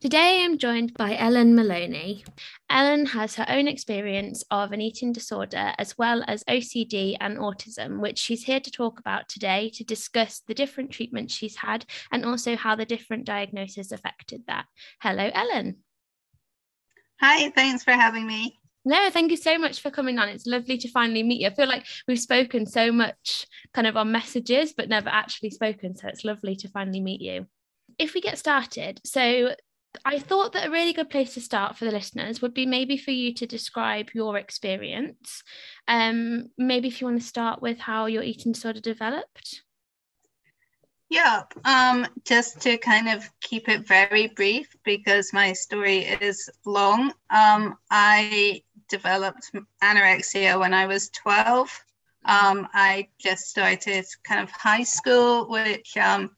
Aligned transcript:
Today 0.00 0.44
I'm 0.44 0.58
joined 0.58 0.94
by 0.94 1.16
Ellen 1.16 1.56
Maloney. 1.56 2.24
Ellen 2.70 3.04
has 3.06 3.34
her 3.34 3.46
own 3.48 3.66
experience 3.66 4.44
of 4.48 4.70
an 4.70 4.80
eating 4.80 5.12
disorder 5.12 5.72
as 5.76 5.98
well 5.98 6.22
as 6.28 6.44
OCD 6.44 7.16
and 7.18 7.36
autism, 7.36 7.98
which 7.98 8.16
she's 8.16 8.44
here 8.44 8.60
to 8.60 8.70
talk 8.70 9.00
about 9.00 9.28
today 9.28 9.72
to 9.74 9.82
discuss 9.82 10.40
the 10.46 10.54
different 10.54 10.92
treatments 10.92 11.34
she's 11.34 11.56
had 11.56 11.84
and 12.12 12.24
also 12.24 12.54
how 12.54 12.76
the 12.76 12.84
different 12.84 13.24
diagnoses 13.24 13.90
affected 13.90 14.44
that. 14.46 14.66
Hello, 15.00 15.30
Ellen. 15.34 15.78
Hi, 17.20 17.50
thanks 17.50 17.82
for 17.82 17.90
having 17.90 18.24
me. 18.24 18.60
No, 18.84 19.10
thank 19.10 19.32
you 19.32 19.36
so 19.36 19.58
much 19.58 19.80
for 19.80 19.90
coming 19.90 20.20
on. 20.20 20.28
It's 20.28 20.46
lovely 20.46 20.78
to 20.78 20.88
finally 20.88 21.24
meet 21.24 21.40
you. 21.40 21.48
I 21.48 21.54
feel 21.54 21.66
like 21.66 21.86
we've 22.06 22.20
spoken 22.20 22.66
so 22.66 22.92
much 22.92 23.48
kind 23.74 23.88
of 23.88 23.96
on 23.96 24.12
messages, 24.12 24.72
but 24.74 24.88
never 24.88 25.08
actually 25.08 25.50
spoken. 25.50 25.96
So 25.96 26.06
it's 26.06 26.24
lovely 26.24 26.54
to 26.54 26.68
finally 26.68 27.00
meet 27.00 27.20
you 27.20 27.46
if 27.98 28.14
we 28.14 28.20
get 28.20 28.38
started, 28.38 29.00
so 29.04 29.54
I 30.04 30.18
thought 30.18 30.52
that 30.52 30.66
a 30.66 30.70
really 30.70 30.92
good 30.92 31.10
place 31.10 31.34
to 31.34 31.40
start 31.40 31.76
for 31.76 31.84
the 31.84 31.90
listeners 31.90 32.42
would 32.42 32.54
be 32.54 32.66
maybe 32.66 32.96
for 32.96 33.10
you 33.10 33.32
to 33.34 33.46
describe 33.46 34.10
your 34.14 34.36
experience. 34.36 35.42
Um, 35.86 36.50
maybe 36.58 36.88
if 36.88 37.00
you 37.00 37.06
want 37.06 37.20
to 37.20 37.26
start 37.26 37.62
with 37.62 37.78
how 37.78 38.06
your 38.06 38.22
eating 38.22 38.52
disorder 38.52 38.80
developed. 38.80 39.62
Yeah, 41.10 41.44
um, 41.64 42.06
just 42.24 42.60
to 42.62 42.76
kind 42.76 43.08
of 43.08 43.28
keep 43.40 43.68
it 43.70 43.86
very 43.86 44.28
brief 44.28 44.76
because 44.84 45.32
my 45.32 45.54
story 45.54 46.00
is 46.00 46.50
long. 46.66 47.14
Um, 47.30 47.78
I 47.90 48.62
developed 48.88 49.50
anorexia 49.82 50.58
when 50.60 50.74
I 50.74 50.86
was 50.86 51.08
12. 51.10 51.84
Um, 52.26 52.68
I 52.74 53.08
just 53.18 53.48
started 53.48 54.04
kind 54.22 54.42
of 54.42 54.50
high 54.50 54.82
school, 54.82 55.48
which 55.48 55.96
um, 55.96 56.36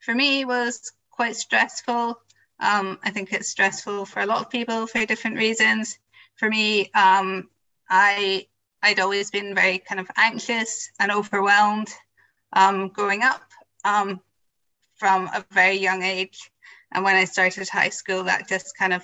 for 0.00 0.14
me 0.14 0.46
was 0.46 0.92
quite 1.10 1.36
stressful. 1.36 2.18
Um, 2.60 2.98
I 3.02 3.10
think 3.10 3.32
it's 3.32 3.48
stressful 3.48 4.06
for 4.06 4.20
a 4.20 4.26
lot 4.26 4.40
of 4.40 4.50
people 4.50 4.86
for 4.86 5.04
different 5.04 5.36
reasons. 5.36 5.98
For 6.36 6.48
me, 6.48 6.90
um, 6.92 7.48
I 7.88 8.46
I'd 8.82 9.00
always 9.00 9.30
been 9.30 9.54
very 9.54 9.78
kind 9.78 10.00
of 10.00 10.10
anxious 10.16 10.90
and 10.98 11.10
overwhelmed 11.10 11.88
um, 12.52 12.88
growing 12.88 13.22
up 13.22 13.42
um, 13.84 14.20
from 14.96 15.26
a 15.26 15.44
very 15.50 15.76
young 15.76 16.02
age. 16.02 16.50
And 16.92 17.04
when 17.04 17.16
I 17.16 17.24
started 17.24 17.68
high 17.68 17.88
school, 17.88 18.24
that 18.24 18.48
just 18.48 18.76
kind 18.76 18.92
of 18.92 19.02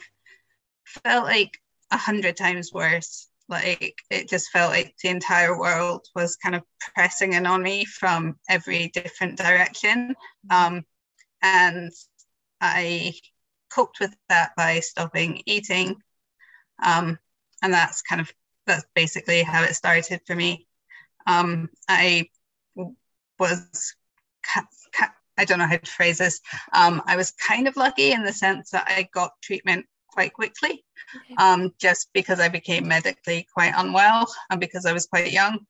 felt 0.84 1.24
like 1.24 1.60
a 1.90 1.96
hundred 1.96 2.36
times 2.36 2.72
worse. 2.72 3.28
Like 3.48 3.96
it 4.10 4.28
just 4.28 4.50
felt 4.50 4.70
like 4.70 4.94
the 5.02 5.08
entire 5.08 5.58
world 5.58 6.06
was 6.14 6.36
kind 6.36 6.54
of 6.54 6.62
pressing 6.94 7.32
in 7.34 7.46
on 7.46 7.62
me 7.62 7.84
from 7.84 8.36
every 8.48 8.88
different 8.88 9.36
direction. 9.36 10.14
Um, 10.48 10.84
and 11.42 11.90
I 12.60 13.14
coped 13.72 14.00
with 14.00 14.14
that 14.28 14.52
by 14.56 14.80
stopping 14.80 15.42
eating. 15.46 15.96
Um, 16.82 17.18
and 17.62 17.72
that's 17.72 18.02
kind 18.02 18.20
of 18.20 18.32
that's 18.66 18.84
basically 18.94 19.42
how 19.42 19.62
it 19.62 19.74
started 19.74 20.20
for 20.26 20.34
me. 20.34 20.66
Um, 21.26 21.68
I 21.88 22.28
was 23.38 23.94
I 25.38 25.44
don't 25.44 25.58
know 25.58 25.66
how 25.66 25.76
to 25.76 25.90
phrase 25.90 26.18
this. 26.18 26.40
Um, 26.72 27.02
I 27.06 27.16
was 27.16 27.32
kind 27.32 27.66
of 27.66 27.76
lucky 27.76 28.12
in 28.12 28.22
the 28.22 28.32
sense 28.32 28.70
that 28.70 28.84
I 28.88 29.08
got 29.12 29.32
treatment 29.42 29.86
quite 30.08 30.32
quickly, 30.32 30.84
okay. 31.16 31.34
um, 31.38 31.72
just 31.78 32.12
because 32.12 32.38
I 32.38 32.48
became 32.48 32.86
medically 32.86 33.46
quite 33.52 33.72
unwell 33.76 34.32
and 34.50 34.60
because 34.60 34.84
I 34.84 34.92
was 34.92 35.06
quite 35.06 35.32
young. 35.32 35.60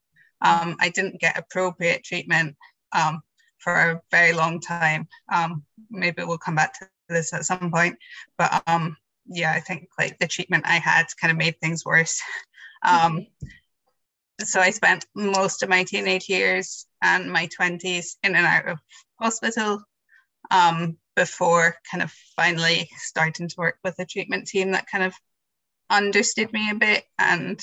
Um, 0.41 0.77
I 0.81 0.89
didn't 0.89 1.21
get 1.21 1.39
appropriate 1.39 2.03
treatment 2.03 2.57
um, 2.93 3.23
for 3.59 3.75
a 3.75 4.03
very 4.11 4.33
long 4.33 4.61
time. 4.61 5.07
Um, 5.33 5.63
maybe 5.91 6.25
we'll 6.25 6.39
come 6.39 6.57
back 6.57 6.79
to 6.81 6.89
this 7.13 7.33
at 7.33 7.45
some 7.45 7.71
point. 7.71 7.97
But 8.39 8.63
um, 8.67 8.97
yeah, 9.27 9.53
I 9.53 9.61
think 9.61 9.89
like 9.99 10.19
the 10.19 10.27
treatment 10.27 10.65
I 10.67 10.77
had 10.79 11.07
kind 11.21 11.31
of 11.31 11.37
made 11.37 11.59
things 11.61 11.85
worse. 11.85 12.21
Um, 12.85 13.29
so 14.41 14.61
I 14.61 14.71
spent 14.71 15.07
most 15.15 15.63
of 15.63 15.69
my 15.69 15.85
teenage 15.85 16.29
years 16.29 16.87
and 17.01 17.31
my 17.31 17.49
20s 17.59 18.17
in 18.25 18.35
and 18.35 18.47
out 18.47 18.67
of 18.67 18.79
hospital 19.21 19.83
um, 20.51 20.97
before 21.15 21.77
kind 21.91 22.03
of 22.03 22.11
finally 22.35 22.89
starting 22.97 23.49
to 23.49 23.55
work 23.57 23.77
with 23.85 23.95
a 23.99 24.05
treatment 24.05 24.49
team 24.49 24.73
that 24.73 24.89
kind 24.91 25.05
of 25.05 25.15
understood 25.91 26.53
me 26.53 26.71
a 26.71 26.75
bit 26.75 27.05
and 27.19 27.61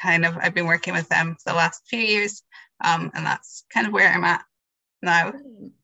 kind 0.00 0.24
of 0.24 0.36
I've 0.36 0.54
been 0.54 0.66
working 0.66 0.94
with 0.94 1.08
them 1.08 1.34
for 1.34 1.50
the 1.50 1.56
last 1.56 1.82
few 1.86 2.00
years 2.00 2.42
um, 2.84 3.10
and 3.14 3.24
that's 3.24 3.64
kind 3.72 3.86
of 3.86 3.92
where 3.92 4.08
I'm 4.08 4.24
at 4.24 4.44
now, 5.06 5.32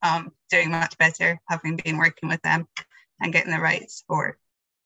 um, 0.03 0.33
doing 0.51 0.71
much 0.71 0.99
better 0.99 1.41
having 1.49 1.77
been 1.77 1.97
working 1.97 2.29
with 2.29 2.43
them 2.43 2.69
and 3.21 3.33
getting 3.33 3.53
the 3.53 3.59
right 3.59 3.91
support. 3.91 4.39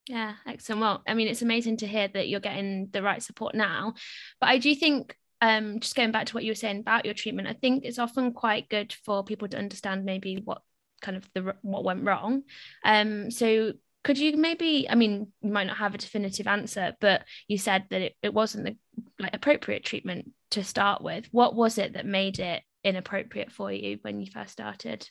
Yeah, 0.06 0.34
excellent. 0.47 0.80
Well, 0.80 1.02
I 1.08 1.14
mean, 1.14 1.26
it's 1.26 1.42
amazing 1.42 1.78
to 1.78 1.86
hear 1.86 2.06
that 2.06 2.28
you're 2.28 2.38
getting 2.38 2.88
the 2.92 3.02
right 3.02 3.22
support 3.22 3.56
now. 3.56 3.94
But 4.41 4.50
I 4.50 4.58
do 4.58 4.72
think, 4.74 5.16
um, 5.41 5.80
just 5.80 5.97
going 5.97 6.12
back 6.12 6.26
to 6.26 6.34
what 6.34 6.44
you 6.44 6.52
were 6.52 6.56
saying 6.56 6.78
about 6.78 7.04
your 7.04 7.14
treatment, 7.14 7.48
I 7.48 7.54
think 7.54 7.84
it's 7.84 7.98
often 7.98 8.32
quite 8.32 8.69
good 8.69 8.92
for 9.04 9.24
people 9.24 9.48
to 9.48 9.58
understand 9.58 10.04
maybe 10.04 10.41
what 10.44 10.62
kind 11.03 11.16
of 11.16 11.28
the 11.34 11.56
what 11.62 11.84
went 11.84 12.04
wrong. 12.04 12.44
Um, 12.84 13.30
so 13.30 13.72
could 14.04 14.18
you 14.18 14.36
maybe, 14.36 14.88
I 14.88 14.94
mean, 14.94 15.32
you 15.42 15.50
might 15.50 15.66
not 15.66 15.78
have 15.78 15.94
a 15.94 15.98
definitive 15.98 16.47
answer, 16.47 16.94
but 17.00 17.24
you 17.48 17.58
said 17.58 17.86
that 17.91 18.03
it, 18.03 18.16
it 18.22 18.32
wasn't 18.32 18.64
the 18.66 18.76
like 19.18 19.34
appropriate 19.34 19.84
treatment 19.84 20.30
to 20.53 20.62
start 20.62 21.03
with. 21.03 21.26
What 21.32 21.56
was 21.56 21.78
it 21.78 21.94
that 21.94 22.06
made 22.06 22.38
it 22.38 22.62
inappropriate 22.86 23.50
for 23.50 23.72
you 23.72 23.98
when 24.02 24.20
you 24.20 24.26
first 24.32 24.52
started? 24.52 25.08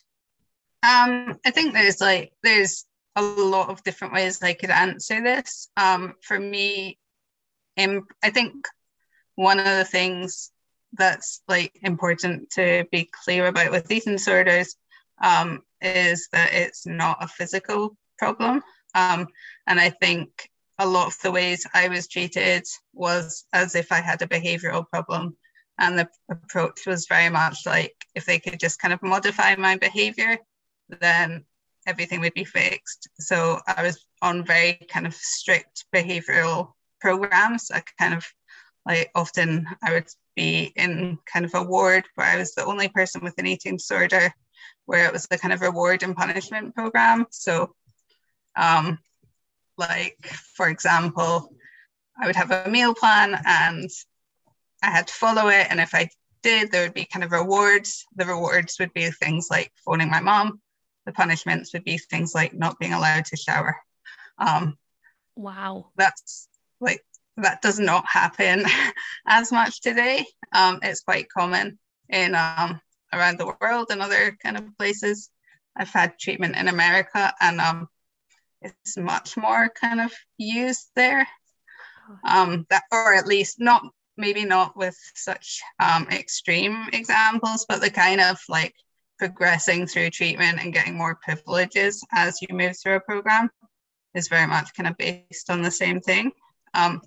Um, 0.82 1.38
I 1.44 1.50
think 1.50 1.74
there's 1.74 2.00
like 2.00 2.32
there's 2.42 2.84
a 3.16 3.22
lot 3.22 3.68
of 3.68 3.82
different 3.82 4.14
ways 4.14 4.42
I 4.42 4.54
could 4.54 4.70
answer 4.70 5.22
this. 5.22 5.68
Um, 5.76 6.14
for 6.22 6.38
me, 6.38 6.98
in, 7.76 8.02
I 8.22 8.30
think 8.30 8.66
one 9.34 9.58
of 9.58 9.64
the 9.64 9.84
things 9.84 10.50
that's 10.92 11.42
like 11.48 11.72
important 11.82 12.50
to 12.50 12.84
be 12.90 13.10
clear 13.24 13.46
about 13.46 13.70
with 13.70 13.90
eating 13.90 14.14
disorders 14.14 14.76
um, 15.22 15.60
is 15.80 16.28
that 16.32 16.52
it's 16.52 16.86
not 16.86 17.18
a 17.22 17.28
physical 17.28 17.96
problem. 18.18 18.62
Um, 18.94 19.28
and 19.66 19.78
I 19.78 19.90
think 19.90 20.50
a 20.78 20.86
lot 20.86 21.08
of 21.08 21.18
the 21.22 21.30
ways 21.30 21.66
I 21.74 21.88
was 21.88 22.08
treated 22.08 22.64
was 22.92 23.44
as 23.52 23.74
if 23.74 23.92
I 23.92 24.00
had 24.00 24.22
a 24.22 24.26
behavioral 24.26 24.88
problem. 24.88 25.36
And 25.78 25.98
the 25.98 26.08
approach 26.30 26.86
was 26.86 27.06
very 27.06 27.28
much 27.28 27.66
like 27.66 27.94
if 28.14 28.24
they 28.24 28.38
could 28.38 28.58
just 28.58 28.80
kind 28.80 28.94
of 28.94 29.02
modify 29.02 29.56
my 29.56 29.76
behavior, 29.76 30.38
then 30.88 31.44
everything 31.86 32.20
would 32.20 32.34
be 32.34 32.44
fixed. 32.44 33.08
So 33.20 33.60
I 33.66 33.82
was 33.82 34.06
on 34.22 34.44
very 34.44 34.74
kind 34.90 35.06
of 35.06 35.14
strict 35.14 35.84
behavioral 35.94 36.72
programs. 37.00 37.70
I 37.70 37.82
kind 37.98 38.14
of 38.14 38.26
like 38.86 39.10
often 39.14 39.66
I 39.82 39.92
would 39.92 40.08
be 40.34 40.72
in 40.76 41.18
kind 41.30 41.44
of 41.44 41.54
a 41.54 41.62
ward 41.62 42.04
where 42.14 42.26
I 42.26 42.36
was 42.36 42.54
the 42.54 42.64
only 42.64 42.88
person 42.88 43.22
with 43.22 43.34
an 43.38 43.46
eating 43.46 43.76
disorder, 43.76 44.32
where 44.86 45.06
it 45.06 45.12
was 45.12 45.26
the 45.26 45.38
kind 45.38 45.52
of 45.52 45.60
reward 45.60 46.02
and 46.02 46.16
punishment 46.16 46.74
program. 46.74 47.26
So, 47.30 47.74
um, 48.56 48.98
like 49.76 50.24
for 50.56 50.68
example, 50.68 51.52
I 52.20 52.26
would 52.26 52.36
have 52.36 52.50
a 52.50 52.70
meal 52.70 52.94
plan 52.94 53.40
and 53.44 53.90
I 54.86 54.90
had 54.90 55.08
to 55.08 55.14
follow 55.14 55.48
it. 55.48 55.66
And 55.68 55.80
if 55.80 55.94
I 55.94 56.08
did, 56.42 56.70
there 56.70 56.84
would 56.84 56.94
be 56.94 57.06
kind 57.06 57.24
of 57.24 57.32
rewards. 57.32 58.06
The 58.14 58.24
rewards 58.24 58.76
would 58.78 58.92
be 58.94 59.10
things 59.10 59.48
like 59.50 59.72
phoning 59.84 60.08
my 60.08 60.20
mom. 60.20 60.60
The 61.06 61.12
punishments 61.12 61.72
would 61.72 61.84
be 61.84 61.98
things 61.98 62.34
like 62.34 62.54
not 62.54 62.78
being 62.78 62.92
allowed 62.92 63.24
to 63.26 63.36
shower. 63.36 63.76
Um, 64.38 64.78
wow. 65.34 65.90
That's 65.96 66.48
like, 66.80 67.04
that 67.36 67.62
does 67.62 67.80
not 67.80 68.06
happen 68.06 68.64
as 69.26 69.50
much 69.50 69.80
today. 69.80 70.24
Um, 70.52 70.78
it's 70.82 71.00
quite 71.00 71.28
common 71.28 71.80
in 72.08 72.36
um, 72.36 72.80
around 73.12 73.38
the 73.38 73.52
world 73.60 73.88
and 73.90 74.00
other 74.00 74.36
kind 74.40 74.56
of 74.56 74.78
places. 74.78 75.30
I've 75.76 75.90
had 75.90 76.18
treatment 76.18 76.56
in 76.56 76.68
America 76.68 77.34
and 77.40 77.60
um, 77.60 77.88
it's 78.62 78.96
much 78.96 79.36
more 79.36 79.68
kind 79.68 80.00
of 80.00 80.12
used 80.38 80.90
there. 80.94 81.26
Um, 82.24 82.66
that, 82.70 82.84
or 82.92 83.14
at 83.14 83.26
least 83.26 83.56
not 83.58 83.82
maybe 84.16 84.44
not 84.44 84.76
with 84.76 84.96
such 85.14 85.60
um, 85.80 86.06
extreme 86.10 86.88
examples, 86.92 87.66
but 87.68 87.80
the 87.80 87.90
kind 87.90 88.20
of 88.20 88.38
like 88.48 88.74
progressing 89.18 89.86
through 89.86 90.10
treatment 90.10 90.58
and 90.60 90.72
getting 90.72 90.94
more 90.94 91.18
privileges 91.22 92.04
as 92.12 92.40
you 92.42 92.54
move 92.54 92.76
through 92.78 92.96
a 92.96 93.00
program 93.00 93.50
is 94.14 94.28
very 94.28 94.46
much 94.46 94.74
kind 94.74 94.88
of 94.88 94.96
based 94.96 95.50
on 95.50 95.62
the 95.62 95.70
same 95.70 96.00
thing. 96.00 96.32
Um, 96.74 97.00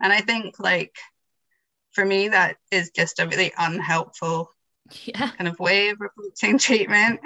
and 0.00 0.12
I 0.12 0.20
think 0.20 0.58
like 0.58 0.94
for 1.92 2.04
me, 2.04 2.28
that 2.28 2.56
is 2.70 2.90
just 2.90 3.20
a 3.20 3.26
really 3.26 3.52
unhelpful 3.56 4.50
yeah. 5.04 5.30
kind 5.30 5.48
of 5.48 5.58
way 5.58 5.88
of 5.88 5.98
approaching 6.00 6.58
treatment. 6.58 7.20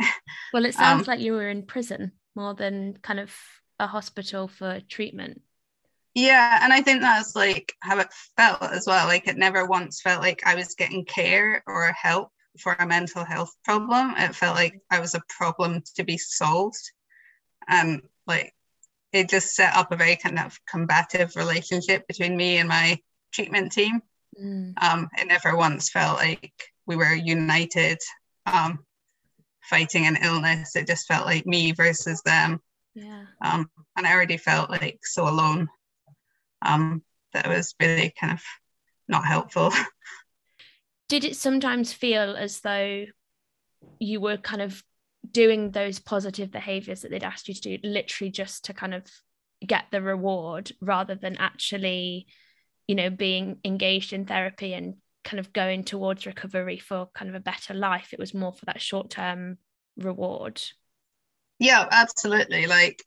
Well, 0.53 0.65
it 0.65 0.75
sounds 0.75 1.09
um, 1.09 1.13
like 1.13 1.21
you 1.21 1.33
were 1.33 1.49
in 1.49 1.65
prison 1.65 2.13
more 2.35 2.55
than 2.55 2.97
kind 3.03 3.21
of 3.21 3.33
a 3.79 3.87
hospital 3.87 4.49
for 4.49 4.81
treatment. 4.89 5.43
Yeah, 6.15 6.59
and 6.63 6.73
I 6.73 6.81
think 6.81 7.01
that's 7.01 7.37
like 7.37 7.73
how 7.81 7.99
it 8.01 8.09
felt 8.37 8.63
as 8.63 8.87
well. 8.87 9.07
Like 9.07 9.29
it 9.29 9.37
never 9.37 9.65
once 9.65 10.01
felt 10.01 10.23
like 10.23 10.43
I 10.45 10.57
was 10.57 10.75
getting 10.75 11.05
care 11.05 11.63
or 11.67 11.93
help 11.93 12.31
for 12.59 12.75
a 12.79 12.87
mental 12.87 13.25
health 13.25 13.55
problem. 13.65 14.15
It 14.17 14.35
felt 14.35 14.57
like 14.57 14.81
I 14.91 15.01
was 15.01 15.15
a 15.15 15.23
problem 15.29 15.83
to 15.97 16.05
be 16.05 16.19
solved. 16.19 16.91
And 17.69 18.03
like 18.27 18.53
it 19.13 19.29
just 19.29 19.55
set 19.55 19.77
up 19.77 19.93
a 19.93 19.97
very 19.97 20.17
kind 20.17 20.39
of 20.39 20.59
combative 20.69 21.37
relationship 21.37 22.07
between 22.07 22.37
me 22.37 22.59
and 22.59 22.69
my 22.69 22.99
treatment 23.33 23.73
team. 23.73 24.03
Mm. 24.41 24.75
Um, 24.83 25.09
it 25.17 25.27
never 25.27 25.57
once 25.57 25.91
felt 25.91 26.19
like 26.19 26.53
we 26.87 26.97
were 26.97 27.15
united 27.15 27.99
um, 28.47 28.81
fighting 29.63 30.07
an 30.07 30.19
illness. 30.23 30.75
It 30.77 30.87
just 30.87 31.07
felt 31.07 31.27
like 31.27 31.47
me 31.47 31.73
versus 31.73 32.23
them. 32.23 32.61
Yeah. 32.95 33.25
Um, 33.43 33.71
and 33.97 34.07
I 34.07 34.13
already 34.13 34.37
felt 34.37 34.71
like 34.71 35.01
so 35.03 35.29
alone. 35.29 35.69
Um, 36.63 37.03
that 37.33 37.49
was 37.49 37.75
really 37.81 38.13
kind 38.19 38.33
of 38.33 38.43
not 39.09 39.25
helpful. 39.25 39.73
Did 41.09 41.25
it 41.25 41.37
sometimes 41.37 41.93
feel 41.93 42.37
as 42.37 42.61
though 42.61 43.07
you 43.99 44.21
were 44.21 44.37
kind 44.37 44.63
of 44.63 44.83
doing 45.29 45.71
those 45.71 45.99
positive 45.99 46.51
behaviors 46.51 47.03
that 47.03 47.11
they'd 47.11 47.25
asked 47.25 47.49
you 47.49 47.55
to 47.55 47.61
do 47.61 47.79
literally 47.83 48.31
just 48.31 48.65
to 48.65 48.73
kind 48.73 48.95
of 48.95 49.05
get 49.67 49.85
the 49.91 50.01
reward 50.01 50.73
rather 50.81 51.15
than 51.15 51.37
actually 51.37 52.27
you 52.89 52.95
know 52.95 53.11
being 53.11 53.59
engaged 53.65 54.13
in 54.15 54.25
therapy 54.25 54.73
and 54.73 54.95
kind 55.23 55.39
of 55.39 55.53
going 55.53 55.85
towards 55.85 56.25
recovery 56.25 56.79
for 56.79 57.09
kind 57.15 57.29
of 57.29 57.35
a 57.35 57.41
better 57.41 57.75
life? 57.75 58.13
It 58.13 58.19
was 58.19 58.33
more 58.33 58.53
for 58.53 58.65
that 58.67 58.81
short 58.81 59.11
term 59.11 59.59
reward. 59.97 60.63
Yeah 61.59 61.87
absolutely. 61.91 62.67
Like 62.67 63.05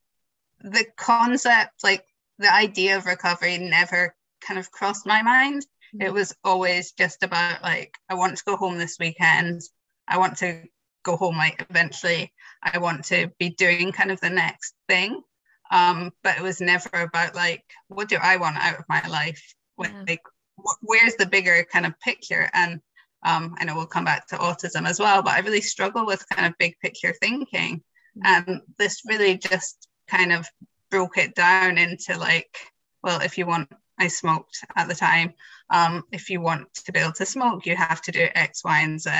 the 0.59 0.85
concept 0.95 1.83
like 1.83 2.05
the 2.43 2.53
idea 2.53 2.97
of 2.97 3.05
recovery 3.05 3.57
never 3.57 4.15
kind 4.41 4.59
of 4.59 4.71
crossed 4.71 5.05
my 5.05 5.21
mind. 5.21 5.65
Mm-hmm. 5.95 6.07
it 6.07 6.13
was 6.13 6.33
always 6.43 6.91
just 6.93 7.21
about 7.23 7.61
like 7.61 7.95
i 8.09 8.15
want 8.15 8.37
to 8.37 8.43
go 8.45 8.55
home 8.57 8.77
this 8.77 8.97
weekend. 8.99 9.61
I 10.07 10.17
want 10.17 10.37
to 10.37 10.63
go 11.03 11.15
home 11.17 11.37
like 11.37 11.65
eventually. 11.69 12.33
I 12.61 12.77
want 12.79 13.05
to 13.05 13.29
be 13.39 13.49
doing 13.49 13.91
kind 13.91 14.11
of 14.11 14.19
the 14.21 14.29
next 14.29 14.73
thing. 14.87 15.21
Um 15.71 16.11
but 16.23 16.37
it 16.37 16.43
was 16.43 16.59
never 16.61 16.89
about 16.93 17.35
like 17.35 17.63
what 17.87 18.09
do 18.09 18.17
i 18.21 18.37
want 18.37 18.57
out 18.57 18.79
of 18.79 18.85
my 18.89 19.05
life? 19.07 19.43
Yeah. 19.79 20.03
like 20.07 20.21
wh- 20.57 20.81
where's 20.81 21.15
the 21.15 21.25
bigger 21.35 21.65
kind 21.71 21.85
of 21.85 21.99
picture? 21.99 22.49
And 22.53 22.79
um 23.25 23.55
i 23.59 23.63
know 23.65 23.75
we'll 23.75 23.95
come 23.95 24.05
back 24.05 24.27
to 24.27 24.35
autism 24.37 24.85
as 24.87 24.99
well 24.99 25.21
but 25.23 25.33
i 25.33 25.39
really 25.39 25.61
struggle 25.61 26.05
with 26.05 26.27
kind 26.29 26.45
of 26.47 26.57
big 26.59 26.73
picture 26.81 27.13
thinking. 27.21 27.73
Mm-hmm. 28.17 28.21
and 28.25 28.61
this 28.77 29.01
really 29.11 29.37
just 29.37 29.87
kind 30.07 30.31
of 30.33 30.47
broke 30.93 31.17
it 31.17 31.33
down 31.33 31.79
into 31.79 32.15
like 32.17 32.55
well 33.01 33.19
if 33.21 33.39
you 33.39 33.47
want 33.47 33.67
I 33.97 34.07
smoked 34.07 34.65
at 34.75 34.87
the 34.87 34.95
time. 34.95 35.33
Um, 35.69 36.03
if 36.11 36.29
you 36.29 36.41
want 36.41 36.73
to 36.85 36.91
be 36.91 36.99
able 36.99 37.13
to 37.13 37.25
smoke, 37.25 37.65
you 37.65 37.75
have 37.75 38.01
to 38.03 38.11
do 38.11 38.27
X, 38.35 38.63
Y, 38.63 38.79
and 38.81 38.99
Z. 38.99 39.11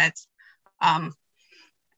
Um, 0.82 1.14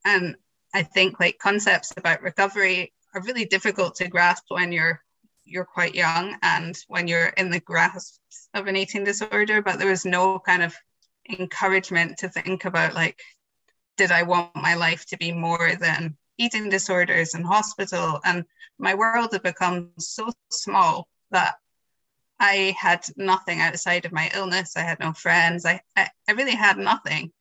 and 0.04 0.36
I 0.74 0.83
think 0.83 1.19
like 1.19 1.39
concepts 1.39 1.94
about 1.95 2.22
recovery 2.22 2.94
are 3.13 3.22
really 3.22 3.45
difficult 3.45 3.95
to 3.95 4.07
grasp 4.07 4.45
when 4.50 4.72
you're 4.72 5.01
you're 5.45 5.66
quite 5.66 5.95
young 5.95 6.38
and 6.42 6.75
when 6.88 7.07
you're 7.07 7.27
in 7.27 7.50
the 7.51 7.60
grasp 7.60 8.19
of 8.54 8.68
an 8.68 8.75
eating 8.75 9.04
disorder, 9.04 9.62
but 9.62 9.77
there 9.77 9.89
was 9.89 10.06
no 10.06 10.39
kind 10.39 10.63
of 10.63 10.75
encouragement 11.39 12.18
to 12.18 12.30
think 12.30 12.66
about 12.66 12.95
like, 12.95 13.19
did 13.95 14.12
I 14.12 14.24
want 14.24 14.56
my 14.56 14.74
life 14.75 15.06
to 15.07 15.18
be 15.18 15.31
more 15.31 15.75
than 15.80 16.18
eating 16.37 16.69
disorders 16.69 17.33
and 17.33 17.45
hospital? 17.45 18.19
And 18.23 18.45
my 18.77 18.95
world 18.95 19.29
had 19.33 19.43
become 19.43 19.91
so 19.97 20.29
small 20.49 21.07
that 21.31 21.55
I 22.39 22.75
had 22.77 23.05
nothing 23.15 23.61
outside 23.61 24.05
of 24.05 24.11
my 24.11 24.29
illness. 24.33 24.75
I 24.75 24.81
had 24.81 24.99
no 24.99 25.13
friends. 25.13 25.65
I, 25.65 25.81
I, 25.95 26.09
I 26.27 26.33
really 26.33 26.55
had 26.55 26.77
nothing. 26.77 27.31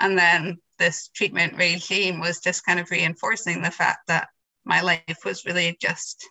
And 0.00 0.18
then 0.18 0.58
this 0.78 1.08
treatment 1.08 1.56
regime 1.56 2.20
was 2.20 2.40
just 2.40 2.66
kind 2.66 2.80
of 2.80 2.90
reinforcing 2.90 3.62
the 3.62 3.70
fact 3.70 4.08
that 4.08 4.28
my 4.64 4.80
life 4.80 5.24
was 5.24 5.44
really 5.44 5.76
just 5.80 6.28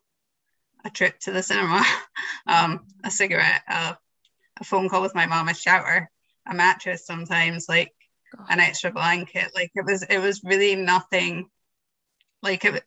a 0.83 0.89
trip 0.89 1.17
to 1.19 1.31
the 1.31 1.44
cinema, 1.44 1.83
um, 2.47 2.85
a 3.03 3.11
cigarette, 3.11 3.61
uh, 3.67 3.94
a 4.59 4.63
phone 4.63 4.89
call 4.89 5.01
with 5.01 5.15
my 5.15 5.25
mom, 5.25 5.47
a 5.47 5.53
shower, 5.53 6.09
a 6.45 6.53
mattress 6.53 7.06
sometimes, 7.06 7.67
like 7.69 7.94
God. 8.35 8.47
an 8.49 8.59
extra 8.59 8.91
blanket. 8.91 9.51
Like 9.56 9.71
it 9.75 9.85
was, 9.85 10.03
it 10.03 10.19
was 10.19 10.44
really 10.44 10.75
nothing. 10.75 11.49
Like 12.44 12.66
it, 12.66 12.84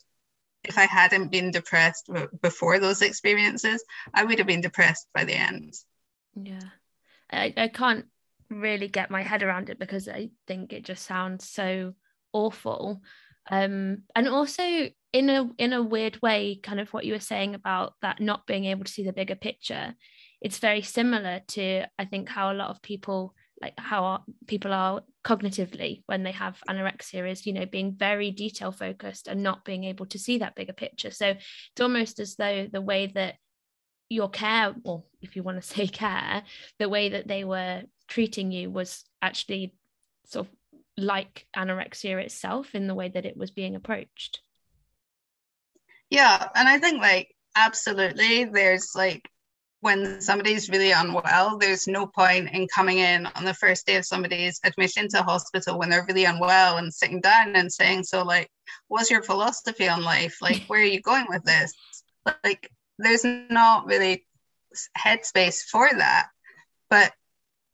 if 0.63 0.79
I 0.79 0.85
hadn't 0.85 1.33
been 1.33 1.51
depressed 1.51 2.09
before 2.43 2.79
those 2.79 3.03
experiences, 3.03 3.83
I 4.15 4.25
would 4.25 4.39
have 4.39 4.47
been 4.47 4.61
depressed 4.61 5.09
by 5.15 5.25
the 5.25 5.35
end. 5.35 5.75
Yeah, 6.35 6.69
I, 7.33 7.53
I 7.57 7.69
can't 7.69 8.07
really 8.51 8.89
get 8.89 9.11
my 9.11 9.23
head 9.23 9.43
around 9.43 9.71
it 9.71 9.79
because 9.79 10.09
I 10.09 10.31
think 10.47 10.73
it 10.73 10.85
just 10.85 11.05
sounds 11.05 11.49
so 11.49 11.95
awful. 12.33 13.01
Um, 13.51 14.03
and 14.15 14.29
also 14.29 14.63
in 15.13 15.31
a 15.31 15.49
in 15.59 15.73
a 15.73 15.83
weird 15.83 16.21
way, 16.21 16.61
kind 16.63 16.81
of 16.81 16.93
what 16.93 17.05
you 17.05 17.15
were 17.15 17.21
saying 17.21 17.55
about 17.55 17.95
that 18.03 18.21
not 18.21 18.47
being 18.47 18.67
able 18.67 18.85
to 18.85 18.93
see 18.93 19.05
the 19.05 19.13
bigger 19.13 19.37
picture, 19.37 19.95
it's 20.41 20.59
very 20.59 20.83
similar 20.83 21.41
to 21.49 21.85
I 21.99 22.05
think 22.05 22.29
how 22.29 22.53
a 22.53 22.55
lot 22.55 22.71
of 22.71 22.83
people 22.83 23.35
like 23.63 23.75
how 23.79 24.25
people 24.47 24.73
are 24.73 25.03
cognitively 25.27 26.05
when 26.07 26.23
they 26.23 26.31
have 26.31 26.63
anorexia 26.69 27.29
is 27.29 27.47
you 27.47 27.53
know 27.53 27.67
being 27.67 27.93
very 27.93 28.31
detail 28.31 28.71
focused 28.71 29.27
and 29.27 29.43
not 29.43 29.65
being 29.65 29.83
able 29.83 30.07
to 30.07 30.21
see 30.21 30.39
that 30.39 30.55
bigger 30.55 30.73
picture. 30.73 31.11
So 31.11 31.31
it's 31.31 31.81
almost 31.81 32.21
as 32.21 32.37
though 32.37 32.69
the 32.73 32.81
way 32.81 33.09
that 33.09 33.35
your 34.09 34.31
care 34.31 34.73
or 34.85 35.03
if 35.21 35.35
you 35.35 35.43
want 35.43 35.61
to 35.61 35.69
say 35.75 35.89
care 35.89 36.45
the 36.79 36.89
way 36.89 37.09
that 37.09 37.27
they 37.27 37.43
were 37.43 37.83
treating 38.07 38.53
you 38.53 38.71
was 38.71 39.05
actually 39.21 39.75
sort 40.27 40.47
of 40.47 40.53
like 40.97 41.47
anorexia 41.57 42.23
itself 42.23 42.77
in 42.77 42.87
the 42.87 42.95
way 42.95 43.09
that 43.09 43.27
it 43.27 43.37
was 43.37 43.51
being 43.51 43.75
approached. 43.75 44.41
Yeah 46.09 46.49
and 46.55 46.69
i 46.69 46.79
think 46.79 47.03
like 47.03 47.35
absolutely 47.57 48.45
there's 48.45 48.93
like 48.95 49.29
when 49.87 50.21
somebody's 50.21 50.69
really 50.69 50.91
unwell 50.91 51.57
there's 51.59 51.87
no 51.87 52.07
point 52.07 52.49
in 52.53 52.67
coming 52.75 52.99
in 52.99 53.25
on 53.27 53.45
the 53.45 53.55
first 53.55 53.87
day 53.87 53.97
of 53.97 54.05
somebody's 54.05 54.61
admission 54.65 55.09
to 55.09 55.23
hospital 55.23 55.79
when 55.79 55.89
they're 55.89 56.07
really 56.09 56.25
unwell 56.25 56.77
and 56.77 56.93
sitting 56.93 57.21
down 57.21 57.55
and 57.55 57.73
saying 57.73 58.03
so 58.03 58.23
like 58.23 58.51
what's 58.89 59.11
your 59.11 59.23
philosophy 59.23 59.89
on 59.89 60.03
life? 60.03 60.39
Like 60.41 60.65
where 60.67 60.81
are 60.81 60.85
you 60.85 61.01
going 61.01 61.27
with 61.29 61.45
this? 61.45 61.73
Like 62.45 62.71
there's 62.99 63.25
not 63.25 63.87
really 63.87 64.27
headspace 64.97 65.63
for 65.71 65.89
that. 65.91 66.29
But 66.91 67.13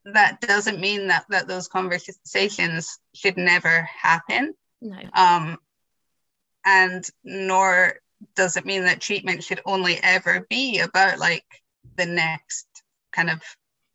that 0.04 0.40
doesn't 0.40 0.80
mean 0.80 1.08
that 1.08 1.24
that 1.28 1.46
those 1.46 1.68
conversations 1.68 2.98
should 3.14 3.36
never 3.36 3.88
happen. 4.02 4.54
No. 4.80 4.98
um 5.14 5.58
and 6.64 7.04
nor 7.22 7.94
does 8.34 8.56
it 8.56 8.66
mean 8.66 8.84
that 8.84 9.00
treatment 9.00 9.42
should 9.42 9.60
only 9.64 9.98
ever 10.02 10.46
be 10.48 10.80
about 10.80 11.18
like 11.18 11.44
the 11.96 12.06
next 12.06 12.66
kind 13.12 13.30
of 13.30 13.40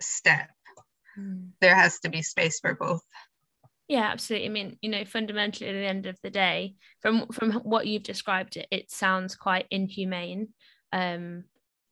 step. 0.01 0.49
Mm. 1.17 1.49
there 1.61 1.73
has 1.73 1.99
to 2.01 2.09
be 2.09 2.21
space 2.21 2.59
for 2.59 2.75
both. 2.75 3.01
Yeah 3.87 4.09
absolutely. 4.11 4.47
I 4.47 4.51
mean 4.51 4.77
you 4.81 4.89
know 4.89 5.05
fundamentally 5.05 5.69
at 5.69 5.73
the 5.73 5.87
end 5.87 6.05
of 6.05 6.17
the 6.21 6.29
day 6.29 6.75
from 7.01 7.27
from 7.29 7.53
what 7.53 7.87
you've 7.87 8.03
described 8.03 8.57
it 8.57 8.67
it 8.71 8.91
sounds 8.91 9.35
quite 9.35 9.65
inhumane. 9.71 10.49
Um 10.93 11.45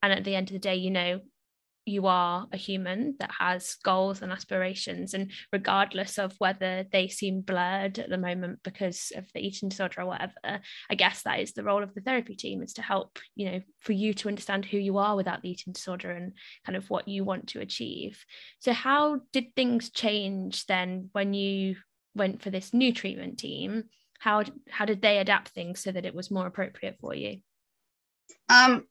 and 0.03 0.13
at 0.13 0.23
the 0.23 0.35
end 0.35 0.49
of 0.49 0.53
the 0.53 0.59
day 0.59 0.75
you 0.75 0.91
know 0.91 1.21
you 1.85 2.07
are 2.07 2.47
a 2.51 2.57
human 2.57 3.15
that 3.19 3.31
has 3.39 3.75
goals 3.83 4.21
and 4.21 4.31
aspirations 4.31 5.13
and 5.13 5.31
regardless 5.53 6.17
of 6.17 6.33
whether 6.39 6.85
they 6.91 7.07
seem 7.07 7.41
blurred 7.41 7.99
at 7.99 8.09
the 8.09 8.17
moment 8.17 8.59
because 8.63 9.11
of 9.15 9.25
the 9.33 9.39
eating 9.39 9.69
disorder 9.69 10.01
or 10.01 10.07
whatever 10.07 10.59
i 10.89 10.95
guess 10.95 11.21
that 11.23 11.39
is 11.39 11.53
the 11.53 11.63
role 11.63 11.83
of 11.83 11.93
the 11.93 12.01
therapy 12.01 12.35
team 12.35 12.63
is 12.63 12.73
to 12.73 12.81
help 12.81 13.19
you 13.35 13.51
know 13.51 13.61
for 13.79 13.93
you 13.93 14.13
to 14.13 14.27
understand 14.27 14.65
who 14.65 14.77
you 14.77 14.97
are 14.97 15.15
without 15.15 15.41
the 15.41 15.49
eating 15.49 15.73
disorder 15.73 16.11
and 16.11 16.33
kind 16.65 16.75
of 16.75 16.89
what 16.89 17.07
you 17.07 17.23
want 17.23 17.47
to 17.47 17.59
achieve. 17.59 18.23
So 18.59 18.73
how 18.73 19.21
did 19.31 19.55
things 19.55 19.89
change 19.89 20.65
then 20.65 21.09
when 21.11 21.33
you 21.33 21.77
went 22.15 22.41
for 22.41 22.49
this 22.49 22.73
new 22.73 22.93
treatment 22.93 23.37
team? 23.37 23.85
How 24.19 24.43
how 24.69 24.85
did 24.85 25.01
they 25.01 25.19
adapt 25.19 25.49
things 25.49 25.81
so 25.81 25.91
that 25.91 26.05
it 26.05 26.15
was 26.15 26.31
more 26.31 26.47
appropriate 26.47 26.97
for 26.99 27.13
you? 27.13 27.39
Um 28.49 28.87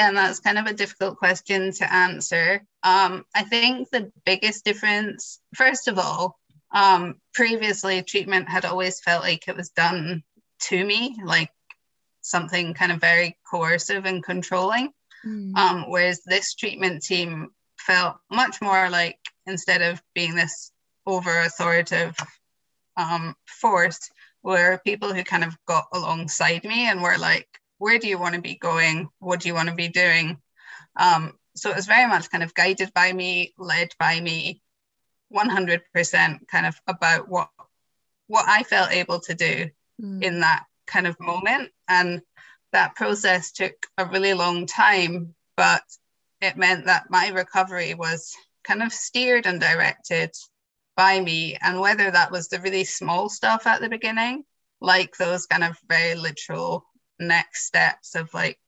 and 0.00 0.16
that's 0.16 0.40
kind 0.40 0.58
of 0.58 0.66
a 0.66 0.72
difficult 0.72 1.18
question 1.18 1.72
to 1.72 1.92
answer. 1.92 2.64
Um, 2.82 3.26
I 3.34 3.42
think 3.42 3.90
the 3.90 4.10
biggest 4.24 4.64
difference, 4.64 5.40
first 5.54 5.88
of 5.88 5.98
all, 5.98 6.38
um, 6.72 7.16
previously 7.34 8.02
treatment 8.02 8.48
had 8.48 8.64
always 8.64 9.00
felt 9.00 9.22
like 9.22 9.46
it 9.46 9.56
was 9.56 9.68
done 9.70 10.22
to 10.68 10.84
me, 10.84 11.16
like 11.22 11.50
something 12.22 12.72
kind 12.72 12.92
of 12.92 13.00
very 13.00 13.36
coercive 13.50 14.06
and 14.06 14.22
controlling. 14.22 14.90
Mm. 15.26 15.54
Um, 15.56 15.84
whereas 15.88 16.22
this 16.24 16.54
treatment 16.54 17.02
team 17.02 17.50
felt 17.78 18.16
much 18.30 18.62
more 18.62 18.88
like 18.88 19.18
instead 19.46 19.82
of 19.82 20.02
being 20.14 20.34
this 20.34 20.72
over 21.06 21.40
authoritative 21.40 22.16
um, 22.96 23.34
force, 23.46 24.08
were 24.42 24.80
people 24.86 25.12
who 25.12 25.22
kind 25.24 25.44
of 25.44 25.54
got 25.66 25.84
alongside 25.92 26.64
me 26.64 26.88
and 26.88 27.02
were 27.02 27.18
like, 27.18 27.59
where 27.80 27.98
do 27.98 28.06
you 28.06 28.18
want 28.18 28.34
to 28.34 28.42
be 28.42 28.56
going? 28.56 29.08
What 29.20 29.40
do 29.40 29.48
you 29.48 29.54
want 29.54 29.70
to 29.70 29.74
be 29.74 29.88
doing? 29.88 30.36
Um, 30.96 31.32
so 31.56 31.70
it 31.70 31.76
was 31.76 31.86
very 31.86 32.06
much 32.06 32.30
kind 32.30 32.44
of 32.44 32.54
guided 32.54 32.92
by 32.92 33.10
me, 33.10 33.54
led 33.58 33.94
by 33.98 34.20
me, 34.20 34.60
100% 35.34 35.80
kind 36.46 36.66
of 36.66 36.74
about 36.86 37.28
what 37.28 37.48
what 38.26 38.44
I 38.46 38.62
felt 38.64 38.92
able 38.92 39.18
to 39.20 39.34
do 39.34 39.70
mm. 40.00 40.22
in 40.22 40.40
that 40.40 40.64
kind 40.86 41.06
of 41.06 41.18
moment. 41.18 41.70
And 41.88 42.20
that 42.72 42.94
process 42.94 43.50
took 43.50 43.74
a 43.96 44.04
really 44.04 44.34
long 44.34 44.66
time, 44.66 45.34
but 45.56 45.82
it 46.40 46.56
meant 46.56 46.84
that 46.84 47.10
my 47.10 47.28
recovery 47.28 47.94
was 47.94 48.32
kind 48.62 48.82
of 48.82 48.92
steered 48.92 49.46
and 49.46 49.60
directed 49.60 50.32
by 50.96 51.18
me. 51.18 51.56
And 51.62 51.80
whether 51.80 52.10
that 52.10 52.30
was 52.30 52.48
the 52.48 52.60
really 52.60 52.84
small 52.84 53.30
stuff 53.30 53.66
at 53.66 53.80
the 53.80 53.88
beginning, 53.88 54.44
like 54.80 55.16
those 55.16 55.46
kind 55.46 55.64
of 55.64 55.76
very 55.88 56.14
literal 56.14 56.84
next 57.20 57.66
steps 57.66 58.14
of 58.14 58.32
like 58.34 58.58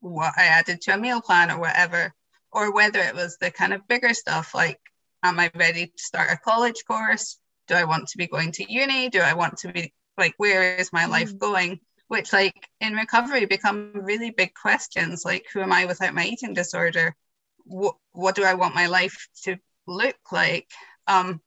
what 0.00 0.34
I 0.36 0.44
added 0.44 0.80
to 0.82 0.94
a 0.94 0.98
meal 0.98 1.20
plan 1.20 1.50
or 1.50 1.58
whatever, 1.58 2.12
or 2.52 2.72
whether 2.72 3.00
it 3.00 3.14
was 3.14 3.36
the 3.40 3.50
kind 3.50 3.72
of 3.72 3.86
bigger 3.88 4.14
stuff 4.14 4.54
like, 4.54 4.80
am 5.22 5.40
I 5.40 5.50
ready 5.54 5.86
to 5.86 6.02
start 6.02 6.30
a 6.30 6.36
college 6.36 6.84
course? 6.86 7.38
do 7.66 7.74
I 7.74 7.84
want 7.84 8.08
to 8.08 8.18
be 8.18 8.26
going 8.26 8.52
to 8.52 8.72
uni? 8.72 9.08
Do 9.08 9.20
I 9.20 9.34
want 9.34 9.58
to 9.58 9.72
be 9.72 9.92
like, 10.18 10.34
where 10.36 10.76
is 10.76 10.92
my 10.92 11.06
life 11.06 11.34
mm. 11.34 11.38
going? 11.38 11.80
Which, 12.08 12.32
like, 12.32 12.68
in 12.80 12.94
recovery 12.94 13.46
become 13.46 13.92
really 13.94 14.30
big 14.30 14.54
questions 14.54 15.24
like, 15.24 15.46
who 15.52 15.60
am 15.60 15.72
I 15.72 15.86
without 15.86 16.14
my 16.14 16.24
eating 16.24 16.54
disorder? 16.54 17.16
What, 17.64 17.96
what 18.12 18.34
do 18.34 18.44
I 18.44 18.54
want 18.54 18.74
my 18.74 18.86
life 18.86 19.28
to 19.44 19.56
look 19.86 20.16
like? 20.30 20.70
Um, 21.06 21.40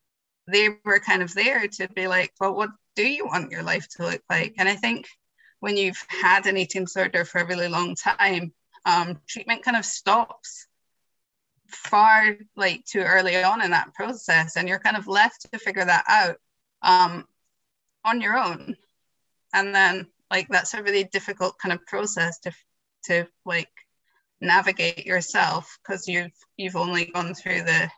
they 0.48 0.70
were 0.84 1.00
kind 1.00 1.22
of 1.22 1.34
there 1.34 1.68
to 1.68 1.88
be 1.90 2.08
like, 2.08 2.34
well, 2.40 2.56
what 2.56 2.70
do 2.96 3.08
you 3.08 3.26
want 3.26 3.52
your 3.52 3.64
life 3.64 3.88
to 3.98 4.04
look 4.04 4.22
like? 4.30 4.56
And 4.58 4.68
I 4.68 4.76
think 4.76 5.08
when 5.60 5.78
you've 5.78 6.04
had 6.08 6.46
an 6.46 6.58
eating 6.58 6.84
disorder 6.84 7.26
for 7.26 7.42
a 7.42 7.48
really 7.48 7.68
long 7.68 7.96
time, 7.96 8.54
um, 8.86 9.20
treatment 9.28 9.64
kind 9.64 9.78
of 9.78 9.86
stops 9.86 10.68
far 11.68 12.38
like 12.56 12.86
too 12.86 13.02
early 13.02 13.44
on 13.44 13.62
in 13.62 13.72
that 13.72 13.94
process 13.94 14.56
and 14.56 14.70
you're 14.70 14.80
kind 14.80 14.96
of 14.96 15.08
left 15.08 15.52
to 15.52 15.60
figure 15.60 15.84
that 15.84 16.06
out 16.08 16.38
um, 16.82 17.26
on 18.06 18.22
your 18.22 18.38
own. 18.38 18.76
And 19.54 19.76
then 19.76 20.08
like 20.32 20.48
that's 20.50 20.74
a 20.74 20.84
really 20.84 21.04
difficult 21.06 21.58
kind 21.58 21.74
of 21.74 21.86
process 21.86 22.40
to 22.40 22.52
to 23.06 23.28
like 23.46 23.70
navigate 24.42 25.06
yourself 25.06 25.78
because 25.82 26.08
you've 26.08 26.32
you've 26.58 26.76
only 26.76 27.06
gone 27.06 27.34
through 27.34 27.64
the 27.64 27.90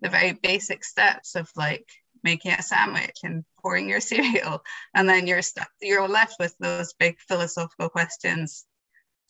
the 0.00 0.08
very 0.08 0.32
basic 0.32 0.84
steps 0.84 1.36
of 1.36 1.50
like 1.56 1.86
making 2.22 2.52
a 2.52 2.62
sandwich 2.62 3.18
and 3.22 3.44
pouring 3.60 3.88
your 3.88 4.00
cereal 4.10 4.62
and 4.94 5.08
then 5.08 5.26
you're 5.26 5.42
stuck 5.42 5.68
you're 5.80 6.08
left 6.08 6.36
with 6.38 6.54
those 6.60 6.92
big 6.94 7.18
philosophical 7.28 7.88
questions 7.88 8.66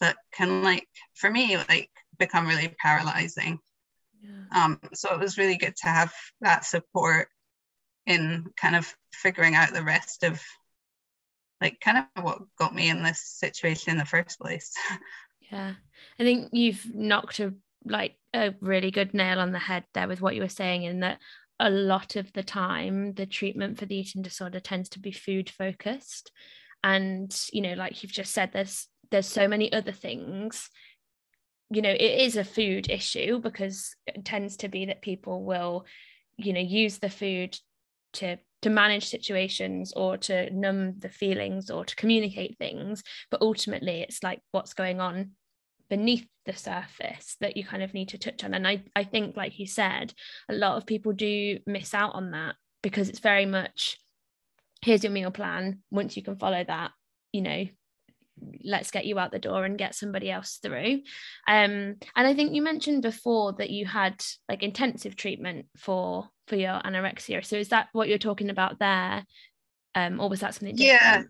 that 0.00 0.16
can 0.32 0.62
like 0.62 0.88
for 1.14 1.30
me 1.30 1.56
like 1.56 1.90
become 2.18 2.46
really 2.46 2.74
paralyzing. 2.78 3.58
Yeah. 4.22 4.64
Um, 4.64 4.80
so 4.92 5.12
it 5.12 5.18
was 5.18 5.38
really 5.38 5.56
good 5.56 5.74
to 5.76 5.88
have 5.88 6.12
that 6.42 6.64
support 6.64 7.28
in 8.06 8.46
kind 8.56 8.76
of 8.76 8.94
figuring 9.12 9.54
out 9.54 9.72
the 9.72 9.82
rest 9.82 10.22
of 10.22 10.40
like 11.60 11.80
kind 11.80 12.06
of 12.16 12.24
what 12.24 12.42
got 12.58 12.74
me 12.74 12.88
in 12.88 13.02
this 13.02 13.20
situation 13.22 13.92
in 13.92 13.98
the 13.98 14.04
first 14.04 14.38
place. 14.38 14.72
Yeah. 15.52 15.72
I 16.16 16.22
think 16.22 16.50
you've 16.52 16.94
knocked 16.94 17.40
a 17.40 17.52
like 17.84 18.14
a 18.32 18.54
really 18.60 18.92
good 18.92 19.14
nail 19.14 19.40
on 19.40 19.50
the 19.50 19.58
head 19.58 19.82
there 19.94 20.06
with 20.06 20.20
what 20.20 20.36
you 20.36 20.42
were 20.42 20.48
saying 20.48 20.84
in 20.84 21.00
that 21.00 21.18
a 21.60 21.70
lot 21.70 22.16
of 22.16 22.32
the 22.32 22.42
time 22.42 23.12
the 23.12 23.26
treatment 23.26 23.78
for 23.78 23.84
the 23.84 23.94
eating 23.94 24.22
disorder 24.22 24.58
tends 24.58 24.88
to 24.88 24.98
be 24.98 25.12
food 25.12 25.50
focused. 25.50 26.32
And 26.82 27.38
you 27.52 27.60
know 27.60 27.74
like 27.74 28.02
you've 28.02 28.12
just 28.12 28.32
said 28.32 28.50
there's 28.52 28.88
there's 29.10 29.26
so 29.28 29.46
many 29.46 29.72
other 29.72 29.92
things. 29.92 30.70
You 31.68 31.82
know 31.82 31.90
it 31.90 32.00
is 32.00 32.36
a 32.36 32.44
food 32.44 32.88
issue 32.90 33.38
because 33.38 33.94
it 34.06 34.24
tends 34.24 34.56
to 34.58 34.68
be 34.68 34.86
that 34.86 35.02
people 35.02 35.44
will 35.44 35.84
you 36.36 36.52
know 36.52 36.60
use 36.60 36.98
the 36.98 37.10
food 37.10 37.56
to 38.14 38.38
to 38.62 38.70
manage 38.70 39.06
situations 39.06 39.92
or 39.94 40.16
to 40.16 40.50
numb 40.50 40.98
the 40.98 41.08
feelings 41.08 41.70
or 41.70 41.84
to 41.84 41.96
communicate 41.96 42.56
things. 42.58 43.02
But 43.30 43.42
ultimately 43.42 44.00
it's 44.00 44.22
like 44.22 44.40
what's 44.50 44.74
going 44.74 45.00
on 45.00 45.32
beneath 45.90 46.26
the 46.46 46.56
surface 46.56 47.36
that 47.40 47.56
you 47.56 47.64
kind 47.64 47.82
of 47.82 47.92
need 47.92 48.08
to 48.10 48.18
touch 48.18 48.44
on. 48.44 48.54
And 48.54 48.66
I, 48.66 48.84
I 48.96 49.04
think 49.04 49.36
like 49.36 49.58
you 49.58 49.66
said 49.66 50.14
a 50.48 50.54
lot 50.54 50.76
of 50.76 50.86
people 50.86 51.12
do 51.12 51.58
miss 51.66 51.92
out 51.92 52.14
on 52.14 52.30
that 52.30 52.54
because 52.82 53.08
it's 53.10 53.18
very 53.18 53.44
much 53.44 53.98
here's 54.82 55.04
your 55.04 55.12
meal 55.12 55.30
plan. 55.30 55.80
Once 55.90 56.16
you 56.16 56.22
can 56.22 56.36
follow 56.36 56.64
that 56.64 56.92
you 57.32 57.42
know 57.42 57.66
let's 58.64 58.90
get 58.90 59.04
you 59.04 59.18
out 59.18 59.32
the 59.32 59.38
door 59.38 59.66
and 59.66 59.76
get 59.76 59.94
somebody 59.94 60.30
else 60.30 60.58
through. 60.62 61.02
Um 61.46 61.96
and 62.16 62.26
i 62.26 62.32
think 62.32 62.54
you 62.54 62.62
mentioned 62.62 63.02
before 63.02 63.52
that 63.54 63.70
you 63.70 63.84
had 63.84 64.22
like 64.48 64.62
intensive 64.62 65.16
treatment 65.16 65.66
for 65.76 66.28
for 66.46 66.56
your 66.56 66.80
anorexia. 66.80 67.44
So 67.44 67.56
is 67.56 67.68
that 67.68 67.88
what 67.92 68.08
you're 68.08 68.18
talking 68.18 68.48
about 68.48 68.78
there? 68.78 69.24
Um 69.94 70.20
or 70.20 70.30
was 70.30 70.40
that 70.40 70.54
something 70.54 70.76
different? 70.76 71.02
yeah 71.02 71.22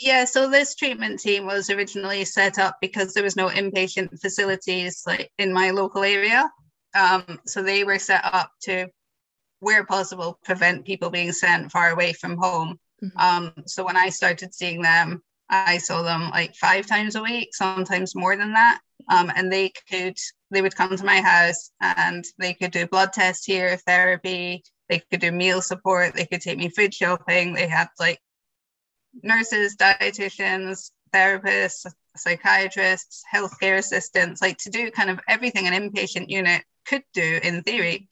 yeah 0.00 0.24
so 0.24 0.48
this 0.48 0.74
treatment 0.74 1.20
team 1.20 1.46
was 1.46 1.70
originally 1.70 2.24
set 2.24 2.58
up 2.58 2.76
because 2.80 3.12
there 3.12 3.24
was 3.24 3.36
no 3.36 3.48
inpatient 3.48 4.20
facilities 4.20 5.02
like 5.06 5.30
in 5.38 5.52
my 5.52 5.70
local 5.70 6.02
area 6.02 6.50
um 6.94 7.38
so 7.46 7.62
they 7.62 7.84
were 7.84 7.98
set 7.98 8.24
up 8.24 8.50
to 8.62 8.86
where 9.60 9.84
possible 9.84 10.38
prevent 10.44 10.86
people 10.86 11.10
being 11.10 11.32
sent 11.32 11.70
far 11.70 11.90
away 11.90 12.12
from 12.12 12.36
home 12.36 12.78
mm-hmm. 13.02 13.18
um 13.18 13.52
so 13.66 13.84
when 13.84 13.96
i 13.96 14.08
started 14.08 14.54
seeing 14.54 14.82
them 14.82 15.22
I 15.50 15.78
saw 15.78 16.02
them 16.02 16.30
like 16.30 16.54
five 16.54 16.86
times 16.86 17.16
a 17.16 17.22
week, 17.22 17.54
sometimes 17.54 18.14
more 18.14 18.36
than 18.36 18.52
that. 18.52 18.80
Um, 19.08 19.32
and 19.34 19.52
they 19.52 19.72
could, 19.90 20.16
they 20.50 20.62
would 20.62 20.76
come 20.76 20.96
to 20.96 21.04
my 21.04 21.20
house 21.20 21.72
and 21.80 22.24
they 22.38 22.54
could 22.54 22.70
do 22.70 22.86
blood 22.86 23.12
tests 23.12 23.44
here, 23.44 23.76
therapy, 23.78 24.62
they 24.88 25.02
could 25.10 25.20
do 25.20 25.32
meal 25.32 25.60
support, 25.60 26.14
they 26.14 26.26
could 26.26 26.40
take 26.40 26.58
me 26.58 26.68
food 26.68 26.94
shopping. 26.94 27.54
They 27.54 27.66
had 27.66 27.88
like 27.98 28.20
nurses, 29.22 29.76
dietitians, 29.76 30.90
therapists, 31.12 31.86
psychiatrists, 32.16 33.22
healthcare 33.32 33.78
assistants, 33.78 34.42
like 34.42 34.58
to 34.58 34.70
do 34.70 34.90
kind 34.90 35.10
of 35.10 35.20
everything 35.28 35.66
an 35.66 35.90
inpatient 35.90 36.28
unit 36.28 36.62
could 36.86 37.02
do 37.12 37.40
in 37.42 37.62
theory, 37.62 38.08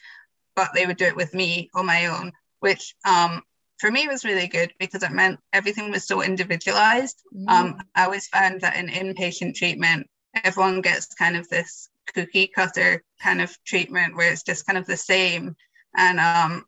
but 0.54 0.70
they 0.74 0.86
would 0.86 0.96
do 0.96 1.06
it 1.06 1.16
with 1.16 1.34
me 1.34 1.70
on 1.74 1.86
my 1.86 2.06
own, 2.06 2.32
which 2.60 2.94
um, 3.04 3.42
for 3.78 3.90
me 3.90 4.08
was 4.08 4.24
really 4.24 4.48
good 4.48 4.72
because 4.78 5.02
it 5.02 5.12
meant 5.12 5.40
everything 5.52 5.90
was 5.90 6.06
so 6.06 6.22
individualized. 6.22 7.22
Mm. 7.34 7.48
Um, 7.48 7.80
I 7.94 8.04
always 8.04 8.28
found 8.28 8.60
that 8.60 8.76
in 8.76 8.88
inpatient 8.88 9.54
treatment, 9.54 10.08
everyone 10.44 10.80
gets 10.80 11.14
kind 11.14 11.36
of 11.36 11.48
this 11.48 11.88
cookie 12.14 12.48
cutter 12.48 13.02
kind 13.22 13.40
of 13.40 13.56
treatment 13.64 14.16
where 14.16 14.32
it's 14.32 14.42
just 14.42 14.66
kind 14.66 14.78
of 14.78 14.86
the 14.86 14.96
same. 14.96 15.56
And 15.96 16.20
um, 16.20 16.64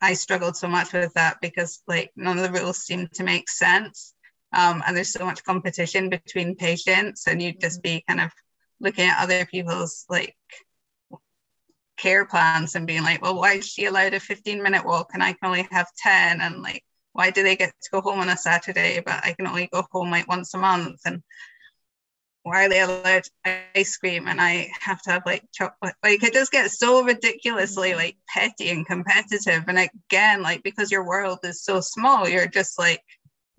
I 0.00 0.14
struggled 0.14 0.56
so 0.56 0.68
much 0.68 0.92
with 0.92 1.14
that 1.14 1.38
because 1.40 1.82
like 1.86 2.10
none 2.16 2.38
of 2.38 2.44
the 2.44 2.60
rules 2.60 2.78
seem 2.78 3.08
to 3.14 3.24
make 3.24 3.48
sense. 3.48 4.14
Um, 4.52 4.82
and 4.86 4.96
there's 4.96 5.12
so 5.12 5.24
much 5.24 5.44
competition 5.44 6.08
between 6.08 6.54
patients, 6.56 7.26
and 7.26 7.42
you'd 7.42 7.60
just 7.60 7.82
be 7.82 8.04
kind 8.06 8.20
of 8.20 8.30
looking 8.80 9.08
at 9.08 9.22
other 9.22 9.44
people's 9.46 10.04
like 10.08 10.36
care 11.96 12.26
plans 12.26 12.74
and 12.74 12.86
being 12.86 13.02
like, 13.02 13.22
well, 13.22 13.36
why 13.36 13.54
is 13.54 13.66
she 13.66 13.86
allowed 13.86 14.14
a 14.14 14.20
15 14.20 14.62
minute 14.62 14.84
walk 14.84 15.10
and 15.14 15.22
I 15.22 15.32
can 15.32 15.48
only 15.48 15.66
have 15.70 15.88
10? 15.98 16.40
And 16.40 16.62
like, 16.62 16.84
why 17.12 17.30
do 17.30 17.42
they 17.42 17.56
get 17.56 17.70
to 17.70 17.90
go 17.90 18.00
home 18.00 18.20
on 18.20 18.28
a 18.28 18.36
Saturday, 18.36 19.00
but 19.04 19.24
I 19.24 19.32
can 19.32 19.46
only 19.46 19.68
go 19.72 19.84
home 19.90 20.10
like 20.10 20.28
once 20.28 20.54
a 20.54 20.58
month? 20.58 21.00
And 21.04 21.22
why 22.46 22.64
are 22.64 22.68
they 22.68 22.80
allowed 22.80 23.24
ice 23.74 23.96
cream 23.96 24.28
and 24.28 24.40
I 24.40 24.70
have 24.80 25.02
to 25.02 25.10
have 25.10 25.26
like 25.26 25.42
chocolate? 25.52 25.96
Like 26.00 26.22
it 26.22 26.32
just 26.32 26.52
gets 26.52 26.78
so 26.78 27.02
ridiculously 27.02 27.96
like 27.96 28.16
petty 28.28 28.70
and 28.70 28.86
competitive. 28.86 29.64
And 29.66 29.80
again, 29.80 30.42
like 30.42 30.62
because 30.62 30.92
your 30.92 31.04
world 31.04 31.40
is 31.42 31.64
so 31.64 31.80
small, 31.80 32.28
you're 32.28 32.46
just 32.46 32.78
like, 32.78 33.02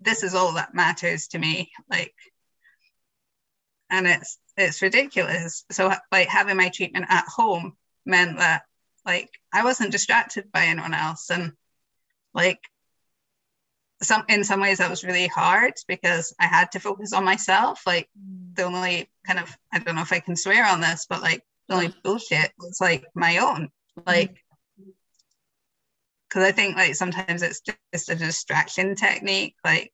this 0.00 0.22
is 0.22 0.34
all 0.34 0.54
that 0.54 0.74
matters 0.74 1.28
to 1.28 1.38
me. 1.38 1.70
Like, 1.90 2.14
and 3.90 4.06
it's 4.06 4.38
it's 4.56 4.80
ridiculous. 4.80 5.66
So 5.70 5.92
like 6.10 6.28
having 6.28 6.56
my 6.56 6.70
treatment 6.70 7.04
at 7.10 7.26
home 7.28 7.76
meant 8.06 8.38
that 8.38 8.62
like 9.04 9.28
I 9.52 9.64
wasn't 9.64 9.92
distracted 9.92 10.50
by 10.50 10.64
anyone 10.64 10.94
else 10.94 11.28
and 11.28 11.52
like 12.32 12.60
some 14.02 14.24
in 14.28 14.44
some 14.44 14.60
ways 14.60 14.78
that 14.78 14.90
was 14.90 15.04
really 15.04 15.26
hard 15.26 15.74
because 15.86 16.34
I 16.38 16.46
had 16.46 16.72
to 16.72 16.80
focus 16.80 17.12
on 17.12 17.24
myself. 17.24 17.82
Like 17.86 18.08
the 18.54 18.64
only 18.64 19.08
kind 19.26 19.38
of 19.38 19.56
I 19.72 19.78
don't 19.78 19.96
know 19.96 20.02
if 20.02 20.12
I 20.12 20.20
can 20.20 20.36
swear 20.36 20.66
on 20.66 20.80
this 20.80 21.06
but 21.08 21.22
like 21.22 21.42
the 21.68 21.74
only 21.74 21.94
bullshit 22.02 22.52
was 22.58 22.78
like 22.80 23.04
my 23.14 23.38
own. 23.38 23.70
Like 24.06 24.42
because 26.28 26.44
I 26.44 26.52
think 26.52 26.76
like 26.76 26.94
sometimes 26.94 27.42
it's 27.42 27.62
just 27.92 28.10
a 28.10 28.14
distraction 28.14 28.94
technique. 28.94 29.56
Like 29.64 29.92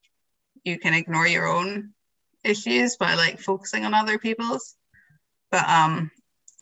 you 0.65 0.79
can 0.79 0.95
ignore 0.95 1.27
your 1.27 1.47
own 1.47 1.95
issues 2.43 2.97
by 2.97 3.15
like 3.15 3.41
focusing 3.41 3.85
on 3.85 3.95
other 3.95 4.19
people's. 4.19 4.77
But 5.51 5.67
um 5.69 6.11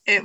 it 0.07 0.23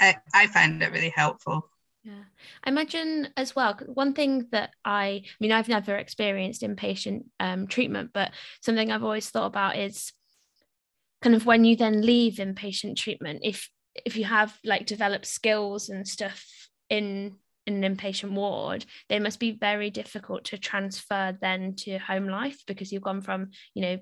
I, 0.00 0.16
I 0.34 0.46
find 0.46 0.82
it 0.82 0.92
really 0.92 1.12
helpful 1.14 1.68
yeah. 2.06 2.22
I 2.64 2.70
imagine 2.70 3.28
as 3.36 3.56
well 3.56 3.76
one 3.86 4.12
thing 4.12 4.46
that 4.52 4.70
i 4.84 5.06
i 5.06 5.22
mean 5.40 5.50
i've 5.50 5.68
never 5.68 5.96
experienced 5.96 6.62
inpatient 6.62 7.24
um, 7.40 7.66
treatment 7.66 8.10
but 8.14 8.30
something 8.62 8.92
i've 8.92 9.02
always 9.02 9.28
thought 9.28 9.46
about 9.46 9.76
is 9.76 10.12
kind 11.22 11.34
of 11.34 11.44
when 11.44 11.64
you 11.64 11.74
then 11.74 12.02
leave 12.02 12.34
inpatient 12.34 12.96
treatment 12.96 13.40
if 13.42 13.68
if 14.04 14.16
you 14.16 14.24
have 14.24 14.56
like 14.64 14.86
developed 14.86 15.26
skills 15.26 15.88
and 15.88 16.06
stuff 16.06 16.46
in 16.88 17.34
in 17.66 17.82
an 17.82 17.96
inpatient 17.96 18.32
ward 18.32 18.84
they 19.08 19.18
must 19.18 19.40
be 19.40 19.50
very 19.50 19.90
difficult 19.90 20.44
to 20.44 20.58
transfer 20.58 21.36
then 21.40 21.74
to 21.74 21.98
home 21.98 22.28
life 22.28 22.62
because 22.66 22.92
you've 22.92 23.02
gone 23.02 23.20
from 23.20 23.50
you 23.74 23.82
know 23.82 23.98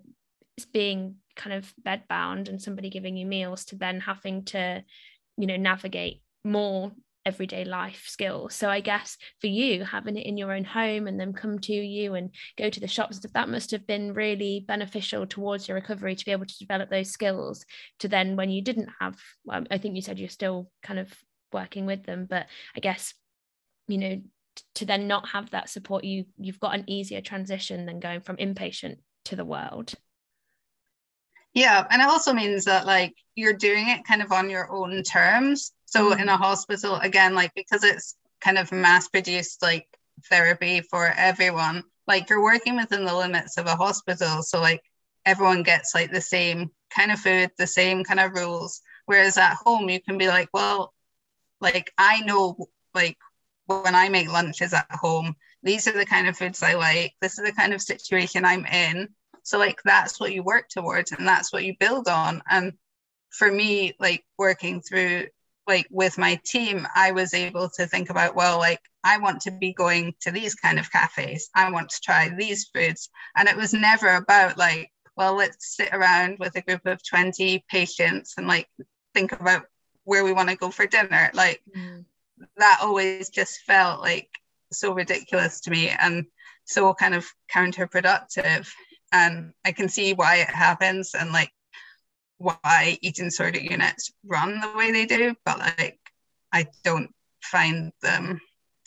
being 0.72 1.16
kind 1.34 1.56
of 1.56 1.72
bed 1.82 2.02
bound 2.08 2.48
and 2.48 2.60
somebody 2.60 2.90
giving 2.90 3.16
you 3.16 3.24
meals 3.26 3.64
to 3.64 3.76
then 3.76 4.00
having 4.00 4.44
to 4.44 4.84
you 5.38 5.46
know 5.46 5.56
navigate 5.56 6.20
more 6.44 6.92
everyday 7.26 7.64
life 7.64 8.04
skills. 8.06 8.54
So 8.54 8.68
i 8.68 8.80
guess 8.80 9.16
for 9.40 9.46
you 9.46 9.84
having 9.84 10.16
it 10.16 10.26
in 10.26 10.36
your 10.36 10.52
own 10.52 10.64
home 10.64 11.06
and 11.06 11.18
then 11.18 11.32
come 11.32 11.58
to 11.60 11.72
you 11.72 12.14
and 12.14 12.30
go 12.56 12.70
to 12.70 12.80
the 12.80 12.88
shops 12.88 13.20
that 13.20 13.48
must 13.48 13.70
have 13.70 13.86
been 13.86 14.14
really 14.14 14.64
beneficial 14.66 15.26
towards 15.26 15.68
your 15.68 15.76
recovery 15.76 16.14
to 16.14 16.24
be 16.24 16.32
able 16.32 16.46
to 16.46 16.58
develop 16.58 16.90
those 16.90 17.10
skills 17.10 17.64
to 18.00 18.08
then 18.08 18.36
when 18.36 18.50
you 18.50 18.62
didn't 18.62 18.88
have 19.00 19.18
well, 19.44 19.64
i 19.70 19.78
think 19.78 19.94
you 19.94 20.02
said 20.02 20.18
you're 20.18 20.28
still 20.28 20.70
kind 20.82 20.98
of 20.98 21.12
working 21.52 21.86
with 21.86 22.04
them 22.04 22.26
but 22.28 22.46
i 22.76 22.80
guess 22.80 23.14
you 23.88 23.98
know 23.98 24.20
to 24.74 24.84
then 24.84 25.06
not 25.08 25.28
have 25.28 25.50
that 25.50 25.68
support 25.68 26.04
you 26.04 26.24
you've 26.38 26.60
got 26.60 26.74
an 26.74 26.84
easier 26.86 27.20
transition 27.20 27.86
than 27.86 28.00
going 28.00 28.20
from 28.20 28.36
inpatient 28.36 28.96
to 29.24 29.36
the 29.36 29.44
world. 29.44 29.94
Yeah 31.54 31.86
and 31.90 32.02
it 32.02 32.08
also 32.08 32.32
means 32.32 32.64
that 32.64 32.86
like 32.86 33.14
you're 33.34 33.56
doing 33.56 33.88
it 33.88 34.04
kind 34.04 34.22
of 34.22 34.32
on 34.32 34.50
your 34.50 34.70
own 34.70 35.02
terms 35.02 35.72
so 35.86 36.10
mm-hmm. 36.10 36.20
in 36.22 36.28
a 36.28 36.36
hospital 36.36 36.96
again 36.96 37.34
like 37.34 37.52
because 37.54 37.84
it's 37.84 38.16
kind 38.40 38.58
of 38.58 38.72
mass 38.72 39.08
produced 39.08 39.62
like 39.62 39.86
therapy 40.28 40.80
for 40.80 41.06
everyone 41.16 41.82
like 42.06 42.28
you're 42.28 42.42
working 42.42 42.76
within 42.76 43.04
the 43.04 43.16
limits 43.16 43.56
of 43.58 43.66
a 43.66 43.76
hospital 43.76 44.42
so 44.42 44.60
like 44.60 44.82
everyone 45.26 45.62
gets 45.62 45.94
like 45.94 46.10
the 46.10 46.20
same 46.20 46.70
kind 46.94 47.10
of 47.10 47.18
food 47.18 47.50
the 47.58 47.66
same 47.66 48.04
kind 48.04 48.20
of 48.20 48.32
rules 48.32 48.82
whereas 49.06 49.36
at 49.38 49.54
home 49.54 49.88
you 49.88 50.00
can 50.00 50.18
be 50.18 50.28
like 50.28 50.48
well 50.52 50.92
like 51.60 51.92
i 51.98 52.20
know 52.20 52.56
like 52.94 53.16
when 53.66 53.94
I 53.94 54.08
make 54.08 54.30
lunches 54.30 54.72
at 54.72 54.86
home, 54.90 55.34
these 55.62 55.86
are 55.88 55.92
the 55.92 56.06
kind 56.06 56.28
of 56.28 56.36
foods 56.36 56.62
I 56.62 56.74
like. 56.74 57.14
This 57.20 57.38
is 57.38 57.44
the 57.44 57.52
kind 57.52 57.72
of 57.72 57.80
situation 57.80 58.44
I'm 58.44 58.66
in. 58.66 59.08
So 59.42 59.58
like 59.58 59.80
that's 59.84 60.20
what 60.20 60.32
you 60.32 60.42
work 60.42 60.68
towards 60.68 61.12
and 61.12 61.26
that's 61.26 61.52
what 61.52 61.64
you 61.64 61.74
build 61.78 62.08
on. 62.08 62.42
And 62.48 62.72
for 63.30 63.50
me, 63.50 63.94
like 63.98 64.24
working 64.38 64.80
through 64.80 65.26
like 65.66 65.86
with 65.90 66.18
my 66.18 66.40
team, 66.44 66.86
I 66.94 67.12
was 67.12 67.34
able 67.34 67.70
to 67.70 67.86
think 67.86 68.10
about, 68.10 68.34
well, 68.34 68.58
like 68.58 68.80
I 69.02 69.18
want 69.18 69.40
to 69.42 69.50
be 69.50 69.72
going 69.72 70.14
to 70.20 70.30
these 70.30 70.54
kind 70.54 70.78
of 70.78 70.90
cafes. 70.90 71.48
I 71.54 71.70
want 71.70 71.90
to 71.90 72.00
try 72.00 72.28
these 72.28 72.68
foods. 72.74 73.08
And 73.36 73.48
it 73.48 73.56
was 73.56 73.72
never 73.72 74.14
about 74.16 74.58
like, 74.58 74.90
well, 75.16 75.34
let's 75.34 75.76
sit 75.76 75.90
around 75.92 76.38
with 76.38 76.56
a 76.56 76.62
group 76.62 76.86
of 76.86 77.06
20 77.06 77.64
patients 77.70 78.34
and 78.36 78.46
like 78.46 78.68
think 79.14 79.32
about 79.32 79.64
where 80.04 80.24
we 80.24 80.32
want 80.32 80.50
to 80.50 80.56
go 80.56 80.70
for 80.70 80.86
dinner. 80.86 81.30
Like 81.34 81.62
mm 81.74 82.04
that 82.56 82.80
always 82.82 83.28
just 83.28 83.60
felt 83.62 84.00
like 84.00 84.28
so 84.72 84.92
ridiculous 84.92 85.60
to 85.60 85.70
me 85.70 85.88
and 85.88 86.26
so 86.64 86.92
kind 86.94 87.14
of 87.14 87.26
counterproductive. 87.52 88.68
And 89.12 89.52
I 89.64 89.72
can 89.72 89.88
see 89.88 90.14
why 90.14 90.36
it 90.36 90.50
happens 90.50 91.14
and 91.14 91.32
like 91.32 91.50
why 92.44 92.98
eating 93.00 93.26
disorder 93.26 93.60
units 93.60 94.12
run 94.26 94.60
the 94.60 94.72
way 94.76 94.92
they 94.92 95.06
do, 95.06 95.34
but 95.44 95.58
like 95.58 95.98
I 96.52 96.66
don't 96.84 97.10
find 97.42 97.92
them 98.02 98.40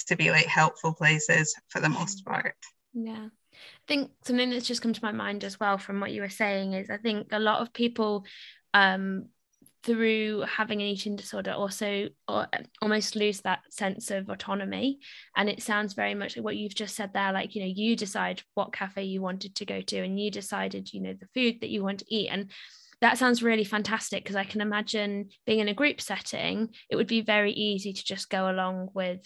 to 0.08 0.16
be 0.16 0.32
like 0.32 0.46
helpful 0.46 0.94
places 0.94 1.56
for 1.70 1.82
the 1.82 1.90
most 1.90 2.26
part. 2.26 2.56
Yeah. 2.94 3.28
I 3.28 3.88
think 3.88 4.12
something 4.24 4.50
that's 4.50 4.68
just 4.68 4.82
come 4.82 4.94
to 4.94 5.04
my 5.04 5.12
mind 5.12 5.44
as 5.44 5.60
well 5.60 5.78
from 5.78 6.00
what 6.00 6.12
you 6.12 6.22
were 6.22 6.30
saying 6.30 6.74
is 6.74 6.90
I 6.90 6.98
think 6.98 7.28
a 7.32 7.40
lot 7.40 7.62
of 7.62 7.74
people 7.74 8.26
um 8.74 9.26
through 9.84 10.42
having 10.42 10.82
an 10.82 10.88
eating 10.88 11.16
disorder 11.16 11.52
also 11.52 12.10
or 12.28 12.48
almost 12.82 13.16
lose 13.16 13.42
that 13.42 13.60
sense 13.70 14.12
of 14.12 14.30
autonomy 14.30 15.00
and 15.36 15.50
it 15.50 15.64
sounds 15.64 15.94
very 15.94 16.14
much 16.14 16.36
like 16.36 16.44
what 16.44 16.58
you've 16.58 16.76
just 16.76 16.96
said 16.96 17.14
there 17.14 17.32
like 17.32 17.56
you 17.56 17.62
know 17.62 17.72
you 17.74 17.96
decide 17.96 18.42
what 18.56 18.74
cafe 18.74 19.04
you 19.04 19.22
wanted 19.22 19.56
to 19.56 19.66
go 19.66 19.80
to 19.80 20.00
and 20.00 20.20
you 20.20 20.30
decided 20.30 20.92
you 20.92 21.00
know 21.00 21.14
the 21.14 21.28
food 21.34 21.62
that 21.62 21.70
you 21.70 21.84
want 21.84 22.00
to 22.00 22.14
eat 22.14 22.28
and 22.30 22.52
that 23.02 23.18
sounds 23.18 23.44
really 23.44 23.64
fantastic 23.64 24.24
because 24.24 24.36
I 24.36 24.44
can 24.44 24.62
imagine 24.62 25.30
being 25.46 25.60
in 25.60 25.68
a 25.68 25.74
group 25.74 26.02
setting 26.02 26.70
it 26.90 26.96
would 26.96 27.08
be 27.08 27.22
very 27.22 27.52
easy 27.52 27.94
to 27.94 28.04
just 28.04 28.30
go 28.30 28.50
along 28.50 28.90
with 28.94 29.22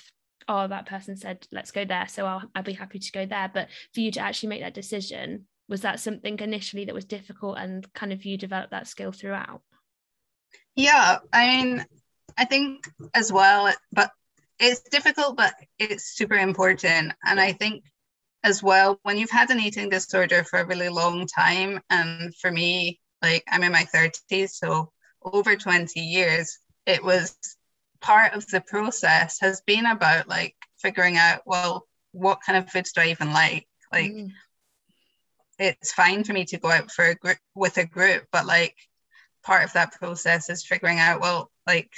oh 0.47 0.67
that 0.67 0.87
person 0.87 1.15
said 1.15 1.45
let's 1.51 1.71
go 1.71 1.85
there 1.85 2.07
so 2.07 2.25
I'll, 2.25 2.43
I'll 2.55 2.63
be 2.63 2.73
happy 2.73 2.99
to 2.99 3.11
go 3.11 3.25
there 3.25 3.49
but 3.53 3.69
for 3.93 4.01
you 4.01 4.11
to 4.11 4.19
actually 4.19 4.49
make 4.49 4.61
that 4.61 4.73
decision 4.73 5.45
was 5.69 5.81
that 5.81 5.99
something 5.99 6.39
initially 6.39 6.85
that 6.85 6.95
was 6.95 7.05
difficult 7.05 7.57
and 7.57 7.91
kind 7.93 8.11
of 8.11 8.25
you 8.25 8.37
developed 8.37 8.71
that 8.71 8.87
skill 8.87 9.11
throughout 9.11 9.61
yeah, 10.75 11.19
I 11.33 11.47
mean, 11.47 11.85
I 12.37 12.45
think 12.45 12.89
as 13.13 13.31
well, 13.31 13.73
but 13.91 14.11
it's 14.59 14.81
difficult, 14.81 15.35
but 15.35 15.53
it's 15.79 16.15
super 16.15 16.35
important. 16.35 17.13
And 17.25 17.39
I 17.39 17.51
think 17.51 17.83
as 18.43 18.63
well, 18.63 18.99
when 19.03 19.17
you've 19.17 19.29
had 19.29 19.49
an 19.49 19.59
eating 19.59 19.89
disorder 19.89 20.43
for 20.43 20.59
a 20.59 20.65
really 20.65 20.89
long 20.89 21.27
time, 21.27 21.81
and 21.89 22.33
for 22.35 22.51
me, 22.51 22.99
like 23.21 23.43
I'm 23.49 23.63
in 23.63 23.71
my 23.71 23.85
30s, 23.93 24.51
so 24.51 24.91
over 25.23 25.55
20 25.55 25.99
years, 25.99 26.57
it 26.85 27.03
was 27.03 27.37
part 28.01 28.33
of 28.33 28.45
the 28.47 28.61
process 28.61 29.37
has 29.41 29.61
been 29.61 29.85
about 29.85 30.27
like 30.27 30.55
figuring 30.79 31.17
out, 31.17 31.41
well, 31.45 31.87
what 32.11 32.39
kind 32.45 32.57
of 32.57 32.69
foods 32.69 32.91
do 32.91 33.01
I 33.01 33.07
even 33.07 33.31
like? 33.31 33.67
Like, 33.91 34.11
mm. 34.11 34.31
it's 35.59 35.93
fine 35.93 36.23
for 36.23 36.33
me 36.33 36.45
to 36.45 36.57
go 36.57 36.71
out 36.71 36.91
for 36.91 37.05
a 37.05 37.15
group 37.15 37.37
with 37.55 37.77
a 37.77 37.85
group, 37.85 38.25
but 38.31 38.45
like 38.45 38.75
part 39.43 39.63
of 39.63 39.73
that 39.73 39.93
process 39.93 40.49
is 40.49 40.65
figuring 40.65 40.99
out, 40.99 41.21
well, 41.21 41.51
like, 41.67 41.91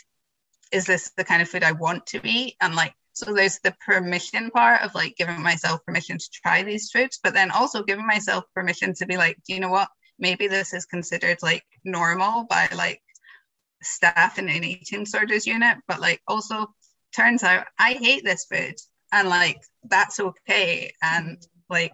is 0.71 0.85
this 0.85 1.11
the 1.15 1.23
kind 1.23 1.41
of 1.41 1.49
food 1.49 1.63
I 1.63 1.71
want 1.71 2.05
to 2.07 2.21
eat? 2.23 2.55
And 2.61 2.75
like, 2.75 2.93
so 3.13 3.33
there's 3.33 3.59
the 3.59 3.75
permission 3.85 4.49
part 4.49 4.81
of 4.81 4.95
like 4.95 5.15
giving 5.17 5.41
myself 5.41 5.85
permission 5.85 6.17
to 6.17 6.29
try 6.31 6.63
these 6.63 6.89
foods, 6.89 7.19
but 7.23 7.33
then 7.33 7.51
also 7.51 7.83
giving 7.83 8.07
myself 8.07 8.43
permission 8.55 8.93
to 8.95 9.05
be 9.05 9.17
like, 9.17 9.37
do 9.47 9.53
you 9.53 9.59
know 9.59 9.69
what? 9.69 9.89
Maybe 10.19 10.47
this 10.47 10.73
is 10.73 10.85
considered 10.85 11.37
like 11.41 11.63
normal 11.83 12.45
by 12.45 12.69
like 12.75 13.01
staff 13.81 14.39
in 14.39 14.49
an 14.49 14.63
eating 14.63 15.03
disorders 15.03 15.47
unit, 15.47 15.77
but 15.87 15.99
like 15.99 16.21
also 16.27 16.73
turns 17.15 17.43
out 17.43 17.65
I 17.77 17.93
hate 17.93 18.23
this 18.23 18.45
food 18.45 18.75
and 19.11 19.29
like 19.29 19.61
that's 19.83 20.19
okay. 20.19 20.93
And 21.01 21.45
like 21.69 21.93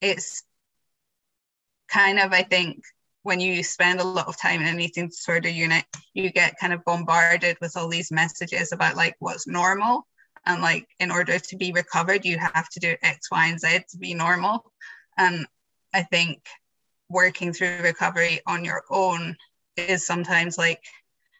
it's 0.00 0.42
kind 1.88 2.18
of, 2.18 2.32
I 2.32 2.42
think, 2.42 2.82
when 3.22 3.40
you 3.40 3.62
spend 3.62 4.00
a 4.00 4.04
lot 4.04 4.28
of 4.28 4.40
time 4.40 4.60
in 4.60 4.68
an 4.68 4.80
eating 4.80 5.08
disorder 5.08 5.48
unit, 5.48 5.84
you 6.14 6.30
get 6.30 6.58
kind 6.58 6.72
of 6.72 6.84
bombarded 6.84 7.58
with 7.60 7.76
all 7.76 7.88
these 7.88 8.12
messages 8.12 8.72
about 8.72 8.96
like 8.96 9.16
what's 9.18 9.46
normal. 9.46 10.06
And 10.46 10.62
like 10.62 10.86
in 10.98 11.10
order 11.10 11.38
to 11.38 11.56
be 11.56 11.72
recovered, 11.72 12.24
you 12.24 12.38
have 12.38 12.68
to 12.70 12.80
do 12.80 12.94
X, 13.02 13.30
Y, 13.30 13.46
and 13.48 13.60
Z 13.60 13.80
to 13.90 13.98
be 13.98 14.14
normal. 14.14 14.72
And 15.18 15.46
I 15.92 16.04
think 16.04 16.40
working 17.08 17.52
through 17.52 17.82
recovery 17.82 18.40
on 18.46 18.64
your 18.64 18.82
own 18.90 19.36
is 19.76 20.06
sometimes 20.06 20.58
like 20.58 20.82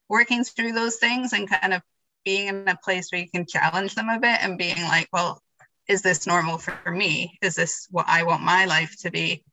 working 0.08 0.44
through 0.44 0.72
those 0.72 0.96
things 0.96 1.32
and 1.32 1.50
kind 1.50 1.74
of 1.74 1.82
being 2.24 2.48
in 2.48 2.68
a 2.68 2.76
place 2.76 3.10
where 3.10 3.20
you 3.20 3.30
can 3.30 3.46
challenge 3.46 3.94
them 3.94 4.08
a 4.08 4.18
bit 4.18 4.38
and 4.42 4.58
being 4.58 4.82
like, 4.82 5.08
well, 5.12 5.42
is 5.86 6.02
this 6.02 6.26
normal 6.26 6.58
for 6.58 6.90
me? 6.90 7.38
Is 7.42 7.54
this 7.54 7.86
what 7.90 8.06
I 8.08 8.24
want 8.24 8.42
my 8.42 8.66
life 8.66 8.94
to 9.00 9.10
be? 9.10 9.44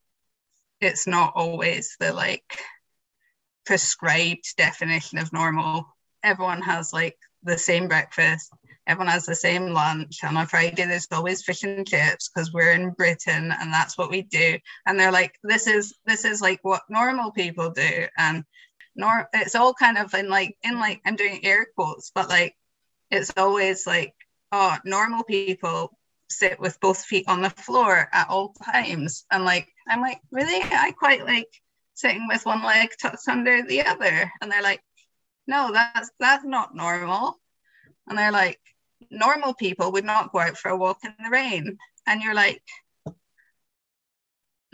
it's 0.81 1.07
not 1.07 1.33
always 1.35 1.95
the 1.99 2.13
like 2.13 2.59
prescribed 3.65 4.55
definition 4.57 5.17
of 5.17 5.33
normal. 5.33 5.87
Everyone 6.23 6.61
has 6.61 6.93
like 6.93 7.17
the 7.43 7.57
same 7.57 7.87
breakfast, 7.87 8.51
everyone 8.87 9.11
has 9.11 9.25
the 9.25 9.35
same 9.35 9.69
lunch. 9.69 10.19
And 10.23 10.37
on 10.37 10.47
Friday, 10.47 10.85
there's 10.85 11.07
always 11.11 11.43
fish 11.43 11.63
and 11.63 11.87
chips 11.87 12.29
because 12.29 12.53
we're 12.53 12.71
in 12.71 12.91
Britain 12.91 13.51
and 13.51 13.73
that's 13.73 13.97
what 13.97 14.09
we 14.09 14.21
do. 14.21 14.57
And 14.85 14.99
they're 14.99 15.11
like, 15.11 15.37
this 15.43 15.67
is 15.67 15.95
this 16.05 16.25
is 16.25 16.41
like 16.41 16.59
what 16.63 16.83
normal 16.89 17.31
people 17.31 17.71
do. 17.71 18.07
And 18.17 18.43
nor 18.95 19.29
it's 19.33 19.55
all 19.55 19.73
kind 19.73 19.97
of 19.97 20.13
in 20.13 20.29
like 20.29 20.57
in 20.63 20.79
like 20.79 21.01
I'm 21.05 21.15
doing 21.15 21.43
air 21.43 21.67
quotes, 21.75 22.11
but 22.13 22.29
like 22.29 22.55
it's 23.11 23.33
always 23.37 23.85
like, 23.85 24.13
oh, 24.51 24.77
normal 24.85 25.23
people 25.23 25.97
sit 26.29 26.59
with 26.59 26.79
both 26.79 27.03
feet 27.03 27.25
on 27.27 27.41
the 27.41 27.49
floor 27.49 28.09
at 28.11 28.29
all 28.29 28.53
times. 28.53 29.25
And 29.31 29.45
like, 29.45 29.67
I'm 29.87 30.01
like, 30.01 30.19
really? 30.31 30.61
I 30.61 30.91
quite 30.97 31.25
like 31.25 31.49
sitting 31.93 32.27
with 32.27 32.45
one 32.45 32.63
leg 32.63 32.89
tucked 33.01 33.27
under 33.27 33.63
the 33.63 33.83
other. 33.83 34.31
And 34.41 34.51
they're 34.51 34.61
like, 34.63 34.81
no, 35.47 35.71
that's 35.71 36.11
that's 36.19 36.45
not 36.45 36.75
normal. 36.75 37.39
And 38.07 38.17
they're 38.17 38.31
like, 38.31 38.59
normal 39.09 39.53
people 39.53 39.91
would 39.91 40.05
not 40.05 40.31
go 40.31 40.39
out 40.39 40.57
for 40.57 40.69
a 40.69 40.77
walk 40.77 40.99
in 41.03 41.13
the 41.23 41.29
rain. 41.29 41.77
And 42.07 42.21
you're 42.21 42.35
like, 42.35 42.61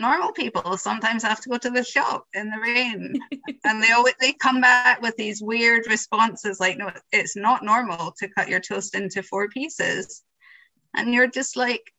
normal 0.01 0.31
people 0.31 0.77
sometimes 0.77 1.23
have 1.23 1.39
to 1.39 1.49
go 1.49 1.57
to 1.57 1.69
the 1.69 1.83
shop 1.83 2.25
in 2.33 2.49
the 2.49 2.59
rain 2.59 3.13
and 3.63 3.83
they 3.83 3.91
always 3.91 4.15
they 4.19 4.33
come 4.33 4.59
back 4.59 4.99
with 4.99 5.15
these 5.15 5.43
weird 5.43 5.85
responses 5.87 6.59
like 6.59 6.77
no 6.77 6.91
it's 7.11 7.35
not 7.35 7.63
normal 7.63 8.11
to 8.17 8.27
cut 8.27 8.49
your 8.49 8.59
toast 8.59 8.95
into 8.95 9.21
four 9.21 9.47
pieces 9.49 10.23
and 10.95 11.13
you're 11.13 11.27
just 11.27 11.55
like 11.55 11.93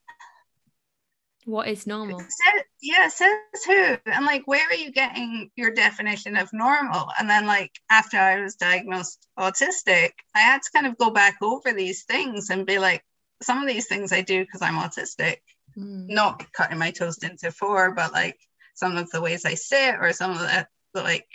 what 1.44 1.68
is 1.68 1.86
normal? 1.86 2.20
Says, 2.20 2.62
yeah 2.80 3.08
says 3.08 3.30
who 3.66 3.96
and 4.06 4.24
like 4.24 4.46
where 4.46 4.66
are 4.66 4.74
you 4.74 4.92
getting 4.92 5.50
your 5.56 5.72
definition 5.72 6.36
of 6.36 6.52
normal? 6.52 7.08
And 7.18 7.28
then 7.28 7.46
like 7.46 7.72
after 7.90 8.18
i 8.18 8.40
was 8.40 8.56
diagnosed 8.56 9.26
autistic 9.38 10.10
i 10.34 10.40
had 10.40 10.62
to 10.62 10.70
kind 10.74 10.86
of 10.86 10.98
go 10.98 11.10
back 11.10 11.36
over 11.42 11.72
these 11.72 12.04
things 12.04 12.50
and 12.50 12.66
be 12.66 12.78
like 12.78 13.04
some 13.42 13.60
of 13.60 13.68
these 13.68 13.86
things 13.86 14.12
i 14.12 14.20
do 14.20 14.44
because 14.44 14.62
i'm 14.62 14.74
autistic. 14.74 15.38
Mm. 15.76 16.10
not 16.10 16.52
cutting 16.52 16.78
my 16.78 16.90
toast 16.90 17.24
into 17.24 17.50
four 17.50 17.92
but 17.92 18.12
like 18.12 18.38
some 18.74 18.96
of 18.96 19.10
the 19.10 19.22
ways 19.22 19.44
i 19.46 19.54
sit 19.54 19.94
or 20.00 20.12
some 20.12 20.32
of 20.32 20.38
the, 20.38 20.66
the 20.92 21.02
like 21.02 21.26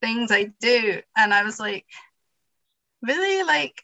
things 0.00 0.30
i 0.30 0.52
do. 0.60 1.00
And 1.16 1.34
i 1.34 1.42
was 1.42 1.58
like 1.58 1.84
really 3.02 3.42
like 3.42 3.82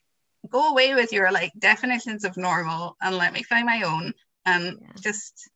go 0.48 0.70
away 0.70 0.94
with 0.94 1.12
your 1.12 1.33
like 1.33 1.52
definitions 1.59 2.24
of 2.24 2.37
normal 2.37 2.96
and 3.00 3.16
let 3.16 3.33
me 3.33 3.42
find 3.42 3.66
my 3.66 3.83
own 3.83 4.12
and 4.46 4.78
yeah. 4.80 4.88
just 5.00 5.50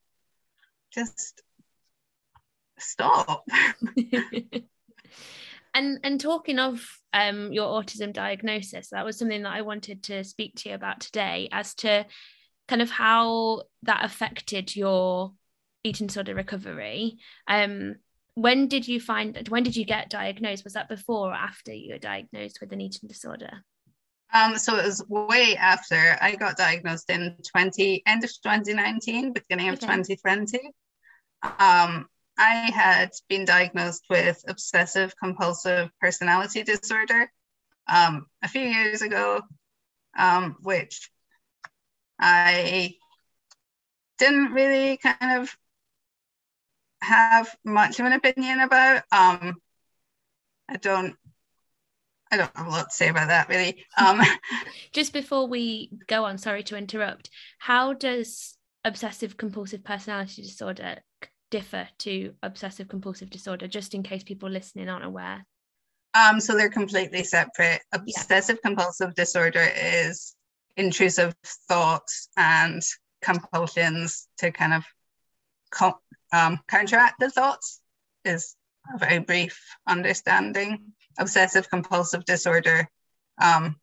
just 0.91 1.41
stop. 2.77 3.45
And 5.73 5.99
and 6.03 6.19
talking 6.19 6.57
of 6.57 6.83
um 7.13 7.53
your 7.53 7.67
autism 7.67 8.11
diagnosis 8.11 8.89
that 8.89 9.05
was 9.05 9.17
something 9.17 9.43
that 9.43 9.53
i 9.53 9.61
wanted 9.61 10.03
to 10.03 10.23
speak 10.23 10.55
to 10.55 10.69
you 10.69 10.75
about 10.75 10.99
today 10.99 11.47
as 11.51 11.73
to 11.75 12.05
kind 12.67 12.81
of 12.81 12.89
how 12.89 13.63
that 13.83 14.03
affected 14.03 14.75
your 14.75 15.33
eating 15.83 16.07
disorder 16.07 16.35
recovery. 16.35 17.17
Um 17.47 17.95
when 18.35 18.67
did 18.67 18.87
you 18.87 18.99
find 18.99 19.47
when 19.49 19.63
did 19.63 19.75
you 19.75 19.85
get 19.85 20.09
diagnosed? 20.09 20.63
Was 20.63 20.73
that 20.73 20.89
before 20.89 21.29
or 21.29 21.33
after 21.33 21.73
you 21.73 21.93
were 21.93 21.99
diagnosed 21.99 22.59
with 22.61 22.71
an 22.71 22.81
eating 22.81 23.07
disorder 23.07 23.63
um, 24.33 24.57
so 24.57 24.77
it 24.77 24.85
was 24.85 25.03
way 25.07 25.55
after 25.55 26.17
I 26.21 26.35
got 26.35 26.57
diagnosed 26.57 27.09
in 27.09 27.35
20 27.51 28.03
end 28.05 28.23
of 28.23 28.29
2019, 28.43 29.33
beginning 29.33 29.69
of 29.69 29.75
okay. 29.75 29.87
2020. 29.87 30.59
Um, 31.41 32.07
I 32.37 32.71
had 32.73 33.11
been 33.27 33.45
diagnosed 33.45 34.05
with 34.09 34.43
obsessive 34.47 35.13
compulsive 35.17 35.89
personality 35.99 36.63
disorder 36.63 37.31
um, 37.87 38.27
a 38.43 38.47
few 38.47 38.61
years 38.61 39.01
ago, 39.01 39.41
um, 40.17 40.57
which 40.61 41.09
I 42.19 42.95
didn't 44.19 44.53
really 44.53 44.97
kind 44.97 45.41
of 45.41 45.55
have 47.01 47.53
much 47.65 47.99
of 47.99 48.05
an 48.05 48.13
opinion 48.13 48.59
about. 48.59 49.03
Um, 49.11 49.55
I 50.67 50.75
don't 50.77 51.15
I 52.31 52.37
don't 52.37 52.51
have 52.55 52.67
a 52.67 52.69
lot 52.69 52.89
to 52.89 52.95
say 52.95 53.09
about 53.09 53.29
that 53.29 53.49
really. 53.49 53.85
Um, 53.97 54.21
Just 54.91 55.13
before 55.13 55.47
we 55.47 55.91
go 56.07 56.25
on, 56.25 56.37
sorry 56.37 56.63
to 56.63 56.77
interrupt. 56.77 57.29
How 57.57 57.93
does 57.93 58.57
obsessive 58.85 59.37
compulsive 59.37 59.83
personality 59.83 60.43
disorder 60.43 60.97
differ 61.51 61.87
to 61.99 62.33
obsessive 62.43 62.87
compulsive 62.87 63.29
disorder? 63.29 63.67
Just 63.67 63.93
in 63.93 64.03
case 64.03 64.23
people 64.23 64.49
listening 64.49 64.89
aren't 64.89 65.05
aware. 65.05 65.45
Um, 66.13 66.39
so 66.39 66.55
they're 66.55 66.69
completely 66.69 67.23
separate. 67.23 67.81
Obsessive 67.91 68.61
compulsive 68.61 69.15
disorder 69.15 69.67
is 69.75 70.35
intrusive 70.77 71.35
thoughts 71.67 72.29
and 72.37 72.81
compulsions 73.21 74.27
to 74.37 74.51
kind 74.51 74.73
of 74.73 74.85
co- 75.71 75.99
um, 76.31 76.59
counteract 76.67 77.19
the 77.19 77.29
thoughts. 77.29 77.81
Is 78.25 78.55
a 78.93 78.97
very 78.97 79.19
brief 79.19 79.59
understanding 79.87 80.93
obsessive 81.19 81.69
compulsive 81.69 82.25
disorder. 82.25 82.89
Um, 83.39 83.75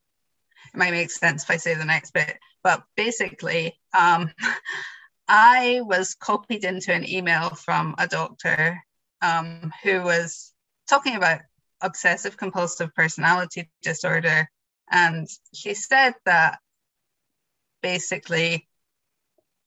it 0.74 0.76
might 0.76 0.90
make 0.90 1.10
sense 1.10 1.44
if 1.44 1.50
I 1.50 1.56
say 1.58 1.74
the 1.74 1.84
next 1.84 2.12
bit, 2.12 2.38
but 2.64 2.82
basically, 2.96 3.78
um, 3.96 4.32
I 5.28 5.80
was 5.84 6.14
copied 6.14 6.64
into 6.64 6.92
an 6.92 7.08
email 7.08 7.50
from 7.50 7.94
a 7.98 8.06
doctor 8.06 8.80
um, 9.22 9.72
who 9.82 10.02
was 10.02 10.52
talking 10.88 11.16
about 11.16 11.40
obsessive 11.80 12.36
compulsive 12.36 12.94
personality 12.94 13.70
disorder. 13.82 14.48
And 14.90 15.26
she 15.52 15.74
said 15.74 16.14
that 16.26 16.58
basically 17.82 18.68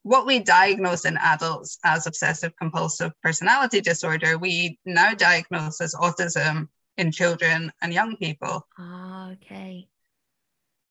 what 0.03 0.25
we 0.25 0.39
diagnose 0.39 1.03
in 1.05 1.17
adults 1.17 1.77
as 1.83 2.07
obsessive 2.07 2.55
compulsive 2.55 3.11
personality 3.21 3.81
disorder, 3.81 4.37
we 4.37 4.79
now 4.85 5.13
diagnose 5.13 5.81
as 5.81 5.93
autism 5.93 6.69
in 6.99 7.11
children 7.11 7.71
and 7.81 7.93
young 7.93 8.17
people. 8.17 8.67
Ah, 8.77 9.31
okay. 9.31 9.87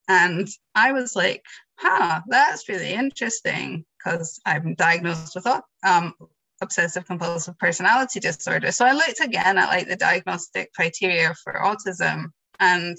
And 0.09 0.49
I 0.75 0.93
was 0.93 1.15
like, 1.15 1.45
huh, 1.77 2.23
that's 2.27 2.69
really 2.69 2.93
interesting 2.95 3.85
because 3.99 4.41
I'm 4.47 4.75
diagnosed 4.75 5.35
with 5.35 5.47
um, 5.87 6.15
obsessive 6.63 7.07
compulsive 7.07 7.59
personality 7.59 8.21
disorder. 8.21 8.73
So 8.73 8.87
I 8.87 8.93
looked 8.93 9.21
again 9.21 9.59
at 9.59 9.69
like 9.69 9.87
the 9.87 9.97
diagnostic 9.97 10.73
criteria 10.73 11.35
for 11.45 11.53
autism 11.53 12.33
and 12.59 12.97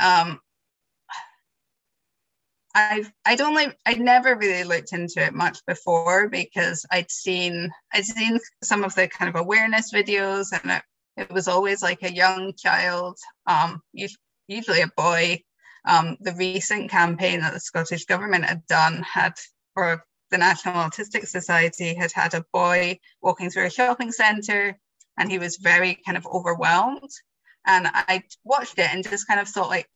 um, 0.00 0.40
I've 2.74 3.10
I 3.24 3.34
don't 3.34 3.54
like 3.54 3.76
I'd 3.84 4.00
never 4.00 4.36
really 4.36 4.62
looked 4.62 4.92
into 4.92 5.24
it 5.24 5.34
much 5.34 5.58
before 5.66 6.28
because 6.28 6.86
I'd 6.92 7.10
seen 7.10 7.70
I'd 7.92 8.04
seen 8.04 8.38
some 8.62 8.84
of 8.84 8.94
the 8.94 9.08
kind 9.08 9.28
of 9.28 9.40
awareness 9.40 9.92
videos 9.92 10.46
and 10.52 10.70
it 10.70 10.82
it 11.16 11.30
was 11.30 11.48
always 11.48 11.82
like 11.82 12.02
a 12.02 12.12
young 12.12 12.54
child, 12.54 13.18
um, 13.46 13.82
usually 14.48 14.82
a 14.82 14.90
boy. 14.96 15.42
Um, 15.86 16.18
the 16.20 16.34
recent 16.34 16.90
campaign 16.90 17.40
that 17.40 17.54
the 17.54 17.60
Scottish 17.60 18.04
government 18.04 18.44
had 18.44 18.66
done 18.66 19.02
had, 19.02 19.32
or 19.74 20.04
the 20.30 20.38
National 20.38 20.74
Autistic 20.74 21.26
Society 21.26 21.94
had 21.94 22.12
had 22.12 22.34
a 22.34 22.44
boy 22.52 22.98
walking 23.22 23.50
through 23.50 23.66
a 23.66 23.70
shopping 23.70 24.12
centre 24.12 24.78
and 25.18 25.30
he 25.30 25.38
was 25.38 25.56
very 25.56 25.98
kind 26.06 26.16
of 26.16 26.26
overwhelmed. 26.26 27.10
And 27.66 27.88
I 27.92 28.22
watched 28.44 28.78
it 28.78 28.92
and 28.92 29.04
just 29.04 29.26
kind 29.26 29.40
of 29.40 29.48
thought, 29.48 29.68
like, 29.68 29.88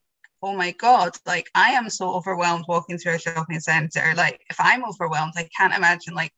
oh 0.42 0.54
my 0.54 0.72
God, 0.72 1.16
like 1.24 1.48
I 1.54 1.70
am 1.70 1.88
so 1.88 2.12
overwhelmed 2.14 2.66
walking 2.68 2.98
through 2.98 3.14
a 3.14 3.18
shopping 3.18 3.60
centre. 3.60 4.12
Like, 4.16 4.40
if 4.50 4.56
I'm 4.58 4.84
overwhelmed, 4.84 5.32
I 5.36 5.48
can't 5.56 5.74
imagine 5.74 6.14
like 6.14 6.32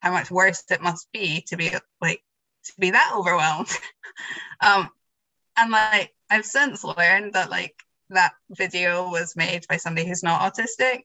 how 0.00 0.12
much 0.12 0.30
worse 0.30 0.62
it 0.70 0.82
must 0.82 1.08
be 1.12 1.42
to 1.48 1.56
be 1.56 1.72
like 2.00 2.20
to 2.66 2.72
be 2.78 2.90
that 2.90 3.12
overwhelmed. 3.14 3.68
um, 4.64 4.88
and 5.56 5.70
like 5.70 6.12
I've 6.30 6.46
since 6.46 6.84
learned 6.84 7.34
that 7.34 7.50
like 7.50 7.74
that 8.10 8.34
video 8.50 9.10
was 9.10 9.36
made 9.36 9.66
by 9.68 9.76
somebody 9.76 10.06
who's 10.06 10.22
not 10.22 10.40
autistic, 10.40 11.02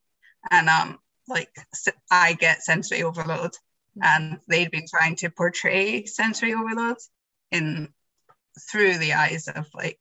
and 0.50 0.70
um, 0.70 1.00
like 1.28 1.50
I 2.10 2.34
get 2.34 2.64
sensory 2.64 3.04
overload, 3.04 3.52
and 4.02 4.40
they'd 4.48 4.72
been 4.72 4.86
trying 4.90 5.16
to 5.18 5.30
portray 5.30 6.06
sensory 6.06 6.54
overload 6.54 6.98
in 7.52 7.90
through 8.72 8.98
the 8.98 9.14
eyes 9.14 9.48
of 9.48 9.68
like 9.74 10.00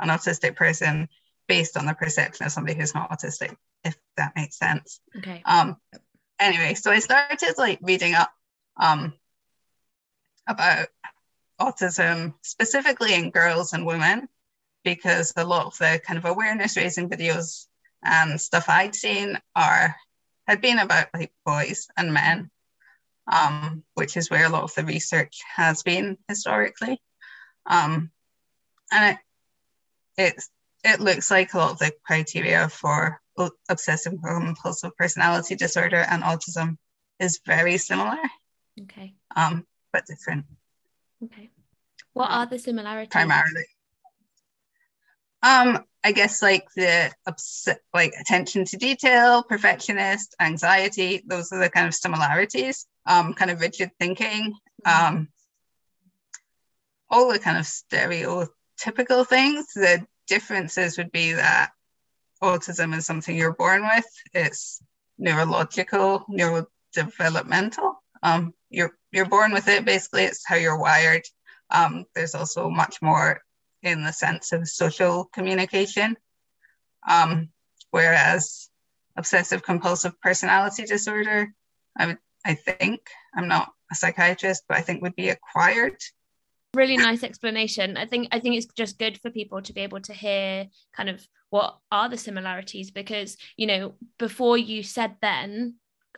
an 0.00 0.08
autistic 0.08 0.56
person 0.56 1.08
based 1.48 1.76
on 1.76 1.86
the 1.86 1.94
perception 1.94 2.46
of 2.46 2.52
somebody 2.52 2.78
who's 2.78 2.94
not 2.94 3.10
autistic, 3.10 3.56
if 3.84 3.96
that 4.16 4.32
makes 4.36 4.58
sense. 4.58 5.00
Okay. 5.16 5.42
Um. 5.44 5.76
Anyway, 6.38 6.74
so 6.74 6.90
I 6.90 7.00
started 7.00 7.54
like 7.58 7.80
reading 7.82 8.14
up 8.14 8.30
um 8.80 9.14
about 10.48 10.88
autism, 11.60 12.34
specifically 12.42 13.14
in 13.14 13.30
girls 13.30 13.72
and 13.72 13.86
women, 13.86 14.28
because 14.84 15.32
a 15.36 15.44
lot 15.44 15.66
of 15.66 15.78
the 15.78 16.00
kind 16.04 16.18
of 16.18 16.24
awareness 16.24 16.76
raising 16.76 17.08
videos 17.08 17.66
and 18.02 18.40
stuff 18.40 18.68
I'd 18.68 18.94
seen 18.94 19.38
are 19.54 19.94
had 20.46 20.60
been 20.60 20.78
about 20.78 21.08
like 21.12 21.32
boys 21.44 21.88
and 21.96 22.12
men, 22.12 22.50
um, 23.30 23.84
which 23.94 24.16
is 24.16 24.30
where 24.30 24.46
a 24.46 24.48
lot 24.48 24.62
of 24.62 24.74
the 24.74 24.84
research 24.84 25.40
has 25.54 25.82
been 25.82 26.16
historically. 26.28 27.00
Um, 27.66 28.10
and 28.90 29.18
it 30.16 30.26
it 30.36 30.44
it 30.84 31.00
looks 31.00 31.30
like 31.30 31.52
a 31.52 31.58
lot 31.58 31.72
of 31.72 31.78
the 31.78 31.92
criteria 32.04 32.68
for 32.68 33.20
obsessive 33.68 34.14
compulsive 34.24 34.96
personality 34.96 35.54
disorder 35.54 36.04
and 36.08 36.22
autism 36.22 36.76
is 37.20 37.40
very 37.44 37.76
similar. 37.76 38.18
Okay. 38.82 39.14
Um, 39.36 39.66
but 39.92 40.06
different. 40.06 40.44
Okay. 41.24 41.50
What 42.12 42.30
are 42.30 42.46
the 42.46 42.58
similarities? 42.58 43.10
Primarily. 43.10 43.66
Um, 45.42 45.84
I 46.02 46.12
guess 46.12 46.42
like 46.42 46.66
the 46.74 47.12
upset, 47.26 47.80
like 47.94 48.12
attention 48.20 48.64
to 48.66 48.76
detail, 48.76 49.42
perfectionist, 49.42 50.34
anxiety, 50.40 51.22
those 51.26 51.52
are 51.52 51.58
the 51.58 51.70
kind 51.70 51.86
of 51.86 51.94
similarities. 51.94 52.86
Um, 53.06 53.34
kind 53.34 53.50
of 53.50 53.60
rigid 53.60 53.90
thinking. 53.98 54.54
Mm-hmm. 54.86 55.16
Um, 55.16 55.28
all 57.10 57.32
the 57.32 57.38
kind 57.38 57.58
of 57.58 57.64
stereotypical 57.64 59.26
things. 59.26 59.66
The 59.74 60.06
differences 60.26 60.98
would 60.98 61.10
be 61.10 61.32
that 61.32 61.70
autism 62.42 62.96
is 62.96 63.06
something 63.06 63.36
you're 63.36 63.54
born 63.54 63.82
with. 63.82 64.06
It's 64.34 64.82
neurological, 65.18 66.24
neurodevelopmental. 66.30 67.94
Um, 68.22 68.54
you're 68.70 68.92
you're 69.12 69.28
born 69.28 69.52
with 69.52 69.68
it. 69.68 69.84
Basically, 69.84 70.24
it's 70.24 70.42
how 70.46 70.56
you're 70.56 70.78
wired. 70.78 71.22
Um, 71.70 72.04
there's 72.14 72.34
also 72.34 72.68
much 72.70 73.00
more 73.02 73.40
in 73.82 74.02
the 74.02 74.12
sense 74.12 74.52
of 74.52 74.68
social 74.68 75.24
communication. 75.32 76.16
Um, 77.08 77.50
whereas 77.90 78.68
obsessive 79.16 79.62
compulsive 79.62 80.20
personality 80.20 80.84
disorder, 80.84 81.52
I 81.96 82.06
would 82.06 82.18
I 82.44 82.54
think 82.54 83.00
I'm 83.34 83.48
not 83.48 83.72
a 83.90 83.94
psychiatrist, 83.94 84.64
but 84.68 84.78
I 84.78 84.82
think 84.82 85.02
would 85.02 85.16
be 85.16 85.30
acquired 85.30 85.96
really 86.74 86.96
nice 86.96 87.22
explanation 87.22 87.96
i 87.96 88.04
think 88.04 88.28
i 88.30 88.38
think 88.38 88.54
it's 88.54 88.66
just 88.66 88.98
good 88.98 89.18
for 89.20 89.30
people 89.30 89.62
to 89.62 89.72
be 89.72 89.80
able 89.80 90.00
to 90.00 90.12
hear 90.12 90.66
kind 90.94 91.08
of 91.08 91.26
what 91.50 91.78
are 91.90 92.08
the 92.08 92.16
similarities 92.16 92.90
because 92.90 93.36
you 93.56 93.66
know 93.66 93.94
before 94.18 94.58
you 94.58 94.82
said 94.82 95.16
then 95.22 95.74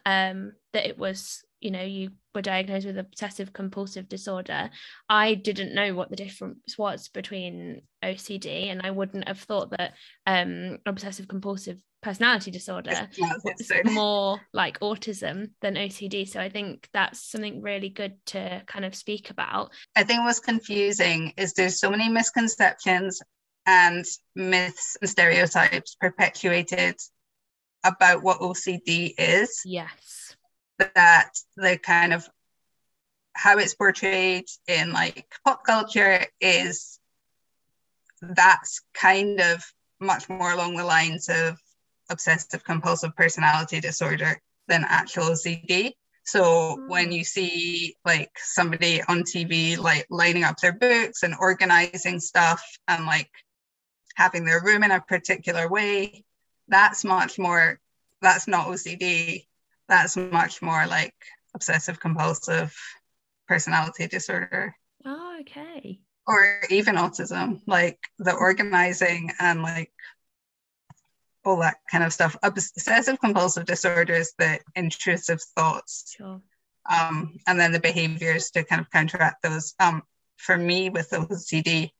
um 0.06 0.52
that 0.72 0.86
it 0.86 0.98
was 0.98 1.44
you 1.60 1.70
know 1.70 1.82
you 1.82 2.10
were 2.34 2.42
diagnosed 2.42 2.86
with 2.86 2.98
obsessive 2.98 3.52
compulsive 3.52 4.08
disorder 4.08 4.70
i 5.08 5.34
didn't 5.34 5.74
know 5.74 5.94
what 5.94 6.10
the 6.10 6.16
difference 6.16 6.78
was 6.78 7.08
between 7.08 7.82
ocd 8.04 8.70
and 8.70 8.80
i 8.82 8.90
wouldn't 8.90 9.28
have 9.28 9.38
thought 9.38 9.70
that 9.70 9.94
um 10.26 10.78
obsessive 10.86 11.28
compulsive 11.28 11.80
personality 12.02 12.50
disorder 12.50 13.08
was 13.44 13.72
more 13.84 14.40
like 14.52 14.80
autism 14.80 15.50
than 15.60 15.74
ocd 15.74 16.28
so 16.28 16.40
i 16.40 16.48
think 16.48 16.88
that's 16.92 17.30
something 17.30 17.60
really 17.60 17.90
good 17.90 18.14
to 18.26 18.62
kind 18.66 18.84
of 18.84 18.94
speak 18.94 19.30
about. 19.30 19.70
I 19.94 20.04
think 20.04 20.20
what's 20.24 20.40
confusing 20.40 21.34
is 21.36 21.52
there's 21.52 21.78
so 21.78 21.90
many 21.90 22.08
misconceptions 22.08 23.20
and 23.66 24.04
myths 24.34 24.96
and 25.00 25.10
stereotypes 25.10 25.94
perpetuated 26.00 26.96
about 27.84 28.22
what 28.22 28.40
ocd 28.40 29.14
is. 29.18 29.60
Yes 29.66 30.36
that 30.94 31.30
the 31.56 31.78
kind 31.78 32.12
of 32.12 32.28
how 33.32 33.58
it's 33.58 33.74
portrayed 33.74 34.46
in 34.66 34.92
like 34.92 35.26
pop 35.44 35.64
culture 35.64 36.24
is 36.40 36.98
that's 38.20 38.82
kind 38.92 39.40
of 39.40 39.64
much 40.00 40.28
more 40.28 40.52
along 40.52 40.76
the 40.76 40.84
lines 40.84 41.28
of 41.28 41.58
obsessive 42.10 42.64
compulsive 42.64 43.14
personality 43.16 43.80
disorder 43.80 44.40
than 44.68 44.84
actual 44.86 45.24
OCD. 45.24 45.92
So 46.24 46.42
mm. 46.76 46.88
when 46.88 47.12
you 47.12 47.24
see 47.24 47.96
like 48.04 48.30
somebody 48.36 49.02
on 49.02 49.22
TV 49.22 49.78
like 49.78 50.06
lining 50.10 50.44
up 50.44 50.58
their 50.58 50.72
books 50.72 51.22
and 51.22 51.34
organizing 51.38 52.20
stuff 52.20 52.62
and 52.88 53.06
like 53.06 53.30
having 54.16 54.44
their 54.44 54.62
room 54.62 54.82
in 54.82 54.90
a 54.90 55.00
particular 55.00 55.68
way, 55.68 56.24
that's 56.68 57.04
much 57.04 57.38
more 57.38 57.78
that's 58.20 58.46
not 58.46 58.66
OCD 58.66 59.46
that's 59.90 60.16
much 60.16 60.62
more 60.62 60.86
like 60.86 61.14
obsessive 61.54 62.00
compulsive 62.00 62.74
personality 63.48 64.06
disorder. 64.06 64.74
Oh, 65.04 65.38
okay. 65.40 66.00
Or 66.26 66.60
even 66.70 66.94
autism, 66.94 67.60
like 67.66 67.98
the 68.18 68.32
organizing 68.32 69.32
and 69.40 69.62
like 69.62 69.92
all 71.44 71.58
that 71.58 71.78
kind 71.90 72.04
of 72.04 72.12
stuff. 72.12 72.36
Obsessive 72.42 73.18
compulsive 73.20 73.66
disorder 73.66 74.14
is 74.14 74.32
the 74.38 74.60
intrusive 74.76 75.42
thoughts. 75.56 76.14
Sure. 76.16 76.40
Um, 76.90 77.36
and 77.46 77.58
then 77.58 77.72
the 77.72 77.80
behaviors 77.80 78.50
to 78.52 78.64
kind 78.64 78.80
of 78.80 78.90
counteract 78.90 79.42
those. 79.42 79.74
Um, 79.80 80.02
for 80.36 80.56
me 80.56 80.88
with 80.88 81.10
OCD, 81.10 81.90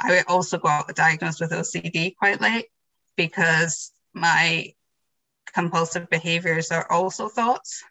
I 0.00 0.24
also 0.28 0.58
got 0.58 0.94
diagnosed 0.94 1.40
with 1.40 1.52
OCD 1.52 2.16
quite 2.16 2.40
late 2.40 2.66
because 3.16 3.92
my 4.12 4.72
compulsive 5.52 6.08
behaviors 6.10 6.70
are 6.70 6.90
also 6.90 7.28
thoughts, 7.28 7.82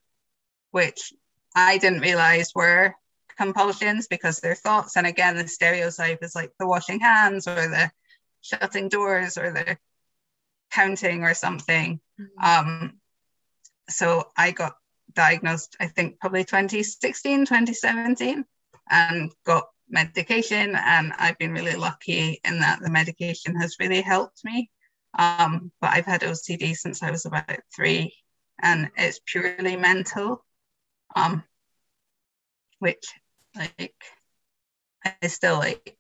which 0.72 1.14
I 1.56 1.78
didn't 1.78 2.02
realize 2.02 2.54
were 2.56 2.96
compulsions 3.38 4.08
because 4.08 4.40
they're 4.40 4.56
thoughts. 4.56 4.98
And 4.98 5.08
again, 5.08 5.38
the 5.38 5.48
stereotype 5.48 6.24
is 6.24 6.36
like 6.36 6.52
the 6.60 6.68
washing 6.68 7.00
hands 7.00 7.48
or 7.48 7.56
the 7.56 7.92
shutting 8.42 8.90
doors 8.90 9.38
or 9.38 9.52
the 9.52 9.78
counting 10.72 11.24
or 11.24 11.34
something. 11.34 12.00
Mm-hmm. 12.20 12.70
Um, 12.70 12.94
so 13.90 14.28
I 14.38 14.52
got 14.52 14.76
diagnosed, 15.14 15.76
I 15.80 15.88
think 15.88 16.20
probably 16.20 16.44
2016, 16.44 17.46
2017, 17.46 18.46
and 18.90 19.32
got 19.46 19.68
medication. 19.90 20.76
And 20.76 21.14
I've 21.18 21.38
been 21.38 21.54
really 21.54 21.76
lucky 21.76 22.40
in 22.44 22.60
that 22.60 22.80
the 22.82 22.90
medication 22.90 23.56
has 23.56 23.78
really 23.80 24.02
helped 24.02 24.44
me. 24.44 24.70
Um, 25.18 25.72
but 25.82 25.92
I've 25.92 26.06
had 26.06 26.22
OCD 26.22 26.76
since 26.76 27.02
I 27.02 27.12
was 27.12 27.26
about 27.26 27.50
three, 27.76 28.14
and 28.62 28.90
it's 28.98 29.20
purely 29.26 29.76
mental. 29.76 30.44
Um, 31.16 31.44
which 32.80 33.06
like 33.56 33.96
I 35.04 35.28
still 35.28 35.58
like 35.58 35.98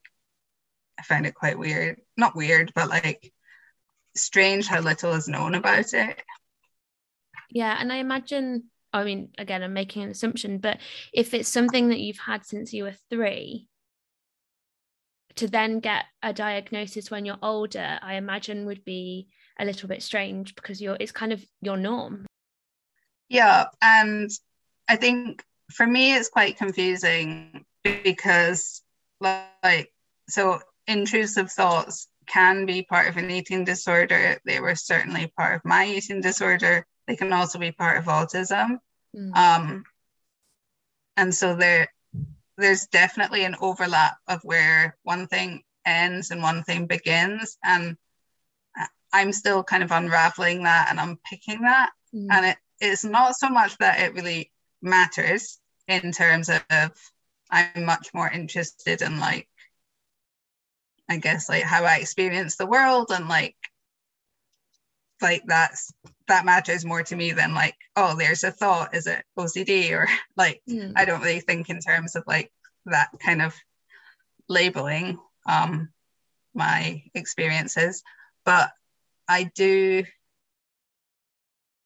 I 0.98 1.04
find 1.04 1.26
it 1.26 1.36
quite 1.36 1.58
weird. 1.58 2.02
Not 2.17 2.36
weird, 2.36 2.72
but 2.76 2.89
like 2.89 3.34
strange 4.15 4.67
how 4.67 4.82
little 4.82 5.13
is 5.13 5.28
known 5.28 5.56
about 5.56 5.93
it. 5.93 6.22
Yeah, 7.52 7.76
and 7.80 7.91
I 7.91 7.98
imagine 7.98 8.69
I 8.91 9.04
mean, 9.04 9.30
again, 9.38 9.62
I'm 9.62 9.74
making 9.74 10.04
an 10.04 10.10
assumption, 10.10 10.58
but 10.58 10.80
if 11.13 11.34
it's 11.34 11.50
something 11.50 11.89
that 11.89 12.00
you've 12.00 12.17
had 12.17 12.45
since 12.45 12.74
you 12.74 12.86
were 12.86 12.95
three, 13.10 13.67
to 15.39 15.47
then 15.47 15.80
get 15.80 16.04
a 16.21 16.34
diagnosis 16.34 17.10
when 17.10 17.23
you're 17.23 17.39
older, 17.41 17.97
I 18.02 18.15
imagine 18.15 18.65
would 18.65 18.84
be 18.84 19.30
a 19.58 19.63
little 19.63 19.88
bit 19.88 20.04
strange 20.04 20.54
because 20.54 20.82
you're 20.82 20.97
it's 20.99 21.13
kind 21.13 21.32
of 21.32 21.41
your 21.62 21.78
norm. 21.78 22.25
Yeah, 23.30 23.67
and 23.82 24.30
I 24.89 24.97
think 24.97 25.41
for 25.71 25.88
me 25.88 26.13
it's 26.13 26.28
quite 26.28 26.58
confusing 26.58 27.63
because 27.84 28.82
like 29.21 29.93
so 30.28 30.60
intrusive 30.88 31.49
thoughts 31.49 32.10
can 32.28 32.65
be 32.65 32.82
part 32.82 33.08
of 33.08 33.15
an 33.15 33.32
eating 33.32 33.63
disorder. 33.63 34.41
They 34.45 34.60
were 34.60 34.75
certainly 34.75 35.32
part 35.38 35.56
of 35.56 35.62
my 35.63 35.88
eating 35.88 36.19
disorder. 36.19 36.86
They 37.08 37.15
can 37.15 37.32
also 37.32 37.60
be 37.60 37.71
part 37.71 37.97
of 37.97 38.06
autism. 38.06 38.80
Mm. 39.15 39.36
Um, 39.38 39.84
and 41.15 41.34
so 41.34 41.56
there 41.56 41.88
there's 42.60 42.88
definitely 42.88 43.43
an 43.43 43.56
overlap 43.62 44.17
of 44.28 44.41
where 44.43 44.98
one 45.04 45.28
thing 45.28 45.63
ends 45.86 46.32
and 46.32 46.41
one 46.41 46.63
thing 46.63 46.86
begins 46.86 47.58
and 47.63 47.98
i'm 49.13 49.32
still 49.32 49.63
kind 49.63 49.82
of 49.82 49.91
unraveling 49.91 50.63
that 50.63 50.88
and 50.89 51.00
unpicking 51.00 51.62
that 51.62 51.91
mm. 52.13 52.28
and 52.30 52.45
it 52.45 52.58
is 52.82 53.04
not 53.04 53.36
so 53.36 53.50
much 53.50 53.78
that 53.78 54.00
it 54.00 54.13
really 54.13 54.52
matters 54.82 55.60
in 55.88 56.12
terms 56.12 56.50
of 56.50 56.91
i'm 57.50 57.86
much 57.86 58.13
more 58.13 58.30
interested 58.30 59.02
in 59.02 59.19
like 59.19 59.48
i 61.10 61.17
guess 61.17 61.50
like 61.50 61.63
how 61.63 61.84
i 61.84 61.95
experience 61.95 62.56
the 62.56 62.67
world 62.67 63.10
and 63.10 63.28
like 63.28 63.56
like 65.22 65.44
that's 65.46 65.92
that 66.28 66.46
matters 66.46 66.86
more 66.86 67.04
to 67.04 67.16
me 67.16 67.32
than 67.32 67.54
like 67.54 67.76
oh 67.96 68.16
there's 68.18 68.44
a 68.44 68.52
thought 68.52 68.96
is 68.96 69.08
it 69.08 69.24
ocd 69.38 69.92
or 69.92 70.08
like 70.38 70.62
mm. 70.70 70.92
i 70.96 71.06
don't 71.06 71.22
really 71.22 71.40
think 71.40 71.70
in 71.70 71.80
terms 71.80 72.16
of 72.16 72.24
like 72.28 72.52
that 72.86 73.10
kind 73.24 73.42
of 73.42 73.56
labeling 74.48 75.20
um 75.48 75.90
my 76.54 77.04
experiences 77.14 78.04
but 78.46 78.72
i 79.28 79.44
do 79.56 80.04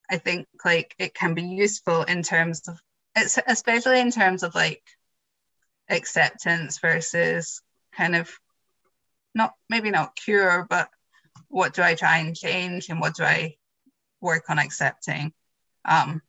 i 0.09 0.17
think 0.17 0.47
like 0.63 0.95
it 0.99 1.13
can 1.13 1.33
be 1.33 1.43
useful 1.43 2.03
in 2.03 2.23
terms 2.23 2.67
of 2.67 2.79
it's 3.15 3.37
especially 3.47 3.99
in 3.99 4.11
terms 4.11 4.43
of 4.43 4.55
like 4.55 4.83
acceptance 5.89 6.79
versus 6.79 7.61
kind 7.95 8.15
of 8.15 8.31
not 9.35 9.53
maybe 9.69 9.91
not 9.91 10.15
cure 10.15 10.65
but 10.69 10.89
what 11.53 11.73
do 11.73 11.83
I 11.83 11.93
try 11.93 12.17
and 12.17 12.35
change 12.35 12.89
and 12.89 12.99
what 12.99 13.15
do 13.15 13.23
I 13.23 13.55
work 14.19 14.45
on 14.49 14.57
accepting? 14.57 15.31
Um, 15.85 16.19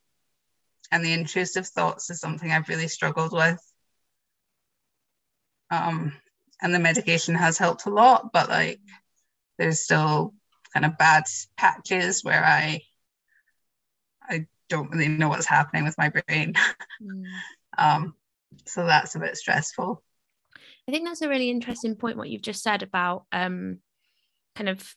and 0.92 1.02
the 1.02 1.14
intrusive 1.14 1.66
thoughts 1.66 2.10
is 2.10 2.20
something 2.20 2.52
I've 2.52 2.68
really 2.68 2.88
struggled 2.88 3.32
with. 3.32 3.58
Um, 5.70 6.12
and 6.60 6.74
the 6.74 6.78
medication 6.78 7.34
has 7.34 7.56
helped 7.56 7.86
a 7.86 7.90
lot, 7.90 8.32
but 8.34 8.50
like 8.50 8.80
there's 9.58 9.80
still 9.80 10.34
kind 10.74 10.84
of 10.84 10.98
bad 10.98 11.24
patches 11.56 12.22
where 12.22 12.44
I 12.44 12.82
I 14.28 14.46
don't 14.68 14.90
really 14.90 15.08
know 15.08 15.30
what's 15.30 15.46
happening 15.46 15.84
with 15.84 15.96
my 15.96 16.10
brain. 16.10 16.52
Mm. 17.02 17.24
um, 17.78 18.14
so 18.66 18.84
that's 18.84 19.14
a 19.14 19.20
bit 19.20 19.38
stressful. 19.38 20.02
I 20.86 20.92
think 20.92 21.06
that's 21.06 21.22
a 21.22 21.30
really 21.30 21.48
interesting 21.48 21.96
point 21.96 22.18
what 22.18 22.28
you've 22.28 22.42
just 22.42 22.62
said 22.62 22.82
about 22.82 23.24
um, 23.32 23.78
kind 24.54 24.68
of 24.68 24.94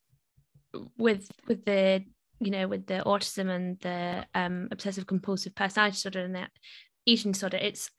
with 0.98 1.30
with 1.48 1.66
the 1.66 2.04
you 2.40 2.52
know 2.52 2.68
with 2.68 2.86
the 2.88 3.04
autism 3.06 3.50
and 3.50 3.80
the 3.82 4.26
um, 4.36 4.68
obsessive 4.72 5.08
compulsive 5.08 5.56
personality 5.56 5.96
disorder 5.96 6.24
and 6.24 6.36
that 6.36 6.52
eating 7.06 7.32
disorder 7.32 7.58
it's 7.58 7.90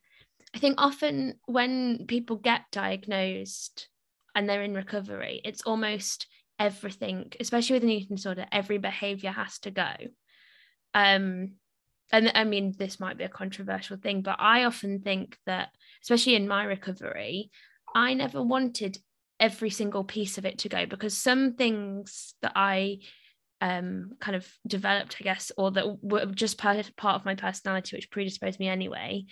i 0.55 0.59
think 0.59 0.77
often 0.79 1.35
when 1.47 2.07
people 2.07 2.37
get 2.37 2.63
diagnosed 2.71 3.89
and 4.35 4.49
they're 4.49 4.63
in 4.63 4.75
recovery 4.75 5.41
it's 5.45 5.63
almost 5.63 6.27
everything 6.59 7.33
especially 7.41 7.75
with 7.75 7.83
an 7.83 7.91
eating 7.91 8.17
disorder 8.17 8.47
every 8.51 8.79
behavior 8.79 9.31
has 9.31 9.59
to 9.59 9.71
go. 9.71 9.91
Um 10.95 11.53
and 12.11 12.33
I 12.35 12.45
mean, 12.45 12.75
this 12.79 12.99
might 12.99 13.19
be 13.19 13.25
a 13.25 13.29
controversial 13.29 13.99
thing, 13.99 14.23
but 14.23 14.37
I 14.39 14.65
often 14.65 15.01
think 15.01 15.37
that, 15.45 15.69
especially 16.03 16.37
in 16.37 16.49
my 16.49 16.65
recovery, 16.65 17.51
I 17.95 18.15
never 18.15 18.43
wanted 18.43 18.99
every 19.41 19.71
single 19.71 20.05
piece 20.05 20.39
of 20.39 20.45
it 20.45 20.59
to 20.59 20.69
go 20.69 20.87
because 20.87 21.17
some 21.17 21.55
things 21.55 22.35
that 22.43 22.53
I 22.55 22.99
um, 23.61 24.13
kind 24.21 24.37
of 24.37 24.47
developed, 24.67 25.17
I 25.21 25.25
guess, 25.25 25.51
or 25.57 25.71
that 25.73 26.03
were 26.03 26.27
just 26.27 26.59
part, 26.59 26.91
part 26.97 27.17
of 27.17 27.25
my 27.25 27.35
personality, 27.35 27.97
which 27.97 28.11
predisposed 28.11 28.61
me 28.61 28.69
anyway, 28.69 29.25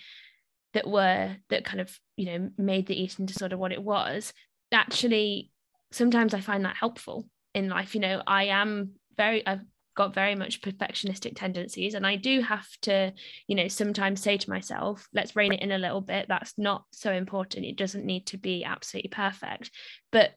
that 0.73 0.87
were 0.87 1.35
that 1.49 1.65
kind 1.65 1.79
of, 1.79 1.97
you 2.17 2.25
know, 2.25 2.49
made 2.57 2.87
the 2.87 3.01
eating 3.01 3.25
disorder 3.25 3.57
what 3.57 3.71
it 3.71 3.81
was, 3.81 4.33
actually, 4.71 5.51
sometimes 5.91 6.33
I 6.33 6.41
find 6.41 6.65
that 6.65 6.75
helpful 6.75 7.27
in 7.53 7.69
life. 7.69 7.95
You 7.95 8.01
know, 8.01 8.21
I 8.27 8.45
am 8.45 8.91
very, 9.15 9.45
I've 9.45 9.61
got 9.97 10.13
very 10.13 10.35
much 10.35 10.61
perfectionistic 10.61 11.33
tendencies 11.35 11.95
and 11.95 12.07
i 12.07 12.15
do 12.15 12.39
have 12.39 12.67
to 12.81 13.11
you 13.47 13.55
know 13.55 13.67
sometimes 13.67 14.21
say 14.21 14.37
to 14.37 14.49
myself 14.49 15.07
let's 15.13 15.35
rein 15.35 15.51
it 15.53 15.61
in 15.61 15.71
a 15.71 15.77
little 15.77 16.01
bit. 16.01 16.27
That's 16.27 16.53
not 16.57 16.85
so 16.91 17.11
important. 17.11 17.65
It 17.65 17.77
doesn't 17.77 18.05
need 18.05 18.27
to 18.27 18.37
be 18.37 18.63
absolutely 18.63 19.09
perfect. 19.09 19.71
But 20.11 20.31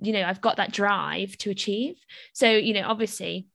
you 0.00 0.12
know 0.12 0.22
i've 0.24 0.40
got 0.40 0.56
that 0.56 0.72
drive 0.72 1.36
to 1.38 1.50
achieve. 1.50 1.96
So 2.32 2.50
you 2.50 2.74
know 2.74 2.84
obviously 2.86 3.48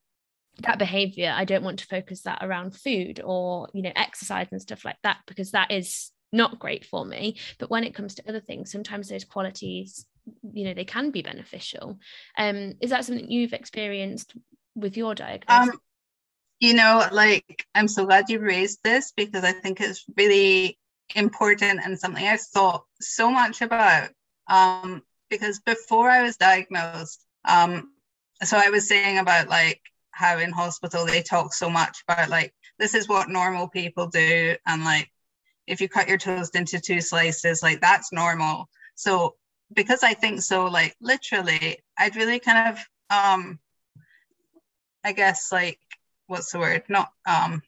that 0.59 0.77
behavior 0.77 1.33
i 1.35 1.45
don't 1.45 1.63
want 1.63 1.79
to 1.79 1.87
focus 1.87 2.21
that 2.21 2.37
around 2.43 2.75
food 2.75 3.19
or 3.23 3.67
you 3.73 3.81
know 3.81 3.91
exercise 3.95 4.47
and 4.51 4.61
stuff 4.61 4.85
like 4.85 4.97
that 5.01 5.17
because 5.25 5.49
that 5.51 5.71
is 5.71 6.11
not 6.31 6.59
great 6.59 6.85
for 6.85 7.05
me. 7.05 7.37
But 7.59 7.69
when 7.69 7.83
it 7.83 7.93
comes 7.93 8.15
to 8.15 8.29
other 8.29 8.41
things 8.41 8.71
sometimes 8.71 9.09
those 9.09 9.25
qualities 9.25 10.05
you 10.53 10.65
know 10.65 10.73
they 10.73 10.85
can 10.85 11.11
be 11.11 11.21
beneficial. 11.21 11.99
Um 12.37 12.73
is 12.81 12.91
that 12.91 13.05
something 13.05 13.29
you've 13.31 13.53
experienced 13.53 14.33
with 14.75 14.97
your 14.97 15.15
diagnosis? 15.15 15.73
Um, 15.73 15.79
you 16.59 16.73
know, 16.73 17.05
like 17.11 17.65
I'm 17.75 17.87
so 17.87 18.05
glad 18.05 18.29
you 18.29 18.39
raised 18.39 18.79
this 18.83 19.11
because 19.15 19.43
I 19.43 19.51
think 19.51 19.81
it's 19.81 20.05
really 20.15 20.77
important 21.15 21.81
and 21.83 21.99
something 21.99 22.25
I've 22.25 22.41
thought 22.41 22.85
so 23.01 23.31
much 23.31 23.61
about. 23.61 24.09
Um, 24.47 25.03
because 25.29 25.59
before 25.59 26.09
I 26.09 26.21
was 26.21 26.37
diagnosed, 26.37 27.25
um, 27.45 27.91
so 28.43 28.57
I 28.57 28.69
was 28.69 28.87
saying 28.87 29.17
about 29.17 29.49
like 29.49 29.81
how 30.11 30.37
in 30.37 30.51
hospital 30.51 31.05
they 31.05 31.21
talk 31.21 31.53
so 31.53 31.69
much 31.69 32.03
about 32.07 32.29
like 32.29 32.53
this 32.79 32.93
is 32.93 33.09
what 33.09 33.29
normal 33.29 33.67
people 33.67 34.07
do, 34.07 34.55
and 34.65 34.83
like 34.83 35.11
if 35.67 35.81
you 35.81 35.89
cut 35.89 36.07
your 36.07 36.17
toast 36.17 36.55
into 36.55 36.79
two 36.79 37.01
slices, 37.01 37.63
like 37.63 37.81
that's 37.81 38.11
normal. 38.11 38.69
So 38.95 39.35
because 39.73 40.03
I 40.03 40.13
think 40.13 40.41
so, 40.41 40.65
like 40.65 40.95
literally, 41.01 41.79
I'd 41.97 42.15
really 42.15 42.39
kind 42.39 42.77
of 42.77 42.85
um 43.09 43.59
I 45.03 45.11
guess 45.11 45.51
like 45.51 45.79
what's 46.27 46.51
the 46.51 46.59
word? 46.59 46.83
Not 46.89 47.11
um 47.25 47.61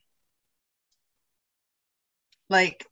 like 2.49 2.85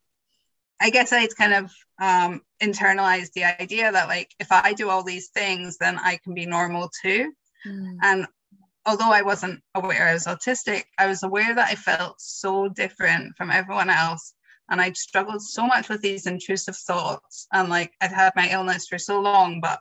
I 0.81 0.89
guess 0.89 1.13
I'd 1.13 1.35
kind 1.35 1.53
of 1.53 1.71
um 1.99 2.41
internalized 2.61 3.33
the 3.33 3.45
idea 3.45 3.91
that 3.91 4.07
like 4.07 4.33
if 4.39 4.51
I 4.51 4.73
do 4.73 4.89
all 4.89 5.03
these 5.03 5.29
things, 5.29 5.77
then 5.77 5.97
I 5.97 6.19
can 6.23 6.33
be 6.33 6.45
normal 6.45 6.89
too. 7.01 7.31
Mm. 7.65 7.97
And 8.01 8.27
although 8.85 9.11
I 9.11 9.21
wasn't 9.21 9.61
aware 9.75 10.09
I 10.09 10.13
was 10.13 10.25
autistic, 10.25 10.83
I 10.97 11.07
was 11.07 11.23
aware 11.23 11.55
that 11.55 11.69
I 11.69 11.75
felt 11.75 12.19
so 12.19 12.67
different 12.67 13.35
from 13.37 13.51
everyone 13.51 13.89
else. 13.89 14.33
And 14.69 14.81
I'd 14.81 14.97
struggled 14.97 15.41
so 15.41 15.67
much 15.67 15.89
with 15.89 16.01
these 16.01 16.25
intrusive 16.25 16.77
thoughts. 16.77 17.47
And 17.51 17.69
like 17.69 17.93
I'd 18.01 18.11
had 18.11 18.33
my 18.35 18.49
illness 18.49 18.87
for 18.87 18.97
so 18.97 19.19
long, 19.19 19.59
but 19.61 19.79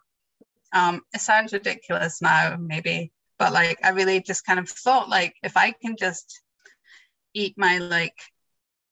um, 0.72 1.02
it 1.12 1.20
sounds 1.20 1.52
ridiculous 1.52 2.22
now, 2.22 2.56
maybe 2.58 3.12
but 3.42 3.52
like 3.52 3.78
i 3.82 3.88
really 3.88 4.22
just 4.22 4.46
kind 4.46 4.60
of 4.60 4.68
thought 4.68 5.08
like 5.08 5.34
if 5.42 5.56
i 5.56 5.72
can 5.82 5.96
just 5.98 6.42
eat 7.34 7.54
my 7.56 7.78
like 7.78 8.16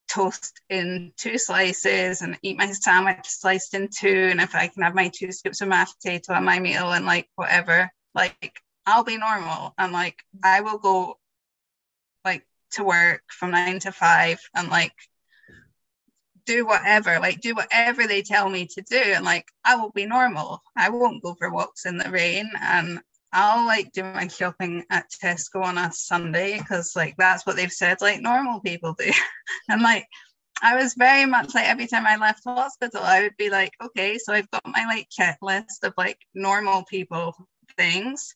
toast 0.08 0.60
in 0.68 1.12
two 1.16 1.38
slices 1.38 2.20
and 2.20 2.36
eat 2.42 2.58
my 2.58 2.66
sandwich 2.72 3.24
sliced 3.26 3.74
in 3.74 3.88
two 3.88 4.28
and 4.30 4.40
if 4.40 4.56
i 4.56 4.66
can 4.66 4.82
have 4.82 4.94
my 4.94 5.08
two 5.14 5.30
scoops 5.30 5.60
of 5.60 5.68
mashed 5.68 5.94
potato 6.02 6.32
on 6.32 6.44
my 6.44 6.58
meal 6.58 6.90
and 6.90 7.06
like 7.06 7.28
whatever 7.36 7.88
like 8.12 8.52
i'll 8.86 9.04
be 9.04 9.18
normal. 9.18 9.72
And 9.78 9.92
like 9.92 10.16
i 10.42 10.62
will 10.62 10.78
go 10.78 11.18
like 12.24 12.44
to 12.72 12.82
work 12.82 13.22
from 13.28 13.52
nine 13.52 13.78
to 13.80 13.92
five 13.92 14.40
and 14.56 14.68
like 14.68 14.94
do 16.44 16.66
whatever 16.66 17.20
like 17.20 17.40
do 17.40 17.54
whatever 17.54 18.08
they 18.08 18.22
tell 18.22 18.50
me 18.50 18.66
to 18.66 18.82
do. 18.82 18.96
And 18.96 19.24
like 19.24 19.46
i 19.64 19.76
will 19.76 19.90
be 19.90 20.06
normal. 20.06 20.60
I 20.76 20.88
won't 20.88 21.22
go 21.22 21.36
for 21.38 21.52
walks 21.52 21.86
in 21.86 21.98
the 21.98 22.10
rain. 22.10 22.50
And 22.60 23.00
I'll 23.32 23.64
like 23.64 23.92
do 23.92 24.02
my 24.02 24.26
shopping 24.26 24.84
at 24.90 25.10
Tesco 25.22 25.62
on 25.62 25.78
a 25.78 25.92
Sunday 25.92 26.58
because 26.58 26.96
like 26.96 27.14
that's 27.16 27.46
what 27.46 27.56
they've 27.56 27.70
said 27.70 28.00
like 28.00 28.20
normal 28.20 28.60
people 28.60 28.94
do. 28.98 29.10
and 29.68 29.82
like 29.82 30.06
I 30.62 30.76
was 30.76 30.94
very 30.94 31.26
much 31.26 31.54
like 31.54 31.66
every 31.68 31.86
time 31.86 32.06
I 32.06 32.16
left 32.16 32.44
the 32.44 32.54
hospital, 32.54 33.00
I 33.02 33.22
would 33.22 33.36
be 33.38 33.48
like, 33.48 33.72
okay, 33.82 34.18
so 34.18 34.32
I've 34.32 34.50
got 34.50 34.66
my 34.66 34.84
like 34.84 35.08
checklist 35.08 35.84
of 35.84 35.94
like 35.96 36.18
normal 36.34 36.84
people 36.84 37.34
things. 37.76 38.34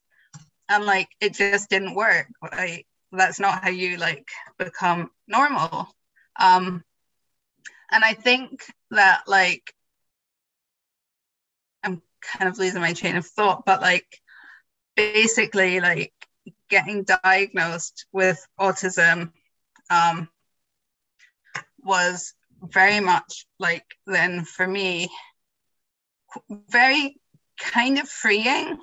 And 0.68 0.86
like 0.86 1.08
it 1.20 1.34
just 1.34 1.68
didn't 1.68 1.94
work. 1.94 2.28
Like 2.40 2.86
that's 3.12 3.40
not 3.40 3.62
how 3.62 3.70
you 3.70 3.96
like 3.96 4.28
become 4.58 5.10
normal. 5.26 5.88
Um 6.40 6.84
and 7.90 8.04
I 8.04 8.14
think 8.14 8.64
that 8.90 9.24
like 9.26 9.74
I'm 11.82 12.00
kind 12.22 12.48
of 12.48 12.58
losing 12.58 12.80
my 12.80 12.92
chain 12.92 13.16
of 13.16 13.26
thought, 13.26 13.64
but 13.66 13.80
like 13.80 14.06
basically 14.96 15.80
like 15.80 16.12
getting 16.68 17.04
diagnosed 17.04 18.06
with 18.12 18.44
autism 18.58 19.32
um, 19.90 20.28
was 21.82 22.34
very 22.62 23.00
much 23.00 23.46
like 23.58 23.84
then 24.06 24.44
for 24.44 24.66
me 24.66 25.10
very 26.70 27.16
kind 27.58 27.98
of 27.98 28.08
freeing 28.08 28.78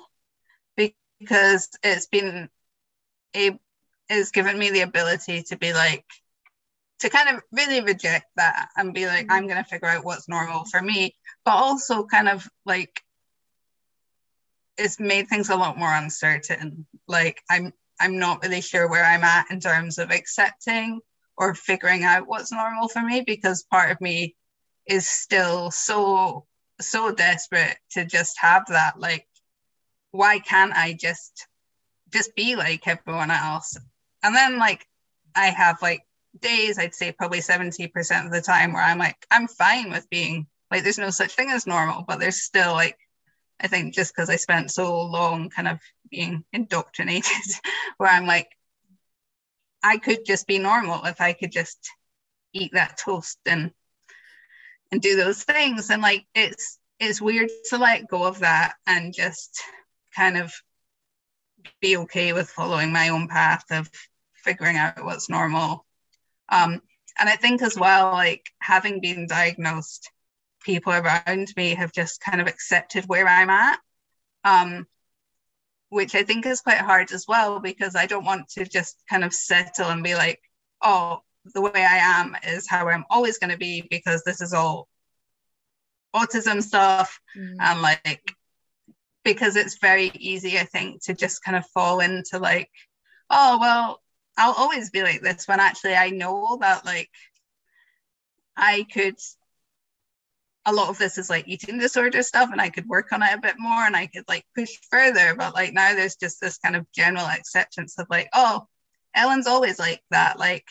because 0.76 1.68
it's 1.82 2.06
been 2.06 2.48
a 3.36 3.58
has 4.08 4.30
given 4.30 4.58
me 4.58 4.70
the 4.70 4.80
ability 4.80 5.42
to 5.42 5.56
be 5.56 5.72
like 5.72 6.04
to 7.00 7.08
kind 7.08 7.34
of 7.34 7.42
really 7.50 7.80
reject 7.80 8.26
that 8.36 8.68
and 8.76 8.94
be 8.94 9.06
like 9.06 9.26
mm-hmm. 9.26 9.32
i'm 9.32 9.46
going 9.46 9.62
to 9.62 9.68
figure 9.68 9.88
out 9.88 10.04
what's 10.04 10.28
normal 10.28 10.64
for 10.64 10.80
me 10.80 11.14
but 11.44 11.52
also 11.52 12.04
kind 12.04 12.28
of 12.28 12.46
like 12.66 13.02
it's 14.78 14.98
made 14.98 15.28
things 15.28 15.50
a 15.50 15.56
lot 15.56 15.78
more 15.78 15.92
uncertain. 15.92 16.86
Like 17.06 17.42
I'm 17.50 17.72
I'm 18.00 18.18
not 18.18 18.42
really 18.42 18.60
sure 18.60 18.88
where 18.88 19.04
I'm 19.04 19.24
at 19.24 19.50
in 19.50 19.60
terms 19.60 19.98
of 19.98 20.10
accepting 20.10 21.00
or 21.36 21.54
figuring 21.54 22.04
out 22.04 22.26
what's 22.26 22.52
normal 22.52 22.88
for 22.88 23.02
me 23.02 23.22
because 23.26 23.64
part 23.64 23.90
of 23.90 24.00
me 24.00 24.34
is 24.86 25.06
still 25.06 25.70
so 25.70 26.46
so 26.80 27.12
desperate 27.12 27.76
to 27.92 28.04
just 28.04 28.36
have 28.40 28.64
that 28.68 28.98
like 28.98 29.26
why 30.10 30.40
can't 30.40 30.72
I 30.74 30.96
just 30.98 31.46
just 32.12 32.34
be 32.34 32.56
like 32.56 32.86
everyone 32.88 33.30
else 33.30 33.76
and 34.22 34.34
then 34.34 34.58
like 34.58 34.86
I 35.36 35.46
have 35.46 35.80
like 35.80 36.02
days 36.40 36.78
I'd 36.78 36.94
say 36.94 37.12
probably 37.12 37.38
70% 37.38 38.26
of 38.26 38.32
the 38.32 38.40
time 38.40 38.72
where 38.72 38.82
I'm 38.82 38.98
like 38.98 39.16
I'm 39.30 39.46
fine 39.46 39.90
with 39.90 40.10
being 40.10 40.46
like 40.70 40.82
there's 40.82 40.98
no 40.98 41.10
such 41.10 41.34
thing 41.34 41.50
as 41.50 41.66
normal 41.66 42.04
but 42.06 42.18
there's 42.18 42.42
still 42.42 42.72
like 42.72 42.98
I 43.62 43.68
think 43.68 43.94
just 43.94 44.14
because 44.14 44.28
I 44.28 44.36
spent 44.36 44.70
so 44.70 45.02
long 45.02 45.48
kind 45.48 45.68
of 45.68 45.78
being 46.10 46.44
indoctrinated, 46.52 47.52
where 47.96 48.10
I'm 48.10 48.26
like, 48.26 48.48
I 49.82 49.98
could 49.98 50.24
just 50.24 50.46
be 50.46 50.58
normal 50.58 51.04
if 51.04 51.20
I 51.20 51.32
could 51.32 51.52
just 51.52 51.90
eat 52.52 52.72
that 52.74 52.98
toast 52.98 53.38
and 53.46 53.72
and 54.90 55.00
do 55.00 55.16
those 55.16 55.42
things. 55.44 55.90
And 55.90 56.02
like 56.02 56.26
it's 56.34 56.78
it's 57.00 57.20
weird 57.20 57.50
to 57.70 57.78
let 57.78 58.08
go 58.08 58.24
of 58.24 58.40
that 58.40 58.74
and 58.86 59.14
just 59.14 59.62
kind 60.14 60.36
of 60.36 60.52
be 61.80 61.96
okay 61.96 62.32
with 62.32 62.50
following 62.50 62.92
my 62.92 63.08
own 63.08 63.28
path 63.28 63.64
of 63.70 63.90
figuring 64.34 64.76
out 64.76 65.04
what's 65.04 65.30
normal. 65.30 65.84
Um, 66.48 66.82
and 67.18 67.28
I 67.28 67.36
think 67.36 67.62
as 67.62 67.76
well, 67.76 68.12
like 68.12 68.46
having 68.60 69.00
been 69.00 69.26
diagnosed 69.26 70.10
people 70.62 70.92
around 70.92 71.52
me 71.56 71.74
have 71.74 71.92
just 71.92 72.20
kind 72.20 72.40
of 72.40 72.46
accepted 72.46 73.04
where 73.06 73.28
I'm 73.28 73.50
at. 73.50 73.78
Um, 74.44 74.86
which 75.92 76.14
I 76.14 76.22
think 76.22 76.46
is 76.46 76.62
quite 76.62 76.78
hard 76.78 77.12
as 77.12 77.26
well 77.28 77.60
because 77.60 77.94
I 77.94 78.06
don't 78.06 78.24
want 78.24 78.48
to 78.52 78.64
just 78.64 78.96
kind 79.10 79.24
of 79.24 79.34
settle 79.34 79.90
and 79.90 80.02
be 80.02 80.14
like, 80.14 80.40
oh, 80.80 81.20
the 81.54 81.60
way 81.60 81.70
I 81.74 82.20
am 82.20 82.34
is 82.48 82.66
how 82.66 82.88
I'm 82.88 83.04
always 83.10 83.36
going 83.36 83.50
to 83.50 83.58
be 83.58 83.86
because 83.90 84.22
this 84.24 84.40
is 84.40 84.54
all 84.54 84.88
autism 86.16 86.62
stuff. 86.62 87.20
Mm. 87.36 87.56
And 87.60 87.82
like, 87.82 88.22
because 89.22 89.56
it's 89.56 89.78
very 89.80 90.10
easy, 90.14 90.58
I 90.58 90.64
think, 90.64 91.04
to 91.04 91.12
just 91.12 91.44
kind 91.44 91.58
of 91.58 91.66
fall 91.74 92.00
into 92.00 92.38
like, 92.38 92.70
oh, 93.28 93.58
well, 93.60 94.00
I'll 94.38 94.54
always 94.54 94.88
be 94.88 95.02
like 95.02 95.20
this 95.20 95.46
when 95.46 95.60
actually 95.60 95.94
I 95.94 96.08
know 96.08 96.56
that 96.62 96.86
like 96.86 97.10
I 98.56 98.86
could 98.90 99.16
a 100.64 100.72
lot 100.72 100.88
of 100.88 100.98
this 100.98 101.18
is 101.18 101.28
like 101.28 101.48
eating 101.48 101.78
disorder 101.78 102.22
stuff 102.22 102.50
and 102.52 102.60
I 102.60 102.70
could 102.70 102.86
work 102.86 103.12
on 103.12 103.22
it 103.22 103.34
a 103.34 103.40
bit 103.40 103.56
more 103.58 103.82
and 103.84 103.96
I 103.96 104.06
could 104.06 104.24
like 104.28 104.44
push 104.54 104.70
further. 104.90 105.34
But 105.36 105.54
like 105.54 105.72
now 105.72 105.94
there's 105.94 106.16
just 106.16 106.40
this 106.40 106.58
kind 106.58 106.76
of 106.76 106.90
general 106.92 107.26
acceptance 107.26 107.98
of 107.98 108.06
like, 108.08 108.28
oh, 108.32 108.66
Ellen's 109.14 109.46
always 109.46 109.78
like 109.78 110.02
that. 110.10 110.38
Like 110.38 110.64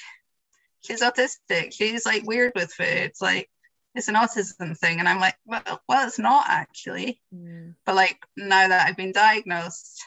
she's 0.81 1.01
autistic. 1.01 1.73
She's 1.73 2.05
like 2.05 2.23
weird 2.23 2.53
with 2.55 2.73
food. 2.73 2.87
It's 2.87 3.21
like 3.21 3.49
it's 3.93 4.07
an 4.07 4.15
autism 4.15 4.77
thing. 4.77 4.99
And 4.99 5.09
I'm 5.09 5.19
like, 5.19 5.35
well, 5.45 5.81
well, 5.87 6.07
it's 6.07 6.19
not 6.19 6.45
actually. 6.47 7.21
Mm. 7.33 7.75
But 7.85 7.95
like 7.95 8.17
now 8.37 8.69
that 8.69 8.87
I've 8.87 8.97
been 8.97 9.11
diagnosed, 9.11 10.01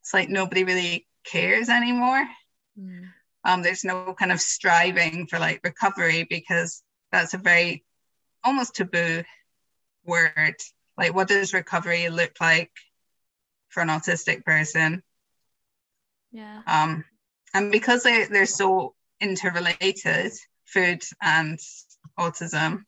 it's 0.00 0.12
like 0.12 0.28
nobody 0.28 0.64
really 0.64 1.06
cares 1.24 1.68
anymore. 1.68 2.24
Mm. 2.78 3.08
Um, 3.44 3.62
there's 3.62 3.84
no 3.84 4.14
kind 4.18 4.32
of 4.32 4.40
striving 4.40 5.26
for 5.26 5.38
like 5.38 5.60
recovery 5.62 6.26
because 6.28 6.82
that's 7.12 7.34
a 7.34 7.38
very 7.38 7.84
almost 8.44 8.74
taboo 8.74 9.22
word. 10.04 10.56
Like, 10.96 11.14
what 11.14 11.28
does 11.28 11.54
recovery 11.54 12.08
look 12.08 12.32
like 12.40 12.70
for 13.68 13.82
an 13.82 13.88
autistic 13.88 14.44
person? 14.44 15.02
Yeah. 16.32 16.62
Um, 16.66 17.04
and 17.54 17.72
because 17.72 18.02
they, 18.02 18.24
they're 18.24 18.46
so 18.46 18.94
interrelated, 19.20 20.32
food 20.66 21.02
and 21.20 21.58
autism, 22.18 22.84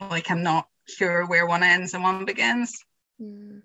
like 0.00 0.30
I'm 0.30 0.42
not 0.42 0.68
sure 0.86 1.26
where 1.26 1.46
one 1.46 1.62
ends 1.62 1.94
and 1.94 2.02
one 2.02 2.24
begins. 2.24 2.76
Mm. 3.20 3.62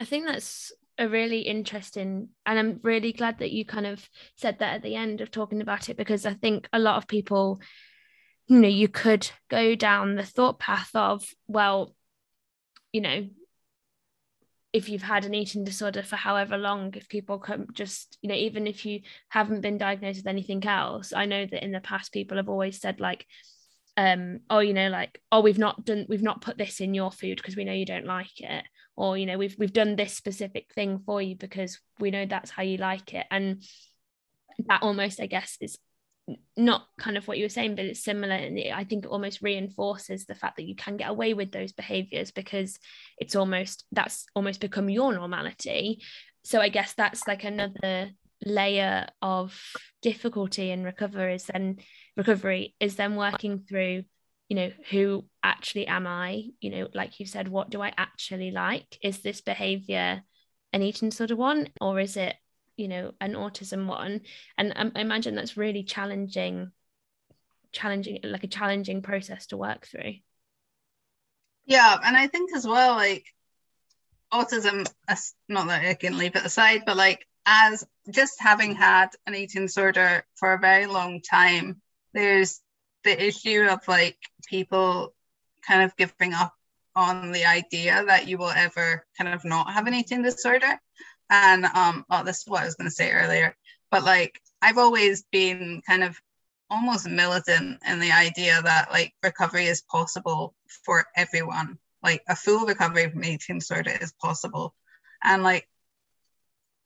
I 0.00 0.04
think 0.04 0.26
that's 0.26 0.72
a 0.98 1.08
really 1.08 1.40
interesting 1.40 2.28
and 2.44 2.58
I'm 2.58 2.80
really 2.82 3.12
glad 3.12 3.38
that 3.38 3.52
you 3.52 3.64
kind 3.64 3.86
of 3.86 4.06
said 4.36 4.58
that 4.58 4.74
at 4.74 4.82
the 4.82 4.96
end 4.96 5.22
of 5.22 5.30
talking 5.30 5.62
about 5.62 5.88
it 5.88 5.96
because 5.96 6.26
I 6.26 6.34
think 6.34 6.68
a 6.72 6.78
lot 6.78 6.96
of 6.96 7.08
people 7.08 7.60
you 8.50 8.58
know 8.58 8.68
you 8.68 8.88
could 8.88 9.30
go 9.48 9.76
down 9.76 10.16
the 10.16 10.24
thought 10.24 10.58
path 10.58 10.90
of 10.94 11.24
well 11.46 11.94
you 12.92 13.00
know 13.00 13.28
if 14.72 14.88
you've 14.88 15.02
had 15.02 15.24
an 15.24 15.34
eating 15.34 15.64
disorder 15.64 16.02
for 16.02 16.16
however 16.16 16.58
long 16.58 16.92
if 16.94 17.08
people 17.08 17.38
come 17.38 17.66
just 17.72 18.18
you 18.20 18.28
know 18.28 18.34
even 18.34 18.66
if 18.66 18.84
you 18.84 19.00
haven't 19.28 19.60
been 19.60 19.78
diagnosed 19.78 20.18
with 20.18 20.26
anything 20.26 20.66
else 20.66 21.12
i 21.12 21.24
know 21.26 21.46
that 21.46 21.64
in 21.64 21.70
the 21.70 21.80
past 21.80 22.12
people 22.12 22.36
have 22.36 22.48
always 22.48 22.80
said 22.80 22.98
like 22.98 23.24
um 23.96 24.40
oh 24.50 24.58
you 24.58 24.74
know 24.74 24.88
like 24.88 25.20
oh 25.30 25.40
we've 25.40 25.58
not 25.58 25.84
done 25.84 26.04
we've 26.08 26.22
not 26.22 26.40
put 26.40 26.58
this 26.58 26.80
in 26.80 26.92
your 26.92 27.12
food 27.12 27.36
because 27.36 27.54
we 27.56 27.64
know 27.64 27.72
you 27.72 27.86
don't 27.86 28.06
like 28.06 28.40
it 28.40 28.64
or 28.96 29.16
you 29.16 29.26
know 29.26 29.38
we've 29.38 29.54
we've 29.58 29.72
done 29.72 29.94
this 29.94 30.14
specific 30.14 30.66
thing 30.74 30.98
for 31.06 31.22
you 31.22 31.36
because 31.36 31.78
we 32.00 32.10
know 32.10 32.26
that's 32.26 32.50
how 32.50 32.64
you 32.64 32.78
like 32.78 33.14
it 33.14 33.26
and 33.30 33.62
that 34.66 34.82
almost 34.82 35.20
i 35.20 35.26
guess 35.26 35.56
is 35.60 35.78
not 36.56 36.86
kind 36.98 37.16
of 37.16 37.26
what 37.26 37.38
you 37.38 37.44
were 37.44 37.48
saying 37.48 37.74
but 37.74 37.84
it's 37.84 38.04
similar 38.04 38.34
and 38.34 38.60
i 38.72 38.84
think 38.84 39.04
it 39.04 39.10
almost 39.10 39.42
reinforces 39.42 40.26
the 40.26 40.34
fact 40.34 40.56
that 40.56 40.66
you 40.66 40.76
can 40.76 40.96
get 40.96 41.10
away 41.10 41.34
with 41.34 41.50
those 41.50 41.72
behaviors 41.72 42.30
because 42.30 42.78
it's 43.18 43.34
almost 43.34 43.84
that's 43.92 44.26
almost 44.34 44.60
become 44.60 44.88
your 44.88 45.12
normality. 45.12 46.02
So 46.44 46.60
i 46.60 46.68
guess 46.68 46.94
that's 46.94 47.26
like 47.26 47.44
another 47.44 48.10
layer 48.44 49.06
of 49.20 49.58
difficulty 50.02 50.70
in 50.70 50.84
recovery 50.84 51.34
is 51.34 51.44
then 51.44 51.78
recovery 52.16 52.74
is 52.80 52.96
then 52.96 53.16
working 53.16 53.58
through 53.58 54.04
you 54.48 54.56
know 54.56 54.70
who 54.90 55.24
actually 55.42 55.86
am 55.86 56.06
i? 56.06 56.44
You 56.60 56.70
know 56.70 56.88
like 56.94 57.20
you 57.20 57.26
said 57.26 57.48
what 57.48 57.70
do 57.70 57.80
i 57.80 57.92
actually 57.96 58.50
like? 58.50 58.98
Is 59.02 59.20
this 59.20 59.40
behavior 59.40 60.22
an 60.72 60.82
eating 60.82 61.08
disorder 61.10 61.36
one 61.36 61.68
or 61.80 62.00
is 62.00 62.16
it 62.16 62.34
you 62.80 62.88
know 62.88 63.12
an 63.20 63.34
autism 63.34 63.86
one. 63.86 64.22
And 64.58 64.72
I 64.76 65.00
imagine 65.00 65.34
that's 65.34 65.56
really 65.56 65.84
challenging 65.84 66.72
challenging 67.72 68.20
like 68.24 68.44
a 68.44 68.48
challenging 68.48 69.02
process 69.02 69.46
to 69.46 69.56
work 69.56 69.86
through. 69.86 70.14
Yeah 71.66 71.96
and 72.04 72.16
I 72.16 72.26
think 72.26 72.54
as 72.54 72.66
well 72.66 72.96
like 72.96 73.26
autism 74.32 74.90
not 75.48 75.68
that 75.68 75.84
I 75.84 75.94
can 75.94 76.18
leave 76.18 76.36
it 76.36 76.44
aside 76.44 76.82
but 76.86 76.96
like 76.96 77.26
as 77.46 77.86
just 78.12 78.40
having 78.40 78.74
had 78.74 79.08
an 79.26 79.34
eating 79.34 79.66
disorder 79.66 80.24
for 80.34 80.52
a 80.52 80.58
very 80.58 80.86
long 80.86 81.20
time 81.20 81.80
there's 82.12 82.60
the 83.04 83.24
issue 83.24 83.66
of 83.70 83.80
like 83.88 84.18
people 84.46 85.14
kind 85.66 85.82
of 85.82 85.96
giving 85.96 86.34
up 86.34 86.54
on 86.96 87.32
the 87.32 87.44
idea 87.44 88.04
that 88.04 88.26
you 88.26 88.36
will 88.36 88.50
ever 88.50 89.06
kind 89.16 89.32
of 89.32 89.44
not 89.44 89.72
have 89.72 89.86
an 89.86 89.94
eating 89.94 90.22
disorder 90.22 90.78
and 91.30 91.64
um, 91.64 92.04
oh, 92.10 92.24
this 92.24 92.40
is 92.40 92.44
what 92.46 92.62
I 92.62 92.66
was 92.66 92.74
going 92.74 92.90
to 92.90 92.94
say 92.94 93.12
earlier. 93.12 93.56
But 93.90 94.04
like, 94.04 94.40
I've 94.60 94.78
always 94.78 95.24
been 95.32 95.82
kind 95.86 96.04
of 96.04 96.20
almost 96.68 97.08
militant 97.08 97.78
in 97.88 97.98
the 98.00 98.12
idea 98.12 98.60
that 98.62 98.90
like 98.92 99.14
recovery 99.22 99.66
is 99.66 99.82
possible 99.82 100.54
for 100.84 101.06
everyone. 101.16 101.78
Like 102.02 102.22
a 102.28 102.36
full 102.36 102.66
recovery 102.66 103.10
from 103.10 103.24
eating 103.24 103.58
disorder 103.58 103.96
is 104.00 104.12
possible, 104.12 104.74
and 105.22 105.42
like 105.42 105.68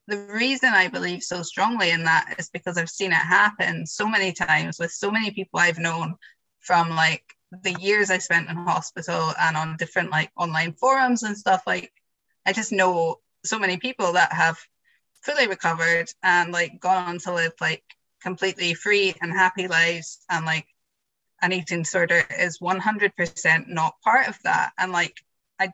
the 0.06 0.18
reason 0.18 0.70
I 0.70 0.88
believe 0.88 1.22
so 1.22 1.42
strongly 1.42 1.90
in 1.90 2.04
that 2.04 2.34
is 2.38 2.50
because 2.50 2.76
I've 2.76 2.90
seen 2.90 3.12
it 3.12 3.14
happen 3.14 3.86
so 3.86 4.06
many 4.06 4.32
times 4.32 4.78
with 4.78 4.90
so 4.90 5.10
many 5.10 5.30
people 5.30 5.60
I've 5.60 5.78
known 5.78 6.16
from 6.60 6.90
like 6.90 7.24
the 7.62 7.72
years 7.80 8.10
I 8.10 8.18
spent 8.18 8.50
in 8.50 8.56
hospital 8.56 9.32
and 9.40 9.56
on 9.56 9.76
different 9.76 10.10
like 10.10 10.30
online 10.36 10.74
forums 10.74 11.22
and 11.22 11.36
stuff. 11.36 11.62
Like, 11.66 11.92
I 12.44 12.52
just 12.52 12.72
know 12.72 13.20
so 13.44 13.58
many 13.58 13.76
people 13.76 14.12
that 14.14 14.32
have 14.32 14.58
fully 15.22 15.46
recovered 15.46 16.08
and 16.22 16.52
like 16.52 16.80
gone 16.80 17.08
on 17.08 17.18
to 17.18 17.32
live 17.32 17.52
like 17.60 17.82
completely 18.22 18.74
free 18.74 19.14
and 19.20 19.32
happy 19.32 19.68
lives. 19.68 20.18
And 20.30 20.44
like 20.44 20.66
an 21.42 21.52
eating 21.52 21.82
disorder 21.82 22.24
is 22.38 22.58
100% 22.58 23.68
not 23.68 24.00
part 24.02 24.28
of 24.28 24.38
that. 24.44 24.72
And 24.78 24.92
like 24.92 25.16
i 25.60 25.72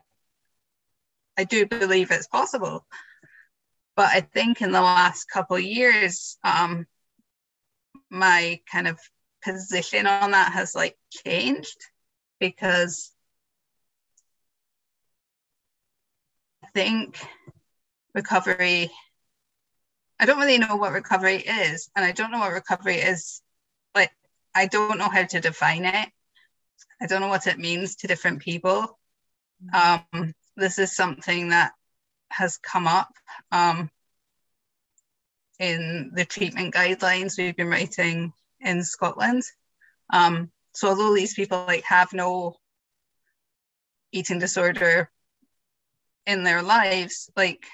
i 1.37 1.43
do 1.43 1.65
believe 1.65 2.11
it's 2.11 2.27
possible. 2.27 2.85
But 3.95 4.09
i 4.13 4.21
think 4.21 4.61
in 4.61 4.71
the 4.71 4.81
last 4.81 5.25
couple 5.25 5.59
years 5.59 6.37
um 6.43 6.85
my 8.09 8.59
kind 8.71 8.87
of 8.87 8.99
position 9.43 10.05
on 10.05 10.31
that 10.31 10.51
has 10.53 10.75
like 10.75 10.97
changed 11.25 11.77
because 12.39 13.11
i 16.63 16.67
think 16.73 17.17
recovery 18.13 18.89
i 20.19 20.25
don't 20.25 20.39
really 20.39 20.57
know 20.57 20.75
what 20.75 20.91
recovery 20.91 21.37
is 21.37 21.89
and 21.95 22.05
i 22.05 22.11
don't 22.11 22.31
know 22.31 22.39
what 22.39 22.53
recovery 22.53 22.95
is 22.95 23.41
but 23.93 24.09
i 24.53 24.65
don't 24.67 24.97
know 24.97 25.09
how 25.09 25.23
to 25.23 25.39
define 25.39 25.85
it. 25.85 26.09
I 27.01 27.07
don't 27.07 27.21
know 27.21 27.27
what 27.27 27.47
it 27.47 27.57
means 27.57 27.95
to 27.97 28.07
different 28.07 28.41
people. 28.41 28.99
Um, 29.73 30.33
this 30.55 30.77
is 30.77 30.95
something 30.95 31.49
that 31.49 31.71
has 32.29 32.57
come 32.57 32.87
up 32.87 33.11
um, 33.51 33.89
in 35.59 36.11
the 36.13 36.25
treatment 36.25 36.73
guidelines 36.73 37.37
we've 37.37 37.55
been 37.55 37.69
writing 37.69 38.33
in 38.59 38.83
scotland. 38.83 39.43
Um, 40.11 40.51
so 40.73 40.89
although 40.89 41.15
these 41.15 41.33
people 41.33 41.63
like 41.67 41.83
have 41.85 42.13
no 42.13 42.55
eating 44.11 44.39
disorder 44.39 45.09
in 46.27 46.43
their 46.43 46.61
lives 46.61 47.31
like 47.35 47.65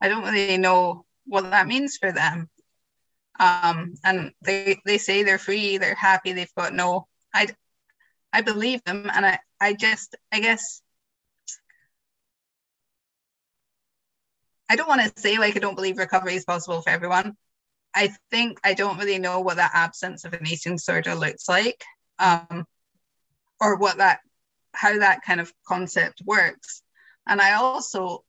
I 0.00 0.08
don't 0.08 0.24
really 0.24 0.58
know 0.58 1.04
what 1.26 1.50
that 1.50 1.66
means 1.66 1.96
for 1.96 2.12
them. 2.12 2.48
Um, 3.38 3.94
and 4.04 4.32
they 4.42 4.80
they 4.84 4.98
say 4.98 5.22
they're 5.22 5.38
free, 5.38 5.78
they're 5.78 5.94
happy, 5.94 6.32
they've 6.32 6.54
got 6.56 6.74
no. 6.74 7.06
I 7.32 7.48
I 8.32 8.42
believe 8.42 8.82
them, 8.84 9.10
and 9.12 9.24
I 9.24 9.38
I 9.60 9.74
just 9.74 10.16
I 10.32 10.40
guess 10.40 10.82
I 14.68 14.76
don't 14.76 14.88
want 14.88 15.02
to 15.02 15.20
say 15.20 15.38
like 15.38 15.56
I 15.56 15.60
don't 15.60 15.76
believe 15.76 15.98
recovery 15.98 16.34
is 16.34 16.44
possible 16.44 16.82
for 16.82 16.90
everyone. 16.90 17.36
I 17.94 18.14
think 18.30 18.60
I 18.64 18.74
don't 18.74 18.98
really 18.98 19.18
know 19.18 19.40
what 19.40 19.56
that 19.56 19.72
absence 19.74 20.24
of 20.24 20.34
an 20.34 20.46
eating 20.46 20.76
disorder 20.76 21.14
looks 21.14 21.48
like, 21.48 21.82
um, 22.18 22.66
or 23.60 23.76
what 23.76 23.98
that 23.98 24.20
how 24.72 24.98
that 24.98 25.22
kind 25.22 25.40
of 25.40 25.52
concept 25.66 26.22
works. 26.24 26.82
And 27.26 27.40
I 27.40 27.54
also 27.54 28.24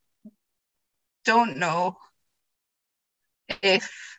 don't 1.26 1.58
know 1.58 1.98
if 3.62 4.18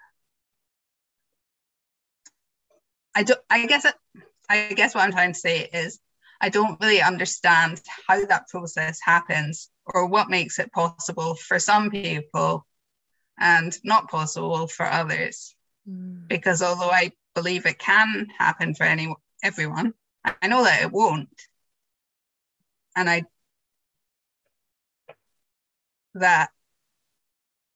I 3.14 3.22
don't 3.22 3.40
I 3.48 3.66
guess 3.66 3.84
it, 3.84 3.94
I 4.48 4.72
guess 4.74 4.94
what 4.94 5.04
I'm 5.04 5.12
trying 5.12 5.32
to 5.32 5.38
say 5.38 5.68
is 5.72 6.00
I 6.40 6.48
don't 6.48 6.80
really 6.80 7.02
understand 7.02 7.80
how 8.06 8.24
that 8.24 8.48
process 8.48 8.98
happens 9.02 9.70
or 9.84 10.06
what 10.06 10.30
makes 10.30 10.58
it 10.58 10.72
possible 10.72 11.34
for 11.34 11.58
some 11.58 11.90
people 11.90 12.66
and 13.38 13.76
not 13.84 14.10
possible 14.10 14.66
for 14.66 14.86
others. 14.86 15.54
Mm. 15.88 16.28
Because 16.28 16.62
although 16.62 16.90
I 16.90 17.12
believe 17.34 17.66
it 17.66 17.78
can 17.78 18.26
happen 18.38 18.74
for 18.74 18.84
any 18.84 19.14
everyone, 19.42 19.94
I 20.24 20.48
know 20.48 20.64
that 20.64 20.82
it 20.82 20.92
won't. 20.92 21.28
And 22.96 23.08
I 23.08 23.24
that 26.14 26.50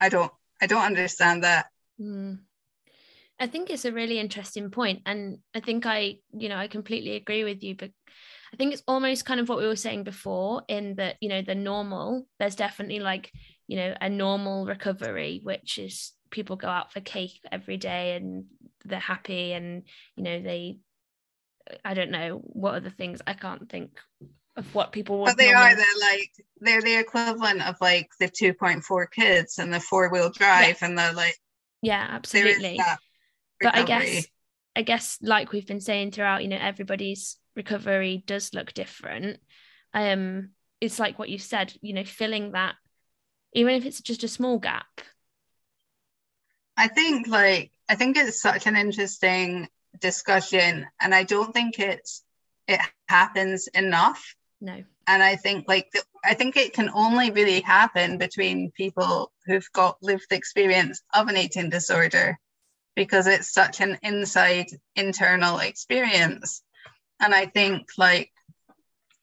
I 0.05 0.11
don't 0.11 0.31
I 0.61 0.67
don't 0.67 0.85
understand 0.85 1.45
that. 1.45 1.67
Mm. 1.99 2.41
I 3.41 3.47
think 3.47 3.71
it's 3.71 3.87
a 3.87 3.93
really 3.93 4.19
interesting 4.19 4.71
point, 4.71 5.01
and 5.07 5.39
I 5.55 5.61
think 5.61 5.87
I 5.87 6.19
you 6.39 6.51
know 6.51 6.57
I 6.57 6.69
completely 6.69 7.17
agree 7.17 7.43
with 7.43 7.63
you, 7.63 7.75
but 7.75 7.91
I 8.53 8.57
think 8.57 8.75
it's 8.75 8.83
almost 8.87 9.25
kind 9.25 9.41
of 9.41 9.49
what 9.49 9.59
we 9.59 9.67
were 9.67 9.77
saying 9.77 10.05
before 10.05 10.63
in 10.69 10.97
that 10.97 11.17
you 11.23 11.31
know 11.31 11.41
the 11.41 11.55
normal. 11.55 12.27
There's 12.39 12.55
definitely 12.55 13.01
like 13.01 13.33
you 13.67 13.77
know 13.79 13.95
a 13.99 14.11
normal 14.11 14.67
recovery, 14.67 15.41
which 15.43 15.79
is 15.79 16.13
people 16.31 16.57
go 16.57 16.69
out 16.69 16.93
for 16.93 17.01
cake 17.01 17.41
every 17.51 17.79
day 17.79 18.17
and 18.17 18.45
they're 18.85 18.99
happy 18.99 19.53
and 19.53 19.85
you 20.17 20.23
know 20.23 20.43
they 20.43 20.81
I 21.83 21.95
don't 21.95 22.11
know 22.11 22.43
what 22.45 22.75
other 22.75 22.91
things 22.91 23.23
I 23.27 23.33
can't 23.33 23.71
think 23.71 23.99
of 24.57 24.75
what 24.75 24.93
people 24.93 25.19
want. 25.19 25.31
But 25.31 25.39
they 25.39 25.53
normally... 25.53 25.73
are 25.73 25.77
they're 25.77 26.11
like 26.13 26.31
they're 26.61 26.83
the 26.83 26.99
equivalent 26.99 27.63
of 27.63 27.77
like 27.81 28.11
the 28.19 28.29
2.4 28.29 29.07
kids 29.11 29.59
and 29.59 29.73
the 29.73 29.81
four 29.81 30.09
wheel 30.11 30.31
drive 30.31 30.79
and 30.81 30.97
the 30.97 31.13
like 31.13 31.37
yeah 31.83 32.07
absolutely 32.11 32.81
but 33.61 33.77
I 33.77 33.83
guess 33.85 34.27
I 34.77 34.83
guess 34.83 35.19
like 35.21 35.53
we've 35.53 35.67
been 35.67 35.81
saying 35.81 36.13
throughout 36.13 36.43
you 36.43 36.49
know 36.49 36.59
everybody's 36.61 37.37
recovery 37.57 38.23
does 38.27 38.55
look 38.55 38.73
different 38.73 39.39
um 39.93 40.51
it's 40.81 40.99
like 40.99 41.19
what 41.19 41.29
you 41.29 41.39
said 41.39 41.73
you 41.83 41.93
know 41.93 42.05
filling 42.05 42.53
that 42.53 42.75
even 43.53 43.75
if 43.75 43.87
it's 43.87 44.01
just 44.01 44.25
a 44.25 44.29
small 44.29 44.59
gap 44.59 45.01
I 46.77 46.89
think 46.89 47.29
like 47.29 47.71
I 47.89 47.95
think 47.95 48.17
it's 48.17 48.41
such 48.41 48.67
an 48.67 48.77
interesting 48.77 49.69
discussion 50.01 50.87
and 51.01 51.15
I 51.15 51.23
don't 51.23 51.53
think 51.53 51.79
it's 51.79 52.25
it 52.67 52.81
happens 53.09 53.69
enough. 53.69 54.35
No. 54.65 54.83
And 55.07 55.23
I 55.23 55.37
think 55.37 55.67
like 55.69 55.91
the, 55.93 56.03
I 56.25 56.33
think 56.33 56.57
it 56.57 56.73
can 56.73 56.89
only 56.95 57.31
really 57.31 57.61
happen 57.61 58.17
between 58.17 58.73
people 58.75 59.31
who've 59.45 59.71
got 59.75 60.03
lived 60.03 60.33
experience 60.33 61.03
of 61.13 61.29
an 61.29 61.37
eating 61.37 61.69
disorder 61.69 62.39
because 62.97 63.27
it's 63.27 63.53
such 63.53 63.83
an 63.83 63.99
inside 64.03 64.69
internal 64.97 65.59
experience. 65.59 66.63
And 67.21 67.35
I 67.35 67.45
think 67.45 67.89
like 67.99 68.33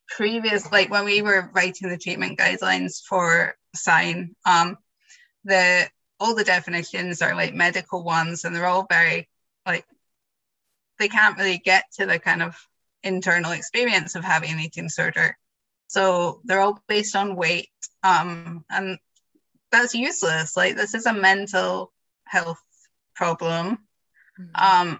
previous 0.07 0.71
like 0.71 0.91
when 0.91 1.05
we 1.05 1.23
were 1.23 1.49
writing 1.53 1.89
the 1.89 1.97
treatment 1.97 2.37
guidelines 2.37 3.01
for 3.01 3.55
SIGN 3.75 4.35
um 4.45 4.77
the 5.45 5.89
all 6.19 6.35
the 6.35 6.43
definitions 6.43 7.23
are 7.23 7.33
like 7.33 7.55
medical 7.55 8.03
ones 8.03 8.43
and 8.45 8.55
they're 8.55 8.67
all 8.67 8.85
very 8.87 9.27
like 9.65 9.85
they 10.99 11.07
can't 11.07 11.37
really 11.37 11.57
get 11.57 11.85
to 11.93 12.05
the 12.05 12.19
kind 12.19 12.43
of 12.43 12.55
internal 13.03 13.51
experience 13.51 14.15
of 14.15 14.23
having 14.23 14.51
an 14.51 14.59
eating 14.59 14.85
disorder 14.85 15.37
so 15.87 16.41
they're 16.45 16.61
all 16.61 16.81
based 16.87 17.15
on 17.15 17.35
weight 17.35 17.69
um, 18.03 18.63
and 18.69 18.97
that's 19.71 19.95
useless. 19.95 20.55
Like 20.55 20.75
this 20.75 20.93
is 20.93 21.05
a 21.05 21.13
mental 21.13 21.91
health 22.25 22.61
problem. 23.15 23.79
Mm-hmm. 24.39 24.89
um, 24.89 24.99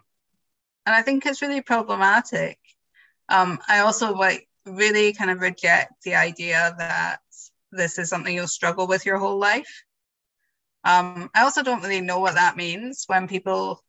and 0.86 0.96
i 0.96 1.02
think 1.02 1.26
it's 1.26 1.42
really 1.42 1.62
problematic. 1.62 2.60
Um, 3.30 3.60
i 3.68 3.80
also 3.80 4.14
like 4.14 4.50
really 4.66 5.14
kind 5.14 5.32
of 5.32 5.40
reject 5.40 5.94
the 6.04 6.16
idea 6.16 6.76
that 6.78 7.20
this 7.72 7.98
is 7.98 8.10
something 8.10 8.36
you'll 8.36 8.48
struggle 8.48 8.88
with 8.88 9.06
your 9.06 9.18
whole 9.18 9.38
life. 9.38 9.84
Um, 10.84 11.30
I 11.34 11.44
also 11.44 11.64
don't 11.64 11.82
really 11.82 12.02
know 12.02 12.20
what 12.20 12.36
that 12.36 12.58
means 12.58 13.06
when 13.08 13.28
people 13.28 13.82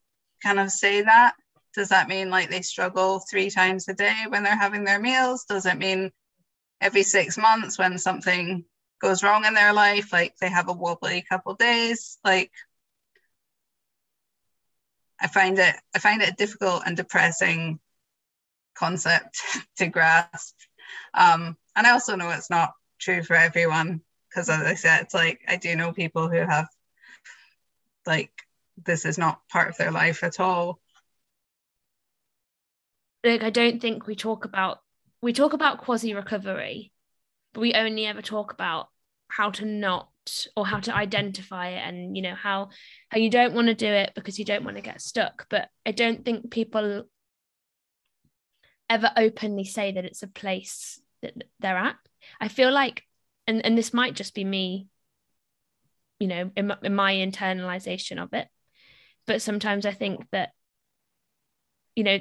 kind 0.42 0.60
of 0.60 0.70
say 0.70 1.02
that. 1.02 1.34
Does 1.74 1.88
that 1.88 2.08
mean 2.08 2.30
like 2.30 2.50
they 2.50 2.62
struggle 2.62 3.20
three 3.20 3.50
times 3.50 3.88
a 3.88 3.94
day 3.94 4.14
when 4.28 4.42
they're 4.42 4.56
having 4.56 4.84
their 4.84 5.00
meals? 5.00 5.44
Does 5.44 5.66
it 5.66 5.78
mean 5.78 6.10
every 6.80 7.02
six 7.02 7.38
months 7.38 7.78
when 7.78 7.98
something 7.98 8.64
goes 9.00 9.22
wrong 9.22 9.44
in 9.44 9.54
their 9.54 9.72
life, 9.72 10.12
like 10.12 10.36
they 10.36 10.50
have 10.50 10.68
a 10.68 10.72
wobbly 10.72 11.24
couple 11.28 11.54
days? 11.54 12.18
Like 12.24 12.52
I 15.20 15.28
find 15.28 15.58
it 15.58 15.74
I 15.94 15.98
find 15.98 16.20
it 16.22 16.30
a 16.30 16.36
difficult 16.36 16.82
and 16.84 16.96
depressing 16.96 17.80
concept 18.74 19.40
to 19.78 19.86
grasp. 19.86 20.56
Um, 21.14 21.56
and 21.74 21.86
I 21.86 21.92
also 21.92 22.16
know 22.16 22.30
it's 22.30 22.50
not 22.50 22.72
true 23.00 23.22
for 23.22 23.36
everyone 23.36 24.02
because 24.28 24.50
as 24.50 24.60
I 24.60 24.74
said, 24.74 25.02
it's 25.02 25.14
like 25.14 25.40
I 25.48 25.56
do 25.56 25.74
know 25.76 25.92
people 25.92 26.28
who 26.28 26.36
have 26.36 26.68
like 28.06 28.32
this 28.84 29.04
is 29.04 29.16
not 29.16 29.40
part 29.48 29.68
of 29.70 29.76
their 29.78 29.90
life 29.90 30.22
at 30.24 30.40
all 30.40 30.81
like 33.24 33.42
i 33.42 33.50
don't 33.50 33.80
think 33.80 34.06
we 34.06 34.14
talk 34.14 34.44
about 34.44 34.78
we 35.20 35.32
talk 35.32 35.52
about 35.52 35.78
quasi 35.78 36.14
recovery 36.14 36.92
but 37.52 37.60
we 37.60 37.74
only 37.74 38.06
ever 38.06 38.22
talk 38.22 38.52
about 38.52 38.88
how 39.28 39.50
to 39.50 39.64
not 39.64 40.08
or 40.56 40.66
how 40.66 40.78
to 40.78 40.94
identify 40.94 41.70
it 41.70 41.82
and 41.86 42.16
you 42.16 42.22
know 42.22 42.34
how 42.34 42.68
how 43.08 43.18
you 43.18 43.30
don't 43.30 43.54
want 43.54 43.66
to 43.68 43.74
do 43.74 43.86
it 43.86 44.12
because 44.14 44.38
you 44.38 44.44
don't 44.44 44.64
want 44.64 44.76
to 44.76 44.82
get 44.82 45.00
stuck. 45.00 45.46
But 45.48 45.68
i 45.84 45.90
don't 45.90 46.24
think 46.24 46.50
people 46.50 47.04
ever 48.88 49.10
openly 49.16 49.64
say 49.64 49.92
that 49.92 50.04
it's 50.04 50.22
a 50.22 50.28
place 50.28 51.00
that 51.22 51.34
they're 51.60 51.76
at. 51.76 51.96
I 52.40 52.48
feel 52.48 52.70
like 52.70 53.04
and 53.46 53.64
and 53.64 53.76
this 53.76 53.92
might 53.92 54.14
just 54.14 54.34
be 54.34 54.44
me 54.44 54.88
you 56.18 56.28
know 56.28 56.50
in 56.56 56.68
my, 56.68 56.78
in 56.82 56.94
my 56.94 57.14
internalization 57.14 58.22
of 58.22 58.32
it 58.32 58.46
but 59.26 59.42
sometimes 59.42 59.84
i 59.86 59.92
think 59.92 60.24
that 60.30 60.50
you 61.96 62.04
know 62.04 62.18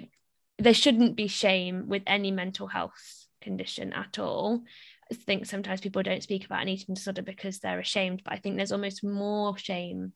there 0.64 0.74
shouldn't 0.74 1.16
be 1.16 1.28
shame 1.28 1.88
with 1.88 2.04
any 2.08 2.32
mental 2.32 2.68
health 2.68 3.28
condition 3.42 3.94
at 3.94 4.20
all. 4.20 4.64
I 5.12 5.16
think 5.16 5.46
sometimes 5.46 5.82
people 5.82 6.04
don't 6.04 6.24
speak 6.24 6.46
about 6.46 6.62
an 6.62 6.70
eating 6.70 6.96
disorder 6.96 7.22
because 7.22 7.60
they're 7.60 7.80
ashamed 7.80 8.22
but 8.24 8.32
i 8.32 8.38
think 8.38 8.56
there's 8.56 8.72
almost 8.72 9.04
more 9.04 9.58
shame 9.58 10.14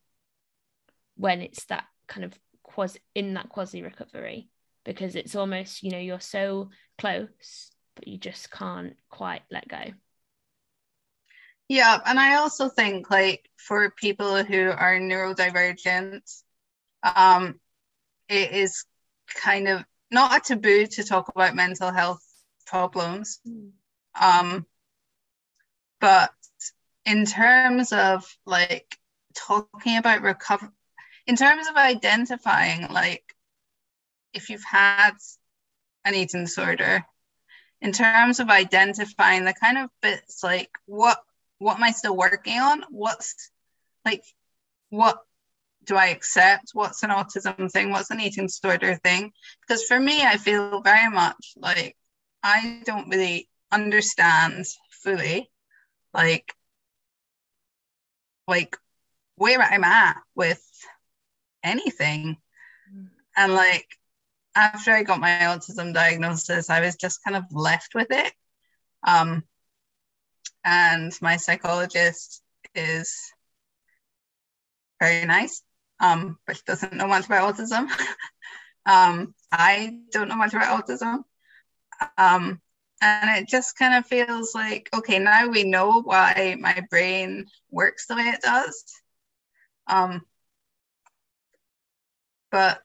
when 1.17 1.41
it's 1.41 1.65
that 1.65 1.83
kind 2.07 2.23
of 2.23 2.33
quasi 2.63 2.99
in 3.13 3.33
that 3.33 3.49
quasi 3.49 3.81
recovery 3.81 4.47
because 4.85 5.15
it's 5.15 5.35
almost 5.35 5.83
you 5.83 5.91
know 5.91 5.97
you're 5.97 6.21
so 6.21 6.69
close 6.97 7.71
but 7.95 8.07
you 8.07 8.17
just 8.17 8.51
can't 8.51 8.95
quite 9.09 9.41
let 9.49 9.67
go. 9.67 9.81
Yeah, 11.67 11.97
and 12.05 12.19
I 12.19 12.35
also 12.35 12.69
think 12.69 13.09
like 13.09 13.49
for 13.57 13.89
people 13.89 14.43
who 14.43 14.69
are 14.69 14.99
neurodivergent, 14.99 16.21
um, 17.03 17.59
it 18.29 18.51
is 18.51 18.85
kind 19.33 19.67
of 19.67 19.83
not 20.11 20.35
a 20.35 20.39
taboo 20.39 20.85
to 20.87 21.03
talk 21.03 21.29
about 21.29 21.55
mental 21.55 21.91
health 21.91 22.23
problems. 22.65 23.39
Um, 24.19 24.65
but 25.99 26.31
in 27.05 27.25
terms 27.25 27.91
of 27.91 28.25
like 28.45 28.97
talking 29.35 29.97
about 29.97 30.21
recovery, 30.21 30.69
in 31.27 31.35
terms 31.35 31.67
of 31.67 31.75
identifying 31.75 32.87
like 32.91 33.23
if 34.33 34.49
you've 34.49 34.63
had 34.63 35.13
an 36.03 36.15
eating 36.15 36.45
disorder, 36.45 37.05
in 37.81 37.91
terms 37.91 38.39
of 38.39 38.49
identifying 38.49 39.45
the 39.45 39.53
kind 39.53 39.77
of 39.77 39.89
bits 40.01 40.43
like 40.43 40.69
what 40.85 41.19
what 41.57 41.77
am 41.77 41.83
I 41.83 41.91
still 41.91 42.15
working 42.15 42.59
on? 42.59 42.83
What's 42.89 43.49
like, 44.03 44.23
what 44.89 45.19
do 45.85 45.95
I 45.95 46.07
accept? 46.07 46.71
What's 46.73 47.03
an 47.03 47.09
autism 47.09 47.71
thing? 47.71 47.91
What's 47.91 48.11
an 48.11 48.19
eating 48.19 48.47
disorder 48.47 48.95
thing? 48.95 49.31
Because 49.61 49.83
for 49.83 49.99
me, 49.99 50.21
I 50.23 50.37
feel 50.37 50.81
very 50.81 51.09
much 51.09 51.53
like 51.57 51.95
I 52.43 52.81
don't 52.85 53.09
really 53.09 53.49
understand 53.71 54.65
fully, 54.91 55.49
like, 56.13 56.53
like 58.47 58.77
where 59.35 59.61
I'm 59.61 59.83
at 59.83 60.17
with 60.35 60.63
anything. 61.63 62.37
Mm. 62.93 63.07
And 63.35 63.53
like 63.53 63.87
after 64.55 64.91
I 64.91 65.03
got 65.03 65.19
my 65.19 65.29
autism 65.29 65.93
diagnosis, 65.93 66.69
I 66.69 66.81
was 66.81 66.95
just 66.95 67.23
kind 67.23 67.35
of 67.35 67.43
left 67.51 67.93
with 67.93 68.07
it. 68.11 68.33
Um, 69.05 69.43
and 70.63 71.13
my 71.21 71.37
psychologist 71.37 72.41
is 72.73 73.15
very 74.99 75.25
nice, 75.25 75.61
um, 75.99 76.37
but 76.45 76.57
she 76.57 76.63
doesn't 76.65 76.93
know 76.93 77.07
much 77.07 77.25
about 77.25 77.55
autism. 77.55 77.89
um, 78.85 79.33
I 79.51 79.99
don't 80.11 80.27
know 80.27 80.35
much 80.35 80.53
about 80.53 80.85
autism. 80.85 81.23
Um, 82.17 82.61
and 83.01 83.37
it 83.41 83.47
just 83.47 83.77
kind 83.77 83.93
of 83.93 84.05
feels 84.05 84.55
like, 84.55 84.89
okay, 84.93 85.19
now 85.19 85.47
we 85.47 85.63
know 85.63 86.01
why 86.01 86.55
my 86.59 86.83
brain 86.89 87.45
works 87.69 88.07
the 88.07 88.15
way 88.15 88.23
it 88.23 88.41
does. 88.41 88.83
Um, 89.87 90.21
but 92.51 92.81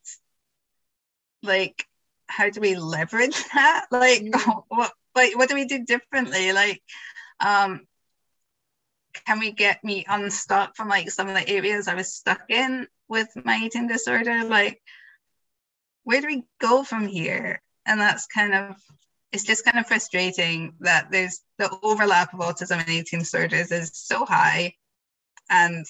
like, 1.42 1.86
how 2.26 2.50
do 2.50 2.60
we 2.60 2.76
leverage 2.76 3.36
that? 3.54 3.86
Like, 3.90 4.22
mm. 4.22 4.62
what, 4.68 4.92
like, 5.14 5.36
what 5.36 5.48
do 5.48 5.54
we 5.54 5.64
do 5.64 5.84
differently? 5.84 6.52
Like, 6.52 6.82
um, 7.40 7.86
can 9.26 9.38
we 9.38 9.52
get 9.52 9.82
me 9.84 10.04
unstuck 10.08 10.76
from 10.76 10.88
like 10.88 11.10
some 11.10 11.28
of 11.28 11.34
the 11.34 11.48
areas 11.48 11.88
I 11.88 11.94
was 11.94 12.14
stuck 12.14 12.42
in 12.48 12.86
with 13.08 13.28
my 13.44 13.60
eating 13.62 13.88
disorder? 13.88 14.44
Like, 14.44 14.80
where 16.04 16.20
do 16.20 16.26
we 16.26 16.44
go 16.60 16.84
from 16.84 17.06
here? 17.06 17.60
And 17.86 18.00
that's 18.00 18.26
kind 18.26 18.54
of 18.54 18.76
it's 19.32 19.44
just 19.44 19.64
kind 19.64 19.78
of 19.78 19.86
frustrating 19.86 20.74
that 20.80 21.10
there's 21.10 21.40
the 21.58 21.70
overlap 21.82 22.34
of 22.34 22.40
autism 22.40 22.78
and 22.78 22.88
eating 22.88 23.20
disorders 23.20 23.70
is 23.70 23.90
so 23.94 24.24
high 24.24 24.74
and 25.48 25.86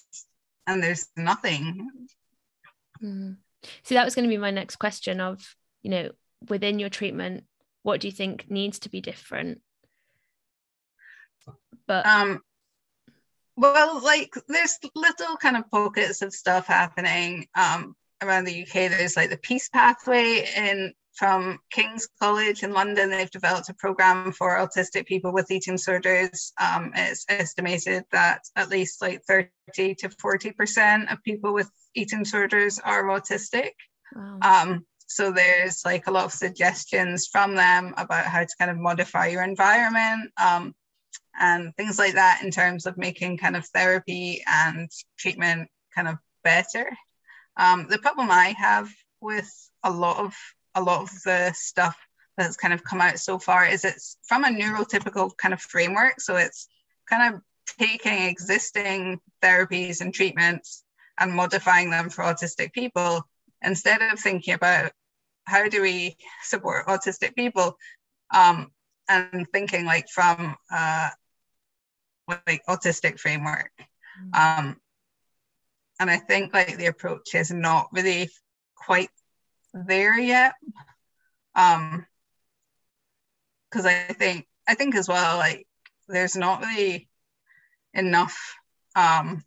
and 0.66 0.82
there's 0.82 1.06
nothing 1.16 1.88
mm. 3.02 3.36
see 3.82 3.94
that 3.94 4.04
was 4.04 4.14
going 4.14 4.24
to 4.24 4.32
be 4.32 4.38
my 4.38 4.50
next 4.50 4.76
question 4.76 5.20
of 5.20 5.54
you 5.82 5.90
know 5.90 6.10
within 6.48 6.78
your 6.78 6.88
treatment 6.88 7.44
what 7.82 8.00
do 8.00 8.08
you 8.08 8.12
think 8.12 8.50
needs 8.50 8.78
to 8.78 8.90
be 8.90 9.00
different 9.00 9.60
but 11.86 12.06
um, 12.06 12.40
well, 13.60 14.02
like 14.02 14.34
there's 14.48 14.78
little 14.94 15.36
kind 15.36 15.56
of 15.56 15.70
pockets 15.70 16.22
of 16.22 16.32
stuff 16.32 16.66
happening 16.66 17.46
um, 17.54 17.94
around 18.22 18.44
the 18.44 18.62
UK. 18.62 18.90
There's 18.90 19.18
like 19.18 19.28
the 19.28 19.36
PEACE 19.36 19.68
Pathway 19.68 20.48
in 20.56 20.94
from 21.12 21.58
King's 21.70 22.08
College 22.18 22.62
in 22.62 22.72
London. 22.72 23.10
They've 23.10 23.30
developed 23.30 23.68
a 23.68 23.74
program 23.74 24.32
for 24.32 24.56
autistic 24.56 25.04
people 25.04 25.32
with 25.32 25.50
eating 25.50 25.74
disorders. 25.74 26.54
Um, 26.58 26.92
it's 26.94 27.26
estimated 27.28 28.04
that 28.12 28.40
at 28.56 28.70
least 28.70 29.02
like 29.02 29.22
30 29.28 29.50
to 29.76 30.08
40% 30.08 31.12
of 31.12 31.22
people 31.22 31.52
with 31.52 31.70
eating 31.94 32.22
disorders 32.22 32.78
are 32.78 33.04
autistic. 33.04 33.72
Wow. 34.16 34.38
Um, 34.40 34.86
so 35.06 35.32
there's 35.32 35.82
like 35.84 36.06
a 36.06 36.12
lot 36.12 36.24
of 36.24 36.32
suggestions 36.32 37.28
from 37.30 37.56
them 37.56 37.92
about 37.98 38.24
how 38.24 38.40
to 38.40 38.56
kind 38.58 38.70
of 38.70 38.78
modify 38.78 39.26
your 39.26 39.42
environment 39.42 40.30
um, 40.42 40.74
and 41.38 41.74
things 41.76 41.98
like 41.98 42.14
that 42.14 42.40
in 42.42 42.50
terms 42.50 42.86
of 42.86 42.96
making 42.96 43.38
kind 43.38 43.56
of 43.56 43.66
therapy 43.66 44.42
and 44.46 44.90
treatment 45.18 45.68
kind 45.94 46.08
of 46.08 46.16
better. 46.44 46.90
Um, 47.56 47.86
the 47.88 47.98
problem 47.98 48.30
I 48.30 48.54
have 48.58 48.88
with 49.20 49.50
a 49.82 49.90
lot 49.90 50.18
of 50.18 50.34
a 50.74 50.82
lot 50.82 51.02
of 51.02 51.10
the 51.24 51.52
stuff 51.52 51.96
that's 52.36 52.56
kind 52.56 52.72
of 52.72 52.84
come 52.84 53.00
out 53.00 53.18
so 53.18 53.38
far 53.38 53.66
is 53.66 53.84
it's 53.84 54.16
from 54.22 54.44
a 54.44 54.48
neurotypical 54.48 55.36
kind 55.36 55.52
of 55.52 55.60
framework. 55.60 56.20
So 56.20 56.36
it's 56.36 56.68
kind 57.08 57.34
of 57.34 57.40
taking 57.78 58.22
existing 58.24 59.20
therapies 59.42 60.00
and 60.00 60.14
treatments 60.14 60.84
and 61.18 61.32
modifying 61.32 61.90
them 61.90 62.08
for 62.08 62.24
autistic 62.24 62.72
people 62.72 63.22
instead 63.62 64.00
of 64.00 64.18
thinking 64.18 64.54
about 64.54 64.92
how 65.44 65.68
do 65.68 65.82
we 65.82 66.16
support 66.42 66.86
autistic 66.86 67.34
people 67.34 67.76
um, 68.32 68.70
and 69.08 69.46
thinking 69.52 69.84
like 69.84 70.08
from 70.08 70.56
uh, 70.72 71.10
like 72.46 72.64
autistic 72.68 73.18
framework. 73.18 73.70
Mm. 74.34 74.58
Um, 74.58 74.76
and 75.98 76.10
I 76.10 76.16
think 76.16 76.54
like 76.54 76.76
the 76.76 76.86
approach 76.86 77.34
is 77.34 77.50
not 77.50 77.88
really 77.92 78.30
quite 78.74 79.10
there 79.74 80.18
yet. 80.18 80.54
Um, 81.54 82.06
because 83.70 83.86
I 83.86 83.94
think 83.94 84.46
I 84.66 84.74
think 84.74 84.94
as 84.94 85.08
well 85.08 85.36
like 85.36 85.66
there's 86.08 86.36
not 86.36 86.60
really 86.60 87.08
enough 87.94 88.56
um 88.96 89.44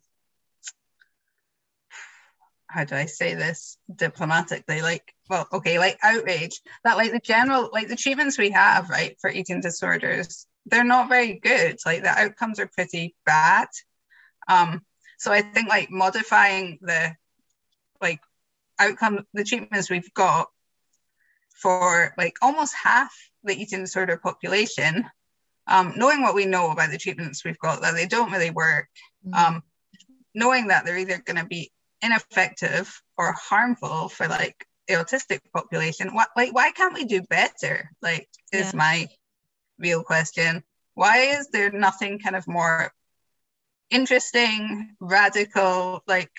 how 2.74 2.82
do 2.82 2.96
I 2.96 3.06
say 3.06 3.34
this 3.34 3.78
diplomatically? 3.94 4.82
Like, 4.82 5.14
well, 5.30 5.46
okay, 5.52 5.78
like 5.78 5.96
outrage 6.02 6.60
that 6.82 6.96
like 6.96 7.12
the 7.12 7.20
general 7.20 7.70
like 7.72 7.86
the 7.86 7.94
treatments 7.94 8.36
we 8.36 8.50
have 8.50 8.90
right 8.90 9.16
for 9.20 9.30
eating 9.30 9.60
disorders, 9.60 10.48
they're 10.66 10.84
not 10.84 11.08
very 11.08 11.38
good. 11.38 11.78
Like 11.84 12.02
the 12.02 12.10
outcomes 12.10 12.58
are 12.60 12.66
pretty 12.66 13.14
bad. 13.26 13.68
Um, 14.48 14.82
so 15.18 15.32
I 15.32 15.42
think 15.42 15.68
like 15.68 15.90
modifying 15.90 16.78
the 16.82 17.14
like 18.00 18.20
outcome 18.78 19.24
the 19.32 19.44
treatments 19.44 19.90
we've 19.90 20.12
got 20.14 20.48
for 21.54 22.14
like 22.18 22.36
almost 22.42 22.74
half 22.74 23.14
the 23.44 23.54
eating 23.54 23.80
disorder 23.80 24.16
population, 24.16 25.04
um, 25.66 25.94
knowing 25.96 26.22
what 26.22 26.34
we 26.34 26.46
know 26.46 26.70
about 26.70 26.90
the 26.90 26.98
treatments 26.98 27.44
we've 27.44 27.58
got, 27.58 27.82
that 27.82 27.94
they 27.94 28.06
don't 28.06 28.32
really 28.32 28.50
work, 28.50 28.88
mm-hmm. 29.26 29.56
um, 29.56 29.62
knowing 30.34 30.68
that 30.68 30.84
they're 30.84 30.98
either 30.98 31.18
going 31.18 31.38
to 31.38 31.46
be 31.46 31.70
ineffective 32.02 33.00
or 33.16 33.32
harmful 33.32 34.08
for 34.08 34.28
like 34.28 34.66
the 34.88 34.94
autistic 34.94 35.40
population, 35.54 36.14
what, 36.14 36.28
like 36.36 36.54
why 36.54 36.70
can't 36.72 36.94
we 36.94 37.04
do 37.04 37.22
better? 37.22 37.90
Like 38.02 38.28
is 38.52 38.72
yeah. 38.72 38.78
my 38.78 39.06
real 39.78 40.02
question. 40.02 40.62
Why 40.94 41.18
is 41.38 41.48
there 41.48 41.70
nothing 41.70 42.18
kind 42.18 42.36
of 42.36 42.46
more 42.46 42.92
interesting, 43.90 44.96
radical, 45.00 46.02
like 46.06 46.30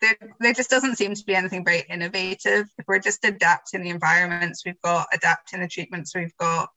there, 0.00 0.16
there 0.40 0.52
just 0.52 0.68
doesn't 0.70 0.96
seem 0.96 1.14
to 1.14 1.24
be 1.24 1.34
anything 1.34 1.64
very 1.64 1.84
innovative. 1.88 2.66
If 2.76 2.86
we're 2.86 2.98
just 2.98 3.24
adapting 3.24 3.82
the 3.82 3.90
environments 3.90 4.64
we've 4.64 4.80
got, 4.82 5.06
adapting 5.12 5.60
the 5.60 5.68
treatments 5.68 6.14
we've 6.14 6.36
got. 6.36 6.70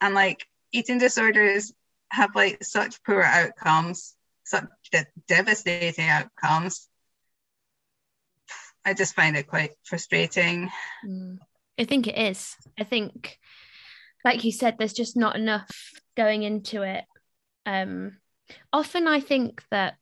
And 0.00 0.14
like 0.14 0.46
eating 0.72 0.98
disorders 0.98 1.72
have 2.10 2.34
like 2.34 2.64
such 2.64 3.02
poor 3.04 3.22
outcomes, 3.22 4.16
such 4.44 4.64
de- 4.90 5.06
devastating 5.26 6.08
outcomes. 6.08 6.88
I 8.84 8.94
just 8.94 9.14
find 9.14 9.36
it 9.36 9.46
quite 9.46 9.72
frustrating. 9.84 10.70
Mm. 11.06 11.38
I 11.78 11.84
think 11.84 12.06
it 12.06 12.18
is. 12.18 12.56
I 12.78 12.84
think, 12.84 13.38
like 14.24 14.44
you 14.44 14.52
said, 14.52 14.76
there's 14.78 14.92
just 14.92 15.16
not 15.16 15.36
enough 15.36 15.70
going 16.16 16.42
into 16.42 16.82
it. 16.82 17.04
Um, 17.66 18.18
often 18.72 19.06
I 19.06 19.20
think 19.20 19.62
that 19.70 19.94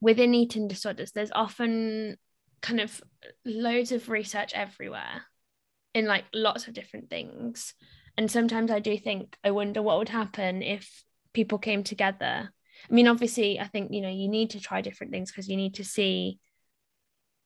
within 0.00 0.34
eating 0.34 0.66
disorders, 0.66 1.12
there's 1.12 1.32
often 1.32 2.16
kind 2.62 2.80
of 2.80 3.00
loads 3.44 3.92
of 3.92 4.08
research 4.08 4.52
everywhere 4.54 5.22
in 5.94 6.06
like 6.06 6.24
lots 6.34 6.66
of 6.66 6.74
different 6.74 7.10
things. 7.10 7.74
And 8.16 8.30
sometimes 8.30 8.70
I 8.70 8.80
do 8.80 8.98
think, 8.98 9.36
I 9.44 9.50
wonder 9.50 9.82
what 9.82 9.98
would 9.98 10.08
happen 10.08 10.62
if 10.62 11.04
people 11.32 11.58
came 11.58 11.84
together. 11.84 12.50
I 12.88 12.92
mean, 12.92 13.08
obviously, 13.08 13.60
I 13.60 13.66
think, 13.66 13.92
you 13.92 14.00
know, 14.00 14.10
you 14.10 14.28
need 14.28 14.50
to 14.50 14.60
try 14.60 14.80
different 14.80 15.12
things 15.12 15.30
because 15.30 15.48
you 15.48 15.56
need 15.56 15.74
to 15.74 15.84
see 15.84 16.38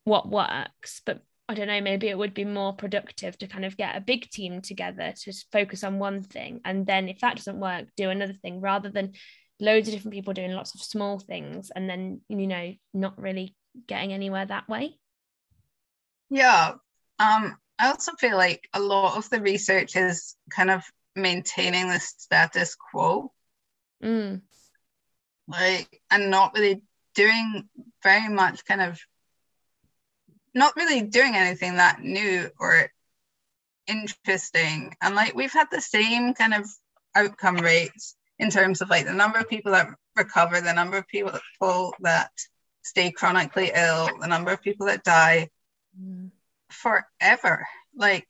what 0.05 0.29
works. 0.29 1.03
But 1.05 1.23
I 1.49 1.55
don't 1.55 1.69
know, 1.69 1.81
maybe 1.81 2.09
it 2.09 2.17
would 2.17 2.33
be 2.33 2.45
more 2.45 2.73
productive 2.73 3.37
to 3.39 3.47
kind 3.47 3.65
of 3.65 3.77
get 3.77 3.97
a 3.97 4.01
big 4.01 4.31
team 4.31 4.63
together 4.63 5.13
to 5.23 5.33
focus 5.53 5.85
on 5.85 5.99
one 5.99 6.23
thing. 6.23 6.61
And 6.65 6.87
then 6.87 7.09
if 7.09 7.21
that 7.21 7.37
doesn't 7.37 7.61
work, 7.61 7.89
do 7.97 8.09
another 8.09 8.33
thing 8.33 8.61
rather 8.61 8.89
than 8.89 9.13
loads 9.61 9.89
of 9.89 9.95
different 9.95 10.15
people 10.15 10.33
doing 10.33 10.53
lots 10.53 10.75
of 10.75 10.83
small 10.83 11.19
things 11.19 11.71
and 11.75 11.89
then 11.89 12.21
you 12.29 12.47
know 12.47 12.75
not 12.93 13.21
really 13.21 13.55
getting 13.87 14.13
anywhere 14.13 14.45
that 14.45 14.69
way 14.69 14.97
yeah 16.31 16.73
um 17.19 17.57
i 17.79 17.89
also 17.89 18.13
feel 18.19 18.37
like 18.37 18.69
a 18.73 18.81
lot 18.81 19.17
of 19.17 19.29
the 19.31 19.41
research 19.41 19.97
is 19.97 20.37
kind 20.51 20.71
of 20.71 20.83
maintaining 21.15 21.89
the 21.89 22.01
status 22.01 22.75
quo 22.75 23.33
mm. 24.03 24.41
like 25.47 26.01
and 26.11 26.31
not 26.31 26.53
really 26.55 26.83
doing 27.15 27.69
very 28.03 28.29
much 28.29 28.65
kind 28.65 28.81
of 28.81 29.01
not 30.55 30.77
really 30.77 31.03
doing 31.03 31.35
anything 31.35 31.77
that 31.77 32.03
new 32.03 32.49
or 32.59 32.91
interesting 33.87 34.95
and 35.03 35.15
like 35.15 35.35
we've 35.35 35.53
had 35.53 35.67
the 35.71 35.81
same 35.81 36.33
kind 36.33 36.55
of 36.55 36.67
outcome 37.15 37.57
rates 37.57 38.17
in 38.39 38.51
terms 38.51 38.81
of 38.81 38.91
like 38.91 39.07
the 39.07 39.13
number 39.13 39.39
of 39.39 39.49
people 39.49 39.73
that 39.73 39.89
recover, 40.17 40.61
the 40.61 40.73
number 40.73 40.97
of 40.97 41.07
people 41.09 41.95
that 42.01 42.31
stay 42.83 43.11
chronically 43.11 43.71
ill, 43.75 44.09
the 44.21 44.27
number 44.27 44.53
of 44.53 44.63
people 44.63 44.87
that 44.87 45.05
die 45.05 45.49
mm. 46.01 46.31
forever. 46.71 47.67
Like 47.97 48.27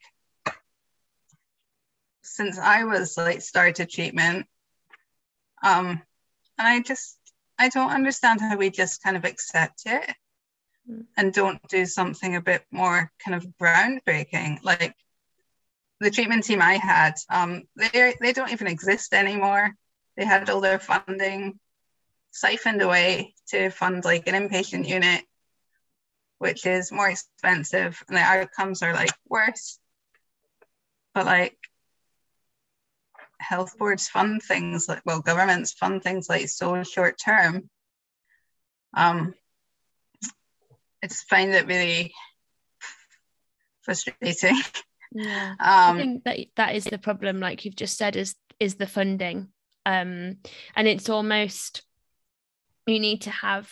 since 2.21 2.57
I 2.59 2.83
was 2.83 3.17
like 3.17 3.41
started 3.41 3.89
treatment. 3.89 4.47
Um, 5.63 6.01
and 6.57 6.67
I 6.67 6.81
just 6.81 7.17
I 7.57 7.69
don't 7.69 7.91
understand 7.91 8.41
how 8.41 8.57
we 8.57 8.69
just 8.69 9.01
kind 9.01 9.17
of 9.17 9.25
accept 9.25 9.83
it. 9.85 10.15
And 11.17 11.33
don't 11.33 11.61
do 11.69 11.85
something 11.85 12.35
a 12.35 12.41
bit 12.41 12.63
more 12.71 13.11
kind 13.23 13.35
of 13.35 13.45
groundbreaking. 13.61 14.59
Like 14.63 14.95
the 15.99 16.11
treatment 16.11 16.43
team 16.43 16.61
I 16.61 16.75
had, 16.75 17.13
um, 17.29 17.63
they 17.75 18.15
they 18.19 18.33
don't 18.33 18.51
even 18.51 18.67
exist 18.67 19.13
anymore 19.13 19.75
they 20.15 20.25
had 20.25 20.49
all 20.49 20.61
their 20.61 20.79
funding 20.79 21.59
siphoned 22.31 22.81
away 22.81 23.33
to 23.47 23.69
fund 23.69 24.03
like 24.05 24.27
an 24.27 24.35
inpatient 24.35 24.87
unit, 24.87 25.23
which 26.37 26.65
is 26.65 26.91
more 26.91 27.09
expensive 27.09 28.01
and 28.07 28.17
the 28.17 28.21
outcomes 28.21 28.81
are 28.81 28.93
like 28.93 29.13
worse. 29.27 29.79
But 31.13 31.25
like 31.25 31.57
health 33.39 33.77
boards 33.77 34.07
fund 34.07 34.41
things 34.41 34.87
like 34.87 35.01
well, 35.05 35.21
governments 35.21 35.73
fund 35.73 36.01
things 36.03 36.29
like 36.29 36.49
so 36.49 36.83
short 36.83 37.17
term. 37.23 37.69
Um, 38.93 39.33
I 41.03 41.07
just 41.07 41.29
find 41.29 41.53
it 41.53 41.67
really 41.67 42.13
frustrating. 43.83 44.57
Yeah, 45.11 45.51
um, 45.59 45.59
I 45.59 45.93
think 45.97 46.23
that 46.23 46.39
that 46.55 46.75
is 46.75 46.85
the 46.85 46.97
problem. 46.97 47.39
Like 47.39 47.65
you've 47.65 47.75
just 47.75 47.97
said, 47.97 48.15
is 48.15 48.35
is 48.59 48.75
the 48.75 48.87
funding 48.87 49.49
um, 49.85 50.37
and 50.75 50.87
it's 50.87 51.09
almost 51.09 51.83
you 52.87 52.99
need 52.99 53.21
to 53.21 53.31
have 53.31 53.69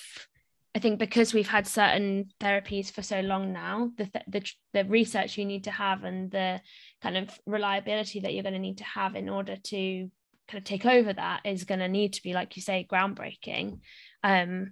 I 0.75 0.79
think 0.79 0.97
because 0.97 1.35
we've 1.35 1.47
had 1.47 1.67
certain 1.67 2.29
therapies 2.39 2.91
for 2.91 3.03
so 3.03 3.19
long 3.19 3.53
now, 3.53 3.91
the, 3.95 4.09
the 4.27 4.51
the 4.73 4.85
research 4.85 5.37
you 5.37 5.45
need 5.45 5.65
to 5.65 5.71
have 5.71 6.03
and 6.03 6.31
the 6.31 6.61
kind 7.01 7.15
of 7.15 7.29
reliability 7.45 8.21
that 8.21 8.33
you're 8.33 8.41
going 8.41 8.53
to 8.53 8.59
need 8.59 8.79
to 8.79 8.83
have 8.83 9.15
in 9.15 9.29
order 9.29 9.55
to 9.55 10.09
kind 10.47 10.57
of 10.57 10.63
take 10.63 10.87
over 10.87 11.13
that 11.13 11.41
is 11.45 11.65
going 11.65 11.79
to 11.79 11.87
need 11.87 12.13
to 12.13 12.23
be, 12.23 12.33
like 12.33 12.55
you 12.55 12.63
say, 12.63 12.87
groundbreaking. 12.91 13.81
Um, 14.23 14.71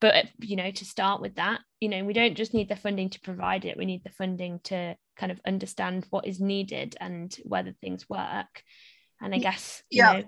but 0.00 0.26
you 0.40 0.56
know, 0.56 0.70
to 0.70 0.84
start 0.84 1.20
with 1.20 1.36
that, 1.36 1.60
you 1.80 1.88
know, 1.88 2.04
we 2.04 2.12
don't 2.12 2.36
just 2.36 2.54
need 2.54 2.68
the 2.68 2.76
funding 2.76 3.10
to 3.10 3.20
provide 3.20 3.64
it; 3.64 3.76
we 3.76 3.86
need 3.86 4.04
the 4.04 4.10
funding 4.10 4.60
to 4.64 4.96
kind 5.16 5.32
of 5.32 5.40
understand 5.46 6.06
what 6.10 6.26
is 6.26 6.40
needed 6.40 6.96
and 7.00 7.34
whether 7.44 7.72
things 7.80 8.08
work. 8.08 8.62
And 9.20 9.34
I 9.34 9.38
guess, 9.38 9.82
yeah. 9.90 10.12
Know, 10.12 10.24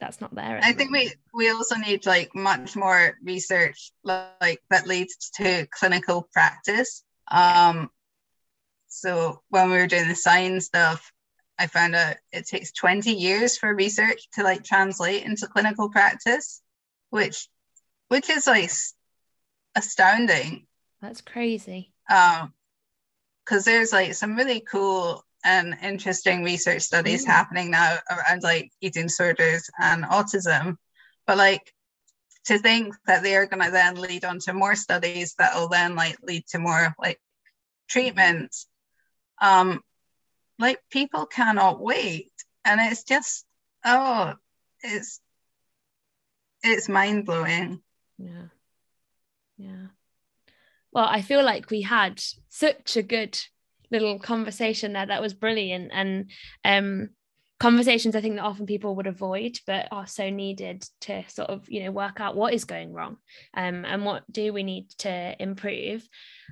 that's 0.00 0.20
not 0.20 0.34
there 0.34 0.60
i 0.62 0.72
think 0.72 0.90
we 0.90 1.12
we 1.32 1.50
also 1.50 1.76
need 1.76 2.04
like 2.06 2.34
much 2.34 2.74
more 2.76 3.16
research 3.22 3.92
like 4.02 4.60
that 4.70 4.86
leads 4.86 5.30
to 5.30 5.66
clinical 5.70 6.28
practice 6.32 7.04
um 7.30 7.88
so 8.88 9.40
when 9.48 9.70
we 9.70 9.76
were 9.76 9.86
doing 9.86 10.08
the 10.08 10.14
science 10.14 10.66
stuff 10.66 11.12
i 11.58 11.66
found 11.66 11.94
out 11.94 12.16
it 12.32 12.46
takes 12.46 12.72
20 12.72 13.12
years 13.12 13.56
for 13.56 13.74
research 13.74 14.28
to 14.32 14.42
like 14.42 14.64
translate 14.64 15.24
into 15.24 15.46
clinical 15.46 15.88
practice 15.88 16.60
which 17.10 17.48
which 18.14 18.30
is 18.30 18.46
like 18.46 18.70
astounding 19.74 20.66
that's 21.02 21.20
crazy 21.20 21.92
um 22.08 22.52
because 23.44 23.64
there's 23.64 23.92
like 23.92 24.14
some 24.14 24.36
really 24.36 24.60
cool 24.60 25.22
and 25.44 25.76
interesting 25.82 26.42
research 26.42 26.82
studies 26.82 27.24
mm. 27.24 27.28
happening 27.28 27.70
now 27.70 27.98
around 28.10 28.42
like 28.42 28.72
eating 28.80 29.04
disorders 29.04 29.68
and 29.78 30.04
autism. 30.04 30.76
But 31.26 31.36
like 31.36 31.72
to 32.46 32.58
think 32.58 32.94
that 33.06 33.22
they 33.22 33.36
are 33.36 33.46
going 33.46 33.62
to 33.62 33.70
then 33.70 33.96
lead 33.96 34.24
on 34.24 34.38
to 34.40 34.54
more 34.54 34.74
studies 34.74 35.34
that 35.38 35.54
will 35.54 35.68
then 35.68 35.94
like 35.94 36.16
lead 36.22 36.46
to 36.48 36.58
more 36.58 36.94
like 36.98 37.20
treatments. 37.88 38.66
Um, 39.40 39.80
like 40.58 40.78
people 40.90 41.26
cannot 41.26 41.80
wait, 41.80 42.32
and 42.64 42.80
it's 42.80 43.04
just 43.04 43.44
oh, 43.84 44.34
it's 44.82 45.20
it's 46.62 46.88
mind 46.88 47.26
blowing. 47.26 47.82
Yeah, 48.18 48.48
yeah. 49.56 49.86
Well, 50.92 51.06
I 51.06 51.22
feel 51.22 51.44
like 51.44 51.70
we 51.70 51.82
had 51.82 52.22
such 52.48 52.96
a 52.96 53.02
good 53.02 53.38
little 53.90 54.18
conversation 54.18 54.92
there. 54.92 55.06
That 55.06 55.22
was 55.22 55.34
brilliant. 55.34 55.90
And 55.92 56.30
um 56.64 57.10
conversations 57.60 58.16
I 58.16 58.20
think 58.20 58.34
that 58.34 58.42
often 58.44 58.66
people 58.66 58.96
would 58.96 59.06
avoid 59.06 59.58
but 59.66 59.86
are 59.92 60.08
so 60.08 60.28
needed 60.28 60.84
to 61.02 61.22
sort 61.28 61.48
of 61.48 61.64
you 61.70 61.84
know 61.84 61.92
work 61.92 62.20
out 62.20 62.36
what 62.36 62.52
is 62.52 62.64
going 62.64 62.92
wrong 62.92 63.16
um, 63.56 63.84
and 63.84 64.04
what 64.04 64.24
do 64.30 64.52
we 64.52 64.64
need 64.64 64.90
to 64.98 65.34
improve. 65.38 66.06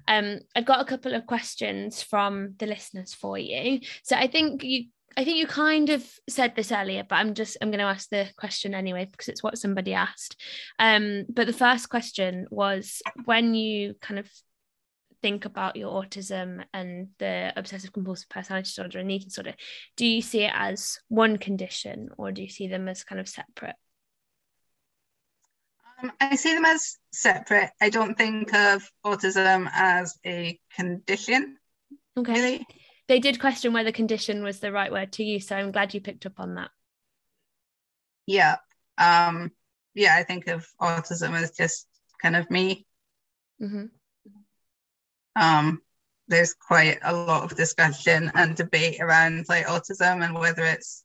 Um, 0.06 0.38
I've 0.54 0.64
got 0.64 0.80
a 0.80 0.84
couple 0.86 1.14
of 1.14 1.26
questions 1.26 2.02
from 2.02 2.54
the 2.58 2.66
listeners 2.66 3.12
for 3.14 3.36
you. 3.36 3.80
So 4.04 4.16
I 4.16 4.26
think 4.28 4.62
you 4.62 4.84
I 5.16 5.24
think 5.24 5.36
you 5.38 5.46
kind 5.46 5.90
of 5.90 6.04
said 6.28 6.54
this 6.56 6.72
earlier 6.72 7.04
but 7.08 7.16
I'm 7.16 7.34
just 7.34 7.56
I'm 7.60 7.70
going 7.70 7.80
to 7.80 7.84
ask 7.84 8.08
the 8.08 8.28
question 8.36 8.74
anyway 8.74 9.08
because 9.10 9.28
it's 9.28 9.42
what 9.42 9.58
somebody 9.58 9.94
asked 9.94 10.40
um, 10.78 11.24
but 11.28 11.46
the 11.46 11.52
first 11.52 11.88
question 11.88 12.46
was 12.50 13.02
when 13.24 13.54
you 13.54 13.94
kind 14.00 14.18
of 14.18 14.30
think 15.22 15.44
about 15.44 15.76
your 15.76 16.02
autism 16.02 16.64
and 16.74 17.08
the 17.18 17.52
obsessive 17.56 17.92
compulsive 17.92 18.28
personality 18.28 18.66
disorder 18.66 18.98
and 18.98 19.10
eating 19.10 19.28
disorder, 19.28 19.54
do 19.96 20.04
you 20.04 20.20
see 20.20 20.42
it 20.42 20.52
as 20.52 20.98
one 21.08 21.38
condition 21.38 22.10
or 22.18 22.32
do 22.32 22.42
you 22.42 22.48
see 22.48 22.66
them 22.66 22.88
as 22.88 23.04
kind 23.04 23.20
of 23.20 23.28
separate? 23.28 23.76
Um, 26.02 26.12
I 26.20 26.34
see 26.34 26.52
them 26.52 26.64
as 26.64 26.96
separate. 27.12 27.70
I 27.80 27.88
don't 27.88 28.18
think 28.18 28.52
of 28.52 28.82
autism 29.06 29.70
as 29.72 30.18
a 30.26 30.58
condition. 30.74 31.56
Okay. 32.16 32.32
Really. 32.32 32.66
They 33.12 33.20
did 33.20 33.38
question 33.38 33.74
whether 33.74 33.92
condition 33.92 34.42
was 34.42 34.60
the 34.60 34.72
right 34.72 34.90
word 34.90 35.12
to 35.12 35.22
use, 35.22 35.46
so 35.46 35.54
I'm 35.54 35.70
glad 35.70 35.92
you 35.92 36.00
picked 36.00 36.24
up 36.24 36.40
on 36.40 36.54
that. 36.54 36.70
Yeah. 38.26 38.56
Um, 38.96 39.52
yeah, 39.92 40.16
I 40.16 40.22
think 40.22 40.46
of 40.46 40.66
autism 40.80 41.38
as 41.38 41.50
just 41.50 41.86
kind 42.22 42.36
of 42.36 42.50
me. 42.50 42.86
Mm-hmm. 43.60 43.84
Um, 45.36 45.82
there's 46.28 46.54
quite 46.54 47.00
a 47.02 47.12
lot 47.12 47.44
of 47.44 47.54
discussion 47.54 48.32
and 48.34 48.56
debate 48.56 48.98
around 48.98 49.44
like 49.46 49.66
autism 49.66 50.24
and 50.24 50.34
whether 50.34 50.64
it's 50.64 51.04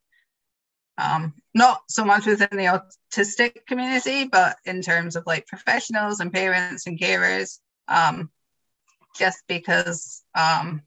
um, 0.97 1.33
not 1.53 1.81
so 1.89 2.05
much 2.05 2.25
within 2.25 2.47
the 2.53 2.81
autistic 3.11 3.65
community, 3.65 4.29
but 4.29 4.55
in 4.63 4.81
terms 4.81 5.17
of 5.17 5.25
like 5.27 5.45
professionals 5.45 6.21
and 6.21 6.31
parents 6.31 6.87
and 6.87 6.97
carers. 6.97 7.59
Um, 7.89 8.31
just 9.17 9.43
because 9.49 10.23
um, 10.35 10.83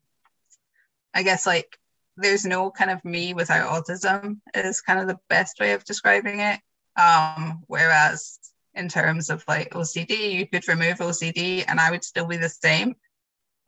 I 1.14 1.22
guess 1.22 1.46
like 1.46 1.78
there's 2.16 2.44
no 2.44 2.70
kind 2.70 2.90
of 2.90 3.04
me 3.04 3.34
without 3.34 3.70
autism 3.70 4.40
is 4.54 4.80
kind 4.80 5.00
of 5.00 5.06
the 5.06 5.18
best 5.28 5.58
way 5.60 5.72
of 5.72 5.84
describing 5.84 6.40
it. 6.40 6.60
Um, 6.96 7.62
whereas 7.66 8.38
in 8.74 8.88
terms 8.88 9.30
of 9.30 9.44
like 9.48 9.72
OCD, 9.72 10.32
you 10.32 10.46
could 10.46 10.68
remove 10.68 10.98
OCD 10.98 11.64
and 11.66 11.80
I 11.80 11.90
would 11.90 12.04
still 12.04 12.26
be 12.26 12.36
the 12.36 12.48
same 12.48 12.94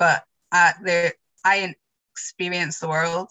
but 0.02 0.24
uh, 0.50 0.72
there 0.82 1.12
I 1.44 1.76
experience 2.12 2.80
the 2.80 2.88
world 2.88 3.30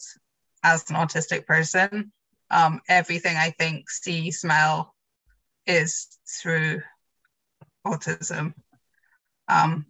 as 0.63 0.89
an 0.89 0.95
autistic 0.95 1.45
person. 1.45 2.13
Um, 2.49 2.79
everything 2.87 3.35
I 3.35 3.49
think, 3.49 3.89
see, 3.89 4.31
smell 4.31 4.95
is 5.67 6.07
through 6.41 6.81
autism. 7.85 8.53
Um, 9.49 9.85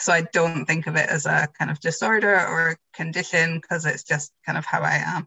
so 0.00 0.12
I 0.12 0.22
don't 0.32 0.64
think 0.64 0.86
of 0.86 0.96
it 0.96 1.08
as 1.08 1.26
a 1.26 1.48
kind 1.58 1.70
of 1.70 1.80
disorder 1.80 2.34
or 2.34 2.70
a 2.70 2.76
condition 2.94 3.60
because 3.60 3.86
it's 3.86 4.04
just 4.04 4.32
kind 4.44 4.58
of 4.58 4.64
how 4.64 4.80
I 4.80 5.02
am. 5.04 5.26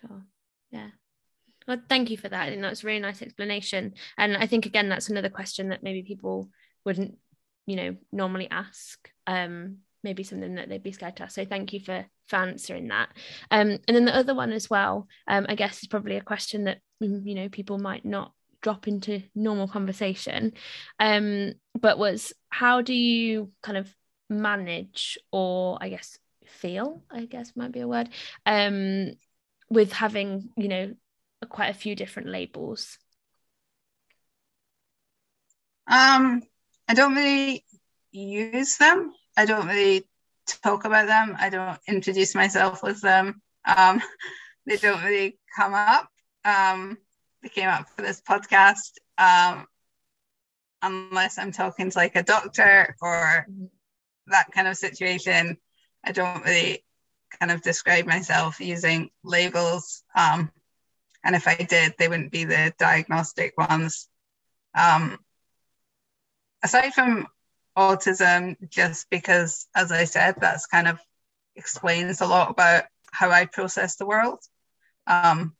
Sure. 0.00 0.22
Yeah. 0.70 0.90
Well, 1.66 1.80
thank 1.88 2.10
you 2.10 2.16
for 2.16 2.28
that. 2.28 2.52
And 2.52 2.62
that's 2.62 2.82
a 2.82 2.86
really 2.86 3.00
nice 3.00 3.22
explanation. 3.22 3.94
And 4.18 4.36
I 4.36 4.46
think 4.46 4.66
again, 4.66 4.88
that's 4.88 5.08
another 5.08 5.30
question 5.30 5.70
that 5.70 5.82
maybe 5.82 6.02
people 6.02 6.50
wouldn't 6.84 7.16
you 7.66 7.76
know 7.76 7.96
normally 8.12 8.48
ask 8.50 9.10
um 9.26 9.78
maybe 10.02 10.22
something 10.22 10.56
that 10.56 10.68
they'd 10.68 10.82
be 10.82 10.92
scared 10.92 11.16
to 11.16 11.22
ask 11.22 11.34
so 11.34 11.44
thank 11.44 11.72
you 11.72 11.80
for 11.80 12.04
for 12.26 12.36
answering 12.36 12.88
that 12.88 13.08
um 13.50 13.78
and 13.88 13.96
then 13.96 14.04
the 14.04 14.16
other 14.16 14.34
one 14.34 14.52
as 14.52 14.68
well 14.68 15.08
um 15.28 15.46
i 15.48 15.54
guess 15.54 15.82
is 15.82 15.88
probably 15.88 16.16
a 16.16 16.22
question 16.22 16.64
that 16.64 16.78
mm, 17.02 17.24
you 17.24 17.34
know 17.34 17.48
people 17.48 17.78
might 17.78 18.04
not 18.04 18.32
drop 18.64 18.88
into 18.88 19.22
normal 19.34 19.68
conversation 19.68 20.52
um 20.98 21.52
but 21.80 21.98
was 21.98 22.32
how 22.48 22.80
do 22.80 22.94
you 22.94 23.52
kind 23.62 23.78
of 23.78 23.94
manage 24.28 25.16
or 25.30 25.78
i 25.80 25.88
guess 25.88 26.18
feel 26.46 27.02
i 27.10 27.24
guess 27.26 27.52
might 27.54 27.72
be 27.72 27.80
a 27.80 27.88
word 27.88 28.08
um 28.46 29.12
with 29.70 29.92
having 29.92 30.48
you 30.56 30.68
know 30.68 30.92
quite 31.48 31.68
a 31.68 31.74
few 31.74 31.94
different 31.94 32.28
labels 32.28 32.98
um 35.86 36.42
I 36.88 36.94
don't 36.94 37.14
really 37.14 37.64
use 38.12 38.76
them. 38.76 39.12
I 39.36 39.46
don't 39.46 39.66
really 39.66 40.04
talk 40.62 40.84
about 40.84 41.06
them. 41.06 41.36
I 41.38 41.48
don't 41.48 41.78
introduce 41.88 42.34
myself 42.34 42.82
with 42.82 43.00
them. 43.00 43.40
Um, 43.64 44.00
they 44.66 44.76
don't 44.76 45.02
really 45.02 45.38
come 45.56 45.74
up. 45.74 46.08
Um, 46.44 46.98
they 47.44 47.50
came 47.50 47.68
up 47.68 47.88
for 47.90 48.02
this 48.02 48.22
podcast 48.22 48.94
um, 49.18 49.66
unless 50.82 51.38
I'm 51.38 51.52
talking 51.52 51.90
to 51.90 51.98
like 51.98 52.16
a 52.16 52.22
doctor 52.22 52.96
or 53.02 53.46
that 54.28 54.46
kind 54.52 54.66
of 54.66 54.76
situation. 54.78 55.58
I 56.02 56.12
don't 56.12 56.44
really 56.44 56.84
kind 57.38 57.52
of 57.52 57.60
describe 57.60 58.06
myself 58.06 58.60
using 58.60 59.10
labels. 59.22 60.02
Um, 60.16 60.50
and 61.22 61.36
if 61.36 61.46
I 61.46 61.54
did, 61.56 61.94
they 61.98 62.08
wouldn't 62.08 62.32
be 62.32 62.44
the 62.44 62.72
diagnostic 62.78 63.52
ones. 63.58 64.08
Um, 64.74 65.18
aside 66.62 66.94
from 66.94 67.26
autism, 67.76 68.56
just 68.70 69.10
because, 69.10 69.66
as 69.74 69.92
I 69.92 70.04
said, 70.04 70.36
that's 70.40 70.66
kind 70.66 70.88
of 70.88 70.98
explains 71.56 72.22
a 72.22 72.26
lot 72.26 72.50
about 72.50 72.84
how 73.12 73.30
I 73.30 73.44
process 73.44 73.96
the 73.96 74.06
world. 74.06 74.40
Um, 75.06 75.54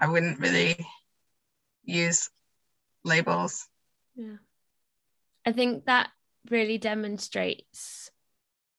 I 0.00 0.08
wouldn't 0.08 0.40
really 0.40 0.76
use 1.84 2.30
labels. 3.04 3.68
Yeah. 4.14 4.36
I 5.44 5.52
think 5.52 5.84
that 5.84 6.08
really 6.50 6.78
demonstrates 6.78 8.10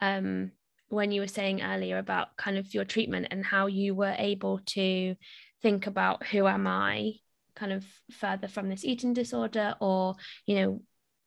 um, 0.02 0.52
when 0.90 1.12
you 1.12 1.22
were 1.22 1.28
saying 1.28 1.62
earlier 1.62 2.00
about 2.00 2.36
kind 2.38 2.58
of 2.58 2.74
your 2.74 2.86
treatment 2.86 3.28
and 3.30 3.46
how 3.46 3.68
you 3.68 3.94
were 3.94 4.16
able 4.18 4.60
to 4.66 5.16
think 5.62 5.86
about 5.86 6.26
who 6.26 6.48
am 6.48 6.66
I 6.66 7.14
kind 7.56 7.72
of 7.72 7.86
further 8.12 8.48
from 8.48 8.70
this 8.70 8.84
eating 8.84 9.14
disorder 9.14 9.76
or, 9.80 10.16
you 10.48 10.56
know, 10.56 10.82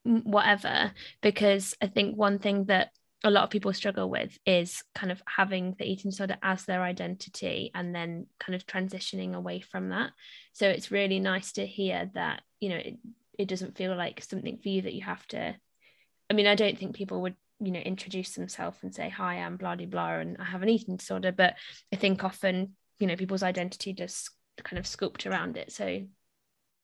whatever 0.05 0.93
because 1.23 1.75
i 1.81 1.87
think 1.87 2.15
one 2.15 2.39
thing 2.39 2.67
that 2.67 2.91
a 3.25 3.31
lot 3.31 3.45
of 3.45 3.51
people 3.51 3.73
struggle 3.73 4.09
with 4.09 4.39
is 4.45 4.83
kind 4.95 5.11
of 5.11 5.23
having 5.27 5.75
the 5.79 5.91
eating 5.91 6.11
disorder 6.11 6.37
as 6.43 6.65
their 6.65 6.83
identity 6.83 7.71
and 7.75 7.95
then 7.95 8.27
kind 8.39 8.55
of 8.55 8.67
transitioning 8.67 9.35
away 9.35 9.61
from 9.61 9.89
that. 9.89 10.11
So 10.53 10.69
it's 10.69 10.91
really 10.91 11.19
nice 11.19 11.53
to 11.53 11.67
hear 11.67 12.11
that 12.15 12.43
you 12.61 12.71
know 12.71 12.77
it, 12.77 12.99
it 13.39 13.49
doesn't 13.49 13.77
feel 13.77 13.95
like 13.97 14.23
something 14.23 14.59
for 14.59 14.69
you 14.69 14.83
that 14.83 14.95
you 14.95 15.03
have 15.03 15.27
to 15.29 15.55
i 16.31 16.35
mean 16.35 16.47
i 16.47 16.55
don't 16.55 16.79
think 16.79 16.97
people 16.97 17.21
would 17.21 17.35
you 17.61 17.73
know 17.73 17.81
introduce 17.81 18.35
themselves 18.35 18.79
and 18.83 18.95
say 18.95 19.11
hi 19.11 19.35
i'm 19.35 19.57
blah 19.57 19.77
blah 19.77 19.87
blah 19.87 20.15
and 20.15 20.39
i 20.41 20.45
have 20.45 20.63
an 20.63 20.69
eating 20.69 20.97
disorder. 20.97 21.33
But 21.33 21.57
i 21.93 21.97
think 21.97 22.25
often 22.25 22.77
you 22.99 23.07
know 23.07 23.17
people's 23.17 23.43
identity 23.43 23.93
just 23.93 24.31
kind 24.63 24.79
of 24.79 24.85
sculpt 24.85 25.29
around 25.31 25.57
it. 25.57 25.73
So 25.73 26.03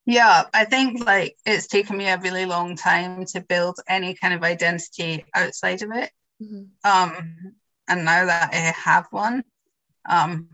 yeah, 0.06 0.44
I 0.52 0.64
think 0.64 1.04
like 1.04 1.36
it's 1.46 1.66
taken 1.66 1.96
me 1.96 2.08
a 2.08 2.18
really 2.18 2.46
long 2.46 2.74
time 2.74 3.24
to 3.26 3.40
build 3.40 3.78
any 3.88 4.14
kind 4.14 4.34
of 4.34 4.42
identity 4.42 5.24
outside 5.34 5.82
of 5.82 5.90
it. 5.92 6.10
Mm-hmm. 6.40 6.90
Um, 6.90 7.54
and 7.88 8.04
now 8.04 8.26
that 8.26 8.52
I 8.52 8.56
have 8.56 9.06
one, 9.10 9.44
um, 10.08 10.48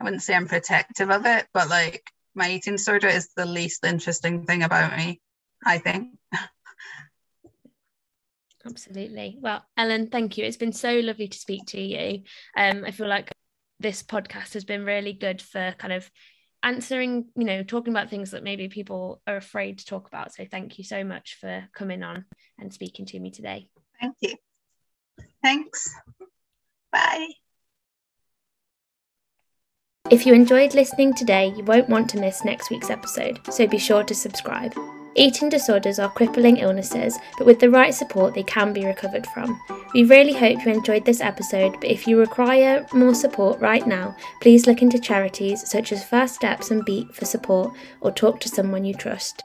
I 0.00 0.04
wouldn't 0.04 0.22
say 0.22 0.34
I'm 0.34 0.48
protective 0.48 1.10
of 1.10 1.26
it, 1.26 1.46
but 1.52 1.68
like 1.68 2.10
my 2.34 2.50
eating 2.50 2.74
disorder 2.74 3.08
is 3.08 3.30
the 3.36 3.46
least 3.46 3.84
interesting 3.84 4.44
thing 4.44 4.62
about 4.62 4.96
me, 4.96 5.20
I 5.64 5.78
think. 5.78 6.14
Absolutely. 8.66 9.38
Well, 9.40 9.64
Ellen, 9.76 10.08
thank 10.08 10.36
you. 10.36 10.44
It's 10.44 10.56
been 10.56 10.72
so 10.72 10.98
lovely 10.98 11.28
to 11.28 11.38
speak 11.38 11.66
to 11.68 11.80
you. 11.80 12.22
Um, 12.56 12.84
I 12.84 12.90
feel 12.90 13.08
like 13.08 13.30
this 13.80 14.02
podcast 14.02 14.54
has 14.54 14.64
been 14.64 14.84
really 14.84 15.12
good 15.12 15.40
for 15.40 15.74
kind 15.78 15.92
of 15.92 16.10
answering, 16.62 17.26
you 17.36 17.44
know, 17.44 17.62
talking 17.62 17.92
about 17.92 18.10
things 18.10 18.32
that 18.32 18.42
maybe 18.42 18.68
people 18.68 19.22
are 19.26 19.36
afraid 19.36 19.78
to 19.78 19.86
talk 19.86 20.08
about. 20.08 20.34
So 20.34 20.44
thank 20.50 20.78
you 20.78 20.84
so 20.84 21.04
much 21.04 21.38
for 21.40 21.68
coming 21.72 22.02
on 22.02 22.24
and 22.58 22.72
speaking 22.72 23.06
to 23.06 23.20
me 23.20 23.30
today. 23.30 23.68
Thank 24.00 24.16
you. 24.20 24.34
Thanks. 25.42 25.94
Bye. 26.92 27.28
If 30.10 30.24
you 30.24 30.32
enjoyed 30.32 30.74
listening 30.74 31.12
today, 31.12 31.52
you 31.54 31.62
won't 31.64 31.90
want 31.90 32.08
to 32.10 32.20
miss 32.20 32.44
next 32.44 32.70
week's 32.70 32.88
episode, 32.88 33.40
so 33.50 33.66
be 33.66 33.76
sure 33.78 34.02
to 34.04 34.14
subscribe. 34.14 34.72
Eating 35.14 35.48
disorders 35.48 35.98
are 35.98 36.10
crippling 36.10 36.58
illnesses, 36.58 37.18
but 37.36 37.46
with 37.46 37.58
the 37.58 37.68
right 37.68 37.92
support, 37.92 38.34
they 38.34 38.44
can 38.44 38.72
be 38.72 38.86
recovered 38.86 39.26
from. 39.34 39.60
We 39.92 40.04
really 40.04 40.32
hope 40.32 40.64
you 40.64 40.72
enjoyed 40.72 41.04
this 41.04 41.20
episode, 41.20 41.72
but 41.80 41.90
if 41.90 42.06
you 42.06 42.18
require 42.18 42.86
more 42.94 43.14
support 43.14 43.60
right 43.60 43.86
now, 43.86 44.16
please 44.40 44.66
look 44.66 44.80
into 44.80 44.98
charities 44.98 45.68
such 45.68 45.92
as 45.92 46.04
First 46.04 46.36
Steps 46.36 46.70
and 46.70 46.84
Beat 46.84 47.14
for 47.14 47.24
support 47.24 47.74
or 48.00 48.10
talk 48.10 48.40
to 48.40 48.48
someone 48.48 48.84
you 48.84 48.94
trust. 48.94 49.42